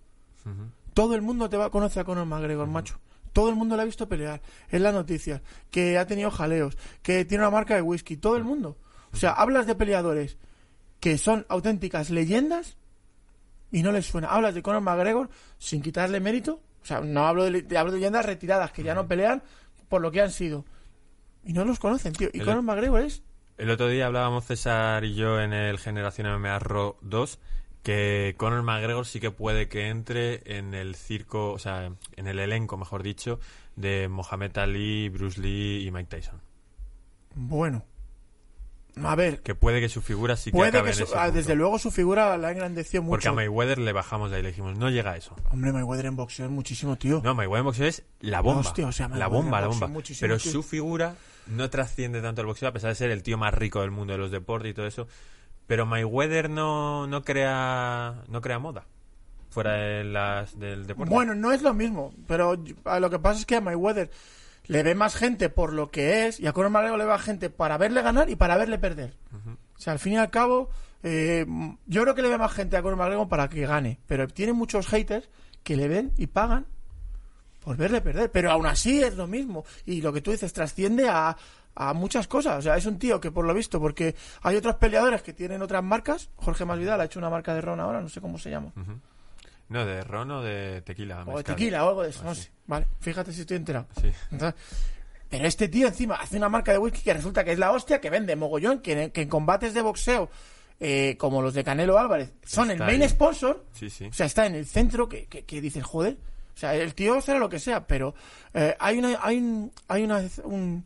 todo 0.95 1.13
el 1.13 1.21
mundo 1.21 1.49
te 1.49 1.55
va 1.57 1.65
a 1.65 1.69
conocer 1.69 2.01
a 2.01 2.03
Conor 2.03 2.25
McGregor, 2.25 2.67
macho. 2.67 2.99
Todo 3.33 3.49
el 3.49 3.55
mundo 3.55 3.75
le 3.75 3.81
ha 3.83 3.85
visto 3.85 4.07
pelear. 4.09 4.41
Es 4.69 4.81
la 4.81 4.91
noticia. 4.91 5.41
Que 5.71 5.97
ha 5.97 6.05
tenido 6.07 6.31
jaleos. 6.31 6.77
Que 7.01 7.25
tiene 7.25 7.43
una 7.43 7.51
marca 7.51 7.75
de 7.75 7.81
whisky. 7.81 8.17
Todo 8.17 8.37
el 8.37 8.43
mundo. 8.43 8.77
O 9.13 9.17
sea, 9.17 9.31
hablas 9.31 9.65
de 9.67 9.75
peleadores 9.75 10.37
que 10.99 11.17
son 11.17 11.45
auténticas 11.49 12.09
leyendas 12.09 12.77
y 13.71 13.83
no 13.83 13.91
les 13.91 14.05
suena. 14.05 14.27
Hablas 14.29 14.55
de 14.55 14.61
Conor 14.61 14.81
McGregor 14.81 15.29
sin 15.57 15.81
quitarle 15.81 16.19
mérito. 16.19 16.61
O 16.81 16.85
sea, 16.85 17.01
no 17.01 17.27
hablo 17.27 17.45
de, 17.45 17.61
de- 17.61 17.77
hablo 17.77 17.91
de 17.91 17.97
leyendas 17.99 18.25
retiradas 18.25 18.71
que 18.71 18.83
ya 18.83 18.95
no 18.95 19.07
pelean 19.07 19.41
por 19.87 20.01
lo 20.01 20.11
que 20.11 20.21
han 20.21 20.31
sido. 20.31 20.65
Y 21.43 21.53
no 21.53 21.65
los 21.65 21.79
conocen, 21.79 22.13
tío. 22.13 22.29
Y 22.33 22.39
El- 22.39 22.45
Conor 22.45 22.63
McGregor 22.63 23.01
es... 23.01 23.23
El 23.57 23.69
otro 23.71 23.89
día 23.89 24.05
hablábamos 24.05 24.45
César 24.45 25.03
y 25.03 25.15
yo 25.15 25.39
en 25.41 25.51
el 25.51 25.79
Generación 25.79 26.27
MMA 26.39 26.59
Raw 26.59 26.95
2 27.01 27.39
que 27.89 28.35
Conor 28.37 28.61
McGregor 28.61 29.07
sí 29.07 29.19
que 29.19 29.31
puede 29.31 29.67
que 29.67 29.87
entre 29.89 30.43
en 30.57 30.75
el 30.75 30.93
circo, 30.95 31.51
o 31.53 31.57
sea, 31.57 31.91
en 32.17 32.27
el 32.27 32.37
elenco, 32.37 32.77
mejor 32.77 33.01
dicho, 33.01 33.39
de 33.75 34.07
Mohamed 34.07 34.55
Ali, 34.59 35.09
Bruce 35.09 35.41
Lee 35.41 35.87
y 35.87 35.91
Mike 35.91 36.07
Tyson. 36.17 36.39
Bueno. 37.33 37.83
A 39.03 39.15
ver, 39.15 39.41
Que 39.41 39.55
puede 39.55 39.79
que 39.79 39.87
su 39.89 40.01
figura 40.01 40.35
sí 40.35 40.51
que 40.51 40.57
puede 40.57 40.69
acabe 40.69 40.85
que 40.85 40.89
en 40.91 40.97
su- 40.97 41.03
ese 41.05 41.13
ah, 41.17 41.31
desde 41.31 41.55
luego 41.55 41.79
su 41.79 41.89
figura 41.89 42.37
la 42.37 42.51
engrandeció 42.51 43.01
Porque 43.03 43.27
mucho. 43.27 43.29
a 43.29 43.33
Mayweather 43.33 43.77
le 43.79 43.91
bajamos 43.93 44.29
de 44.29 44.37
ahí 44.37 44.43
le 44.43 44.49
dijimos, 44.49 44.77
no 44.77 44.89
llega 44.89 45.11
a 45.11 45.17
eso. 45.17 45.35
Hombre, 45.51 45.71
Mayweather 45.71 46.07
en 46.07 46.15
boxeo 46.15 46.45
es 46.45 46.51
muchísimo, 46.51 46.95
tío. 46.97 47.21
No, 47.23 47.33
Mayweather 47.33 47.59
en 47.61 47.65
boxeo 47.65 47.87
es 47.87 48.03
la 48.19 48.41
bomba. 48.41 48.61
Hostia, 48.61 48.85
o 48.87 48.91
sea, 48.91 49.07
la 49.07 49.27
bomba, 49.27 49.57
en 49.59 49.63
la 49.63 49.67
bomba. 49.69 49.89
Pero 50.19 50.37
tío. 50.37 50.51
su 50.51 50.61
figura 50.63 51.15
no 51.47 51.69
trasciende 51.69 52.21
tanto 52.21 52.41
el 52.41 52.47
boxeo, 52.47 52.69
a 52.69 52.73
pesar 52.73 52.89
de 52.89 52.95
ser 52.95 53.09
el 53.11 53.23
tío 53.23 53.37
más 53.37 53.53
rico 53.53 53.81
del 53.81 53.91
mundo 53.91 54.13
de 54.13 54.19
los 54.19 54.31
deportes 54.31 54.71
y 54.71 54.73
todo 54.73 54.85
eso. 54.85 55.07
Pero 55.69 55.85
Mayweather 55.85 56.49
no, 56.49 57.05
no 57.05 57.23
crea 57.23 58.23
no 58.27 58.41
crea 58.41 58.57
moda 58.57 58.87
fuera 59.51 59.73
de 59.73 60.03
las, 60.03 60.57
del 60.57 60.87
deporte. 60.87 61.13
Bueno, 61.13 61.35
no 61.35 61.51
es 61.51 61.61
lo 61.61 61.75
mismo, 61.75 62.11
pero 62.27 62.57
a 62.85 62.99
lo 62.99 63.09
que 63.11 63.19
pasa 63.19 63.41
es 63.41 63.45
que 63.45 63.57
a 63.57 63.61
Mayweather 63.61 64.09
le 64.65 64.81
ve 64.81 64.95
más 64.95 65.15
gente 65.15 65.49
por 65.49 65.73
lo 65.73 65.91
que 65.91 66.25
es 66.25 66.39
y 66.39 66.47
a 66.47 66.53
Conor 66.53 66.71
McGregor 66.71 66.97
le 66.97 67.05
ve 67.05 67.13
a 67.13 67.19
gente 67.19 67.51
para 67.51 67.77
verle 67.77 68.01
ganar 68.01 68.31
y 68.31 68.35
para 68.35 68.57
verle 68.57 68.79
perder. 68.79 69.13
O 69.77 69.79
sea, 69.79 69.93
al 69.93 69.99
fin 69.99 70.13
y 70.13 70.17
al 70.17 70.31
cabo, 70.31 70.71
eh, 71.03 71.45
yo 71.85 72.01
creo 72.01 72.15
que 72.15 72.23
le 72.23 72.29
ve 72.29 72.39
más 72.39 72.51
gente 72.51 72.75
a 72.75 72.81
Conor 72.81 72.97
McGregor 72.97 73.29
para 73.29 73.47
que 73.47 73.67
gane, 73.67 73.99
pero 74.07 74.27
tiene 74.27 74.53
muchos 74.53 74.87
haters 74.87 75.29
que 75.61 75.75
le 75.75 75.87
ven 75.87 76.13
y 76.17 76.25
pagan 76.25 76.65
por 77.59 77.77
verle 77.77 78.01
perder, 78.01 78.31
pero 78.31 78.49
aún 78.49 78.65
así 78.65 79.03
es 79.03 79.15
lo 79.15 79.27
mismo 79.27 79.65
y 79.85 80.01
lo 80.01 80.11
que 80.11 80.21
tú 80.21 80.31
dices 80.31 80.51
trasciende 80.51 81.07
a, 81.07 81.37
a 81.75 81.93
muchas 81.93 82.27
cosas, 82.27 82.57
o 82.59 82.61
sea, 82.61 82.75
es 82.77 82.85
un 82.85 82.99
tío 82.99 83.21
que 83.21 83.31
por 83.31 83.45
lo 83.45 83.53
visto, 83.53 83.79
porque 83.79 84.15
hay 84.41 84.55
otros 84.57 84.75
peleadores 84.75 85.21
que 85.21 85.33
tienen 85.33 85.61
otras 85.61 85.83
marcas, 85.83 86.29
Jorge 86.35 86.65
Masvidal 86.65 86.99
ha 87.01 87.05
hecho 87.05 87.19
una 87.19 87.29
marca 87.29 87.53
de 87.53 87.61
ron 87.61 87.79
ahora, 87.79 88.01
no 88.01 88.09
sé 88.09 88.19
cómo 88.21 88.37
se 88.37 88.49
llama. 88.49 88.71
No, 89.69 89.85
de 89.85 90.03
ron 90.03 90.31
o 90.31 90.41
de 90.41 90.81
tequila. 90.81 91.23
O 91.27 91.37
de 91.37 91.43
tequila 91.43 91.85
o 91.85 91.89
algo 91.89 92.03
de 92.03 92.09
eso, 92.09 92.21
Ah, 92.23 92.29
no 92.29 92.35
sí. 92.35 92.43
sé. 92.43 92.51
Vale, 92.67 92.87
fíjate 92.99 93.31
si 93.31 93.41
estoy 93.41 93.57
enterado. 93.57 93.87
Sí. 94.01 94.11
Entonces, 94.31 94.59
pero 95.29 95.45
este 95.45 95.67
tío 95.67 95.87
encima 95.87 96.15
hace 96.15 96.37
una 96.37 96.49
marca 96.49 96.71
de 96.71 96.79
whisky 96.79 97.01
que 97.01 97.13
resulta 97.13 97.43
que 97.43 97.51
es 97.51 97.59
la 97.59 97.71
hostia, 97.71 98.01
que 98.01 98.09
vende 98.09 98.35
mogollón, 98.35 98.79
que 98.79 99.03
en, 99.03 99.11
que 99.11 99.21
en 99.21 99.29
combates 99.29 99.75
de 99.75 99.81
boxeo, 99.81 100.29
eh, 100.79 101.15
como 101.19 101.41
los 101.43 101.53
de 101.53 101.63
Canelo 101.63 101.99
Álvarez, 101.99 102.33
son 102.43 102.71
el 102.71 102.79
main 102.79 103.01
ahí. 103.03 103.09
sponsor. 103.09 103.63
Sí, 103.73 103.89
sí. 103.91 104.05
O 104.07 104.13
sea, 104.13 104.25
está 104.25 104.47
en 104.47 104.55
el 104.55 104.65
centro 104.65 105.07
que, 105.07 105.27
que, 105.27 105.45
que 105.45 105.61
dices, 105.61 105.83
joder. 105.83 106.17
O 106.55 106.57
sea, 106.59 106.73
el 106.75 106.93
tío 106.95 107.21
será 107.21 107.37
lo 107.39 107.47
que 107.47 107.59
sea, 107.59 107.85
pero 107.85 108.15
eh, 108.55 108.75
hay 108.79 108.97
una, 108.97 109.19
hay 109.21 109.37
un, 109.37 109.71
hay 109.87 110.03
una, 110.03 110.21
un, 110.43 110.83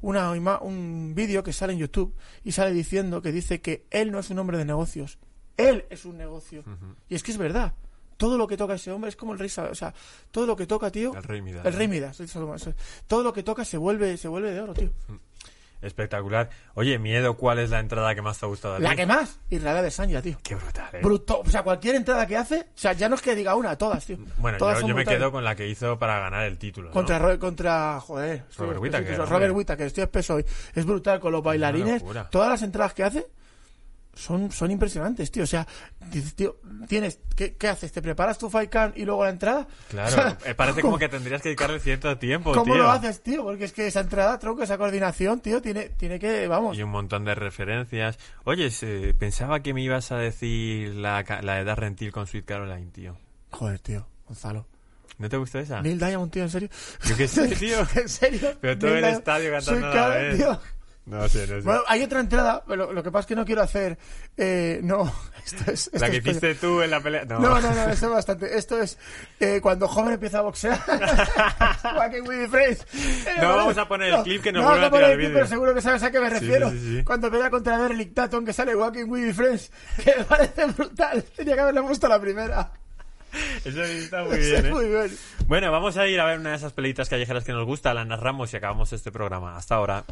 una 0.00 0.30
un 0.60 1.12
vídeo 1.14 1.42
que 1.42 1.52
sale 1.52 1.72
en 1.72 1.80
YouTube 1.80 2.14
y 2.44 2.52
sale 2.52 2.72
diciendo 2.72 3.22
que 3.22 3.32
dice 3.32 3.60
que 3.60 3.84
él 3.90 4.10
no 4.10 4.18
es 4.18 4.30
un 4.30 4.38
hombre 4.38 4.58
de 4.58 4.64
negocios, 4.64 5.18
él 5.56 5.84
es 5.90 6.04
un 6.04 6.16
negocio. 6.16 6.64
Y 7.08 7.14
es 7.14 7.22
que 7.22 7.32
es 7.32 7.38
verdad. 7.38 7.74
Todo 8.16 8.36
lo 8.36 8.48
que 8.48 8.56
toca 8.56 8.74
ese 8.74 8.90
hombre 8.90 9.10
es 9.10 9.16
como 9.16 9.32
el 9.32 9.38
rey, 9.38 9.48
o 9.48 9.74
sea, 9.74 9.94
todo 10.32 10.44
lo 10.44 10.56
que 10.56 10.66
toca, 10.66 10.90
tío. 10.90 11.14
El 11.14 11.22
rey 11.22 11.40
Midas, 11.40 11.64
El 11.64 11.72
rey 11.72 11.86
Midas, 11.86 12.20
todo 13.06 13.22
lo 13.22 13.32
que 13.32 13.44
toca 13.44 13.64
se 13.64 13.76
vuelve, 13.76 14.16
se 14.16 14.26
vuelve 14.26 14.50
de 14.50 14.60
oro, 14.60 14.74
tío. 14.74 14.90
Espectacular. 15.80 16.50
Oye, 16.74 16.98
miedo, 16.98 17.36
¿cuál 17.36 17.58
es 17.60 17.70
la 17.70 17.78
entrada 17.80 18.14
que 18.14 18.22
más 18.22 18.38
te 18.38 18.46
ha 18.46 18.48
gustado 18.48 18.74
a 18.74 18.76
ti? 18.78 18.82
La 18.82 18.96
que 18.96 19.06
más, 19.06 19.38
Israel 19.48 19.82
de 19.82 19.90
Sanya, 19.90 20.20
tío. 20.20 20.36
Qué 20.42 20.54
brutal, 20.56 20.88
eh. 20.92 21.00
Bruto, 21.02 21.40
o 21.40 21.48
sea, 21.48 21.62
cualquier 21.62 21.94
entrada 21.94 22.26
que 22.26 22.36
hace, 22.36 22.60
o 22.60 22.64
sea, 22.74 22.92
ya 22.94 23.08
no 23.08 23.14
es 23.14 23.22
que 23.22 23.34
diga 23.34 23.54
una, 23.54 23.76
todas, 23.76 24.04
tío. 24.04 24.16
Bueno, 24.38 24.58
Todas 24.58 24.84
yo, 24.84 24.94
me 24.94 25.04
quedo 25.04 25.30
con 25.30 25.44
la 25.44 25.54
que 25.54 25.68
hizo 25.68 25.98
para 25.98 26.18
ganar 26.18 26.44
el 26.46 26.58
título. 26.58 26.88
¿no? 26.88 26.92
Contra, 26.94 27.18
Ro- 27.18 27.38
contra, 27.38 28.00
joder, 28.00 28.44
Robert 28.56 28.80
Whittaker. 28.80 29.18
Robert 29.18 29.54
Whittaker, 29.54 29.86
estoy 29.86 30.02
espeso 30.04 30.34
hoy. 30.34 30.44
Es 30.74 30.84
brutal 30.84 31.20
con 31.20 31.32
los 31.32 31.42
bailarines. 31.42 32.02
Todas 32.30 32.48
las 32.50 32.62
entradas 32.62 32.94
que 32.94 33.04
hace 33.04 33.26
son, 34.18 34.50
son 34.50 34.70
impresionantes, 34.70 35.30
tío. 35.30 35.44
O 35.44 35.46
sea, 35.46 35.66
dices, 36.10 36.34
tío, 36.34 36.58
tienes, 36.88 37.20
¿qué, 37.36 37.54
qué 37.56 37.68
haces? 37.68 37.92
¿Te 37.92 38.02
preparas 38.02 38.36
tu 38.38 38.50
fight 38.50 38.68
camp 38.70 38.96
y 38.98 39.04
luego 39.04 39.24
la 39.24 39.30
entrada? 39.30 39.66
Claro, 39.88 40.08
O 40.10 40.14
sea, 40.14 40.38
eh, 40.44 40.54
parece 40.54 40.80
¿cómo- 40.80 40.92
como 40.92 40.98
que 40.98 41.08
tendrías 41.08 41.40
que 41.40 41.50
dedicarle 41.50 41.78
cierto 41.80 42.18
tiempo, 42.18 42.52
¿Cómo 42.52 42.74
tío. 42.74 42.82
lo 42.82 42.90
haces, 42.90 43.22
tío? 43.22 43.42
Porque 43.44 43.64
es 43.64 43.72
que 43.72 43.86
esa 43.86 44.00
entrada, 44.00 44.38
tronco, 44.38 44.62
esa 44.62 44.76
coordinación, 44.78 45.40
tío, 45.40 45.62
tiene, 45.62 45.90
tiene 45.90 46.18
que, 46.18 46.48
vamos. 46.48 46.76
Y 46.76 46.82
un 46.82 46.90
montón 46.90 47.24
de 47.24 47.34
referencias. 47.34 48.18
Oye, 48.44 48.70
pensaba 49.18 49.60
que 49.62 49.72
me 49.74 49.82
ibas 49.82 50.10
a 50.12 50.16
decir 50.18 50.94
la, 50.96 51.24
la 51.42 51.54
de 51.56 51.64
Darren 51.64 51.94
Till 51.96 52.10
con 52.12 52.26
Sweet 52.26 52.44
Caroline, 52.44 52.90
tío. 52.90 53.16
Joder, 53.50 53.78
tío, 53.78 54.06
Gonzalo. 54.26 54.66
¿No 55.18 55.28
te 55.28 55.36
gustó 55.36 55.58
esa? 55.58 55.82
Neil 55.82 55.98
Diamond, 55.98 56.30
tío, 56.30 56.44
en 56.44 56.50
serio. 56.50 56.68
Yo 57.04 57.16
qué 57.16 57.26
sé, 57.26 57.48
tío. 57.56 57.78
¿En 57.96 58.08
serio? 58.08 58.50
Pero 58.60 58.78
todo 58.78 58.90
Neil 58.92 59.04
el 59.04 59.14
estadio 59.14 59.50
cantando 59.50 59.80
Soy 59.90 59.98
a 59.98 60.08
la 60.08 60.14
vez. 60.14 60.36
tío. 60.36 60.60
No 61.08 61.26
sé, 61.28 61.46
no 61.46 61.54
sé. 61.56 61.60
Bueno, 61.62 61.80
hay 61.86 62.02
otra 62.02 62.20
entrada, 62.20 62.62
pero 62.68 62.92
lo 62.92 63.02
que 63.02 63.10
pasa 63.10 63.20
es 63.22 63.26
que 63.26 63.34
no 63.36 63.44
quiero 63.46 63.62
hacer. 63.62 63.96
Eh, 64.36 64.80
no, 64.82 65.10
esto 65.46 65.70
es. 65.70 65.86
esto 65.86 65.98
la 65.98 66.10
que 66.10 66.18
es 66.18 66.26
hiciste 66.26 66.54
tú 66.56 66.82
en 66.82 66.90
la 66.90 67.00
pelea. 67.00 67.24
No, 67.24 67.38
No, 67.38 67.60
no, 67.60 67.74
no, 67.74 67.88
esto 67.88 68.06
es 68.06 68.12
bastante. 68.12 68.56
Esto 68.58 68.80
es 68.82 68.98
eh, 69.40 69.60
cuando 69.62 69.88
joven 69.88 70.12
empieza 70.14 70.38
a 70.38 70.42
boxear. 70.42 70.78
Walking 71.96 72.22
with 72.28 72.38
the 72.42 72.48
Friends. 72.48 72.86
Eh, 72.92 73.34
No, 73.40 73.48
vale. 73.48 73.56
vamos 73.56 73.78
a 73.78 73.88
poner 73.88 74.12
el 74.14 74.22
clip 74.22 74.42
que 74.42 74.52
nos 74.52 74.62
no 74.62 74.68
vuelve 74.70 74.86
a 74.86 74.90
tirar 74.90 75.10
el 75.12 75.18
vídeo. 75.18 75.32
Pero 75.34 75.46
seguro 75.46 75.74
que 75.74 75.80
sabes 75.80 76.02
a 76.02 76.10
qué 76.10 76.20
me 76.20 76.30
refiero. 76.30 76.70
sí, 76.70 76.78
sí, 76.78 76.96
sí. 76.98 77.04
Cuando 77.04 77.30
pelea 77.30 77.50
contra 77.50 77.88
Tatton 78.14 78.44
que 78.44 78.52
sale 78.52 78.76
Walking 78.76 79.04
with 79.08 79.32
Friends. 79.32 79.70
Que 80.04 80.14
me 80.18 80.24
parece 80.24 80.66
brutal. 80.66 81.22
Tenía 81.34 81.54
que 81.54 81.60
haberle 81.60 81.82
puesto 81.82 82.06
la 82.08 82.20
primera. 82.20 82.70
Eso 83.64 83.82
está 83.82 84.24
muy 84.24 84.36
Eso 84.38 84.50
bien, 84.50 84.66
¿eh? 84.66 84.70
muy 84.70 84.86
bien. 84.88 85.18
Bueno, 85.46 85.70
vamos 85.70 85.96
a 85.98 86.06
ir 86.06 86.18
a 86.18 86.24
ver 86.24 86.38
una 86.38 86.50
de 86.50 86.56
esas 86.56 86.72
pelitas 86.72 87.08
callejeras 87.10 87.44
que 87.44 87.52
nos 87.52 87.66
gusta, 87.66 87.92
la 87.92 88.04
narramos 88.04 88.52
y 88.52 88.56
acabamos 88.56 88.92
este 88.94 89.12
programa. 89.12 89.56
Hasta 89.56 89.74
ahora. 89.74 90.04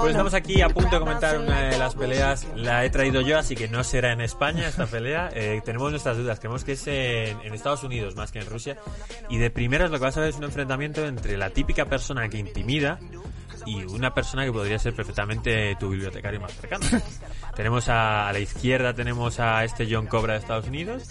Pues 0.00 0.12
estamos 0.12 0.34
aquí 0.34 0.62
a 0.62 0.68
punto 0.68 0.90
de 0.90 1.00
comentar 1.00 1.38
una 1.38 1.68
de 1.68 1.78
las 1.78 1.94
peleas. 1.94 2.46
La 2.54 2.84
he 2.84 2.90
traído 2.90 3.20
yo, 3.20 3.38
así 3.38 3.54
que 3.54 3.68
no 3.68 3.84
será 3.84 4.12
en 4.12 4.20
España 4.22 4.66
esta 4.66 4.86
pelea. 4.86 5.30
Eh, 5.34 5.60
tenemos 5.64 5.90
nuestras 5.90 6.16
dudas. 6.16 6.38
Creemos 6.38 6.64
que 6.64 6.72
es 6.72 6.86
en, 6.86 7.40
en 7.42 7.54
Estados 7.54 7.84
Unidos 7.84 8.16
más 8.16 8.32
que 8.32 8.40
en 8.40 8.46
Rusia. 8.46 8.78
Y 9.28 9.38
de 9.38 9.50
primeras 9.50 9.90
lo 9.90 9.98
que 9.98 10.04
vas 10.04 10.16
a 10.16 10.20
ver 10.20 10.30
es 10.30 10.36
un 10.36 10.44
enfrentamiento 10.44 11.06
entre 11.06 11.36
la 11.36 11.50
típica 11.50 11.84
persona 11.84 12.28
que 12.28 12.38
intimida 12.38 12.98
y 13.66 13.84
una 13.84 14.14
persona 14.14 14.44
que 14.44 14.52
podría 14.52 14.78
ser 14.78 14.94
perfectamente 14.94 15.76
tu 15.78 15.90
bibliotecario 15.90 16.40
más 16.40 16.52
cercano. 16.54 16.84
tenemos 17.54 17.88
a, 17.88 18.28
a 18.28 18.32
la 18.32 18.38
izquierda 18.38 18.94
tenemos 18.94 19.40
a 19.40 19.64
este 19.64 19.86
John 19.90 20.06
Cobra 20.06 20.34
de 20.34 20.38
Estados 20.40 20.68
Unidos 20.68 21.04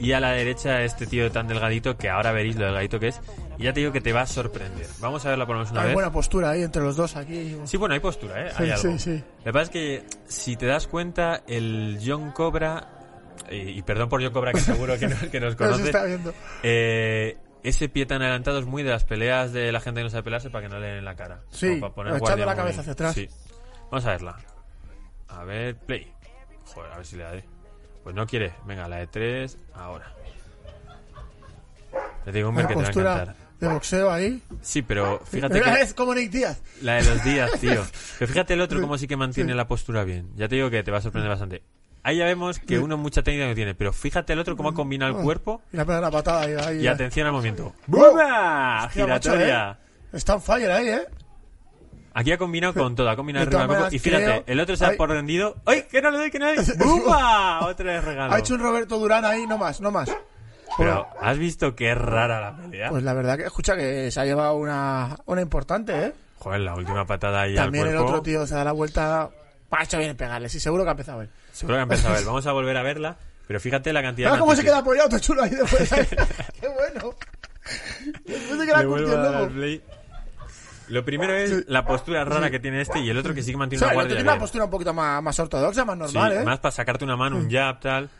y 0.00 0.12
a 0.12 0.20
la 0.20 0.32
derecha 0.32 0.70
a 0.70 0.82
este 0.84 1.06
tío 1.06 1.30
tan 1.30 1.46
delgadito 1.48 1.96
que 1.96 2.08
ahora 2.10 2.32
veréis 2.32 2.56
lo 2.56 2.64
delgadito 2.66 2.98
que 2.98 3.08
es. 3.08 3.20
Y 3.58 3.64
ya 3.64 3.72
te 3.72 3.80
digo 3.80 3.92
que 3.92 4.00
te 4.00 4.12
va 4.12 4.22
a 4.22 4.26
sorprender. 4.26 4.86
Vamos 5.00 5.24
a 5.26 5.28
verla 5.30 5.46
por 5.46 5.54
lo 5.56 5.60
menos 5.60 5.70
una 5.72 5.82
Hay 5.82 5.86
vez. 5.88 5.94
buena 5.94 6.10
postura 6.12 6.50
ahí 6.50 6.62
entre 6.62 6.82
los 6.82 6.96
dos 6.96 7.14
aquí. 7.16 7.56
Sí, 7.64 7.76
bueno, 7.76 7.94
hay 7.94 8.00
postura, 8.00 8.46
¿eh? 8.46 8.50
Sí, 8.56 8.62
Hay 8.64 8.70
algo. 8.70 8.82
sí, 8.82 8.98
sí. 8.98 9.24
Lo 9.38 9.44
que 9.44 9.52
pasa 9.52 9.62
es 9.64 9.70
que, 9.70 10.04
si 10.26 10.56
te 10.56 10.66
das 10.66 10.86
cuenta, 10.88 11.42
el 11.46 12.00
John 12.04 12.32
Cobra, 12.32 12.88
eh, 13.48 13.72
y 13.76 13.82
perdón 13.82 14.08
por 14.08 14.22
John 14.22 14.32
Cobra, 14.32 14.52
que 14.52 14.60
seguro 14.60 14.98
que, 14.98 15.06
no- 15.08 15.30
que 15.30 15.38
nos 15.40 15.54
conoce, 15.56 15.84
está 15.84 16.04
viendo. 16.04 16.32
eh, 16.62 17.36
ese 17.62 17.88
pie 17.88 18.06
tan 18.06 18.22
adelantado 18.22 18.58
es 18.58 18.66
muy 18.66 18.82
de 18.82 18.90
las 18.90 19.04
peleas 19.04 19.52
de 19.52 19.70
la 19.72 19.80
gente 19.80 20.00
que 20.00 20.04
no 20.04 20.10
sabe 20.10 20.22
pelearse 20.24 20.50
para 20.50 20.66
que 20.68 20.74
no 20.74 20.80
le 20.80 20.86
den 20.88 20.96
en 20.98 21.04
la 21.04 21.14
cara. 21.16 21.42
Sí, 21.50 21.76
para 21.80 21.94
poner 21.94 22.16
echando 22.16 22.36
la 22.44 22.46
muy- 22.52 22.56
cabeza 22.56 22.80
hacia 22.80 22.92
atrás. 22.92 23.14
Sí. 23.14 23.28
Vamos 23.90 24.04
a 24.06 24.10
verla. 24.10 24.36
A 25.28 25.44
ver, 25.44 25.76
play. 25.76 26.12
Joder, 26.74 26.92
a 26.92 26.96
ver 26.96 27.06
si 27.06 27.16
le 27.16 27.22
daré. 27.24 27.44
Pues 28.02 28.14
no 28.14 28.26
quiere. 28.26 28.52
Venga, 28.66 28.88
la 28.88 28.96
de 28.96 29.06
tres, 29.06 29.58
ahora. 29.74 30.12
Te 32.24 32.32
digo, 32.32 32.50
que 32.54 32.56
te 32.58 32.62
va 32.64 32.70
a 32.70 32.74
postura 32.74 33.12
encantar. 33.12 33.36
de 33.60 33.68
boxeo 33.68 34.10
ahí. 34.10 34.42
Sí, 34.60 34.82
pero 34.82 35.20
fíjate 35.24 35.60
que 35.60 35.80
es 35.80 35.94
como 35.94 36.14
Nick 36.14 36.30
Díaz. 36.30 36.60
la 36.82 36.94
de 36.94 37.04
los 37.04 37.24
días, 37.24 37.50
tío. 37.60 37.84
Pero 38.18 38.32
fíjate 38.32 38.54
el 38.54 38.60
otro 38.60 38.80
como 38.80 38.96
sí 38.98 39.06
que 39.08 39.16
mantiene 39.16 39.54
la 39.54 39.66
postura 39.66 40.04
bien. 40.04 40.30
Ya 40.36 40.48
te 40.48 40.54
digo 40.56 40.70
que 40.70 40.82
te 40.82 40.90
va 40.90 40.98
a 40.98 41.00
sorprender 41.00 41.28
bastante. 41.30 41.62
Ahí 42.04 42.16
ya 42.16 42.24
vemos 42.24 42.58
que 42.58 42.78
uno 42.80 42.96
mucha 42.96 43.22
técnica 43.22 43.46
no 43.46 43.54
tiene, 43.54 43.74
pero 43.74 43.92
fíjate 43.92 44.32
el 44.32 44.40
otro 44.40 44.56
cómo 44.56 44.70
ha 44.70 44.74
combinado 44.74 45.16
el 45.16 45.22
cuerpo 45.22 45.62
Y 45.72 45.76
la 45.76 45.84
la 45.84 46.10
patada 46.10 46.42
ahí. 46.42 46.54
ahí 46.54 46.82
y 46.82 46.86
eh. 46.86 46.90
atención 46.90 47.26
al 47.26 47.32
movimiento. 47.32 47.74
¡Bumba! 47.86 48.86
Hostia, 48.86 49.06
macho, 49.06 49.30
Giratoria. 49.30 49.78
¿eh? 50.12 50.16
Está 50.16 50.34
on 50.34 50.42
fire 50.42 50.70
ahí, 50.70 50.88
¿eh? 50.88 51.06
Aquí 52.14 52.32
ha 52.32 52.38
combinado 52.38 52.74
con 52.74 52.94
todo, 52.94 53.08
ha 53.08 53.16
combinado 53.16 53.46
del 53.46 53.66
cuerpo. 53.66 53.86
Y 53.90 53.98
fíjate, 53.98 54.42
el 54.46 54.60
otro 54.60 54.76
se 54.76 54.84
Ay. 54.84 54.96
por 54.96 55.08
rendido. 55.08 55.56
¡Ay! 55.64 55.84
¡Que 55.90 56.02
no 56.02 56.10
le 56.10 56.18
doy, 56.18 56.30
que 56.30 56.38
no 56.38 56.46
le 56.46 56.56
doy! 56.56 56.76
¡Bumba! 56.78 57.66
Otra 57.66 57.92
vez 57.94 58.04
regalo. 58.04 58.34
Ha 58.34 58.38
hecho 58.40 58.54
un 58.54 58.60
Roberto 58.60 58.98
Durán 58.98 59.24
ahí, 59.24 59.46
no 59.46 59.56
más, 59.56 59.80
no 59.80 59.90
más. 59.90 60.10
Pero, 60.76 61.06
¿has 61.20 61.38
visto 61.38 61.74
qué 61.74 61.94
rara 61.94 62.40
la 62.40 62.56
pelea? 62.56 62.90
Pues 62.90 63.02
la 63.02 63.12
verdad 63.14 63.36
que, 63.36 63.44
escucha, 63.44 63.76
que 63.76 64.10
se 64.10 64.20
ha 64.20 64.24
llevado 64.24 64.54
una, 64.54 65.16
una 65.26 65.40
importante, 65.40 66.06
¿eh? 66.06 66.12
Joder, 66.38 66.60
la 66.60 66.74
última 66.74 67.06
patada 67.06 67.42
ahí 67.42 67.54
También 67.54 67.84
al 67.84 67.90
el 67.90 67.96
cuerpo. 67.96 68.12
otro 68.12 68.22
tío 68.22 68.46
se 68.46 68.54
da 68.54 68.64
la 68.64 68.72
vuelta. 68.72 69.30
Ha 69.70 69.84
hecho 69.84 69.98
bien 69.98 70.10
en 70.10 70.16
pegarle, 70.16 70.48
sí, 70.48 70.60
seguro 70.60 70.82
que 70.82 70.88
ha 70.88 70.92
empezado 70.92 71.22
él. 71.22 71.30
Seguro 71.52 71.76
que 71.76 71.80
ha 71.80 71.82
empezado 71.84 72.14
a 72.14 72.16
ver. 72.18 72.26
Vamos 72.26 72.46
a 72.46 72.52
volver 72.52 72.76
a 72.76 72.82
verla. 72.82 73.16
Pero 73.46 73.60
fíjate 73.60 73.92
la 73.92 74.02
cantidad 74.02 74.32
de 74.32 74.38
cómo 74.38 74.54
se 74.56 74.62
queda 74.62 74.78
apoyado, 74.78 75.08
todo 75.08 75.18
chulo 75.20 75.42
ahí 75.42 75.50
después. 75.50 75.90
Qué 76.60 76.68
bueno. 76.68 77.14
Después 78.24 78.58
de 78.58 78.66
que 78.66 78.72
la 78.72 78.78
Le 78.78 78.84
luego. 78.84 79.48
play. 79.50 79.82
Lo 80.88 81.04
primero 81.04 81.34
es 81.34 81.50
Sí. 81.50 81.64
la 81.68 81.84
postura 81.84 82.24
rara 82.24 82.50
que 82.50 82.58
tiene 82.60 82.80
este 82.80 82.98
y 83.00 83.08
el 83.10 83.16
otro 83.18 83.34
que 83.34 83.42
sí 83.42 83.50
que 83.50 83.56
O 83.56 83.58
mantiene 83.58 83.78
sea, 83.80 83.88
una 83.88 83.94
guardia 83.94 84.16
tiene 84.16 84.30
una 84.30 84.38
postura 84.38 84.64
un 84.64 84.70
poquito 84.70 84.92
más, 84.92 85.22
más 85.22 85.38
ortodoxa, 85.38 85.84
más 85.84 85.96
Sí, 86.10 86.14
normal, 86.16 86.32
¿eh? 86.32 86.44
más 86.44 86.58
para 86.58 86.72
sacarte 86.72 87.04
una 87.04 87.16
mano, 87.16 87.36
un 87.36 87.50
jab, 87.50 87.80
tal. 87.80 88.10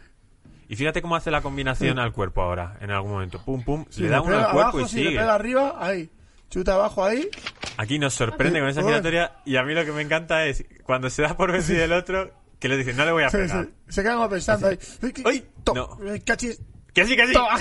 Y 0.69 0.77
fíjate 0.77 1.03
cómo 1.03 1.17
hace 1.17 1.31
la 1.31 1.43
combinación 1.43 1.99
al 1.99 2.13
cuerpo 2.13 2.41
ahora, 2.43 2.79
en 2.81 2.91
algún 2.91 3.11
momento. 3.13 3.43
Pum, 3.45 3.63
pum, 3.63 3.85
Sí, 3.91 4.03
le 4.03 4.09
da 4.09 4.21
uno 4.23 4.37
al 4.37 4.45
cuerpo 4.45 4.61
abajo, 4.61 4.81
y 4.81 4.89
sí, 4.89 4.97
le 4.97 5.03
sigue. 5.09 5.19
pega 5.19 5.35
arriba, 5.35 5.77
ahí. 5.81 6.11
Chuta 6.51 6.75
abajo 6.75 7.05
ahí. 7.05 7.29
Aquí 7.77 7.99
nos 7.99 8.15
sorprende 8.15 8.61
con 8.61 8.69
esa 8.69 8.83
giratoria 8.83 9.33
y 9.45 9.57
a 9.57 9.65
mí 9.65 9.75
lo 9.75 9.85
que 9.85 9.93
me 9.93 10.03
encanta 10.03 10.45
es 10.47 10.65
cuando 10.85 11.11
se 11.11 11.23
da 11.23 11.37
por 11.37 11.51
vencido 11.53 11.83
el 11.85 11.93
otro, 11.93 12.31
que 12.63 12.69
le 12.69 12.77
dice, 12.77 12.95
no 12.95 13.05
le 13.05 13.11
voy 13.13 13.25
a 13.25 13.29
Sí, 13.31 13.39
pegar. 13.39 13.65
sí. 13.65 13.71
Se 13.89 14.03
queda 14.05 14.15
como 14.15 14.29
pensando 14.31 14.69
ahí. 14.69 14.79
¡Ay! 15.25 15.45
No. 15.75 15.99
sí, 16.39 16.55
que 16.95 17.05
sí. 17.05 17.33
Toma. 17.33 17.59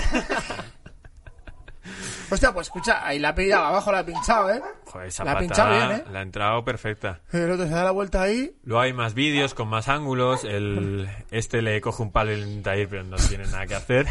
Hostia, 2.30 2.52
pues 2.54 2.68
escucha, 2.68 3.04
ahí 3.06 3.18
la 3.18 3.30
ha 3.30 3.34
pillado 3.34 3.64
abajo, 3.66 3.90
la 3.92 3.98
ha 3.98 4.06
pinchado, 4.06 4.50
¿eh? 4.50 4.62
Joder, 4.86 5.08
esa 5.08 5.24
La 5.24 5.32
ha 5.32 5.38
pinchado 5.38 5.70
bien, 5.76 5.90
¿eh? 6.00 6.04
la 6.12 6.20
ha 6.20 6.22
entrado 6.22 6.64
perfecta. 6.64 7.20
El 7.32 7.50
otro 7.50 7.66
se 7.66 7.72
da 7.74 7.84
la 7.84 7.90
vuelta 7.90 8.22
ahí. 8.22 8.54
Luego 8.62 8.80
hay 8.80 8.92
más 8.94 9.12
vídeos 9.14 9.52
con 9.52 9.68
más 9.68 9.88
ángulos. 9.88 10.44
El, 10.44 11.10
este 11.30 11.60
le 11.60 11.80
coge 11.82 12.02
un 12.04 12.12
palo 12.12 12.30
le 12.30 12.38
intenta 12.38 12.76
ir, 12.76 12.88
pero 12.88 13.02
no 13.02 13.16
tiene 13.16 13.44
nada 13.46 13.66
que 13.66 13.74
hacer. 13.74 14.06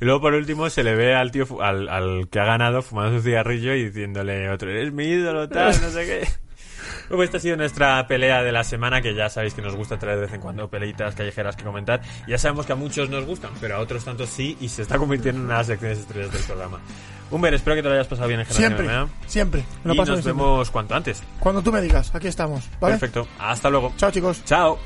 Y 0.00 0.04
luego, 0.04 0.20
por 0.20 0.34
último, 0.34 0.68
se 0.68 0.82
le 0.82 0.94
ve 0.96 1.14
al 1.14 1.30
tío, 1.30 1.46
al, 1.62 1.88
al 1.88 2.28
que 2.28 2.40
ha 2.40 2.44
ganado, 2.44 2.82
fumando 2.82 3.16
su 3.18 3.24
cigarrillo 3.24 3.72
y 3.74 3.84
diciéndole 3.86 4.50
otro, 4.50 4.68
eres 4.70 4.92
mi 4.92 5.04
ídolo, 5.04 5.48
tal, 5.48 5.80
no 5.80 5.88
sé 5.90 6.04
qué. 6.04 6.28
Bueno, 7.08 7.22
esta 7.24 7.36
ha 7.36 7.40
sido 7.40 7.56
nuestra 7.56 8.06
pelea 8.06 8.42
de 8.42 8.52
la 8.52 8.64
semana, 8.64 9.00
que 9.00 9.14
ya 9.14 9.28
sabéis 9.28 9.54
que 9.54 9.62
nos 9.62 9.74
gusta 9.76 9.98
traer 9.98 10.16
de 10.16 10.22
vez 10.26 10.32
en 10.34 10.40
cuando 10.40 10.68
peleitas 10.68 11.14
callejeras 11.14 11.56
que 11.56 11.64
comentar. 11.64 12.00
Ya 12.26 12.38
sabemos 12.38 12.66
que 12.66 12.72
a 12.72 12.76
muchos 12.76 13.08
nos 13.10 13.24
gustan, 13.24 13.50
pero 13.60 13.76
a 13.76 13.78
otros 13.80 14.04
tantos 14.04 14.28
sí, 14.28 14.56
y 14.60 14.68
se 14.68 14.82
está 14.82 14.98
convirtiendo 14.98 15.40
en 15.40 15.44
una 15.46 15.54
de 15.54 15.58
las 15.60 15.66
secciones 15.68 15.98
estrellas 15.98 16.32
del 16.32 16.42
programa. 16.42 16.78
Humber, 17.30 17.54
espero 17.54 17.74
que 17.76 17.82
te 17.82 17.88
lo 17.88 17.94
hayas 17.94 18.06
pasado 18.06 18.28
bien 18.28 18.40
en 18.40 18.46
Generación 18.46 18.76
Siempre, 18.86 19.14
siempre. 19.26 19.64
Me 19.82 19.88
lo 19.88 19.94
Y 19.94 19.96
paso 19.96 20.12
nos 20.12 20.18
bien 20.18 20.24
siempre. 20.24 20.44
vemos 20.44 20.70
cuanto 20.70 20.94
antes. 20.94 21.22
Cuando 21.40 21.62
tú 21.62 21.72
me 21.72 21.80
digas, 21.80 22.14
aquí 22.14 22.28
estamos, 22.28 22.68
¿vale? 22.80 22.94
Perfecto. 22.98 23.26
Hasta 23.38 23.68
luego. 23.70 23.92
Chao, 23.96 24.10
chicos. 24.12 24.44
Chao. 24.44 24.78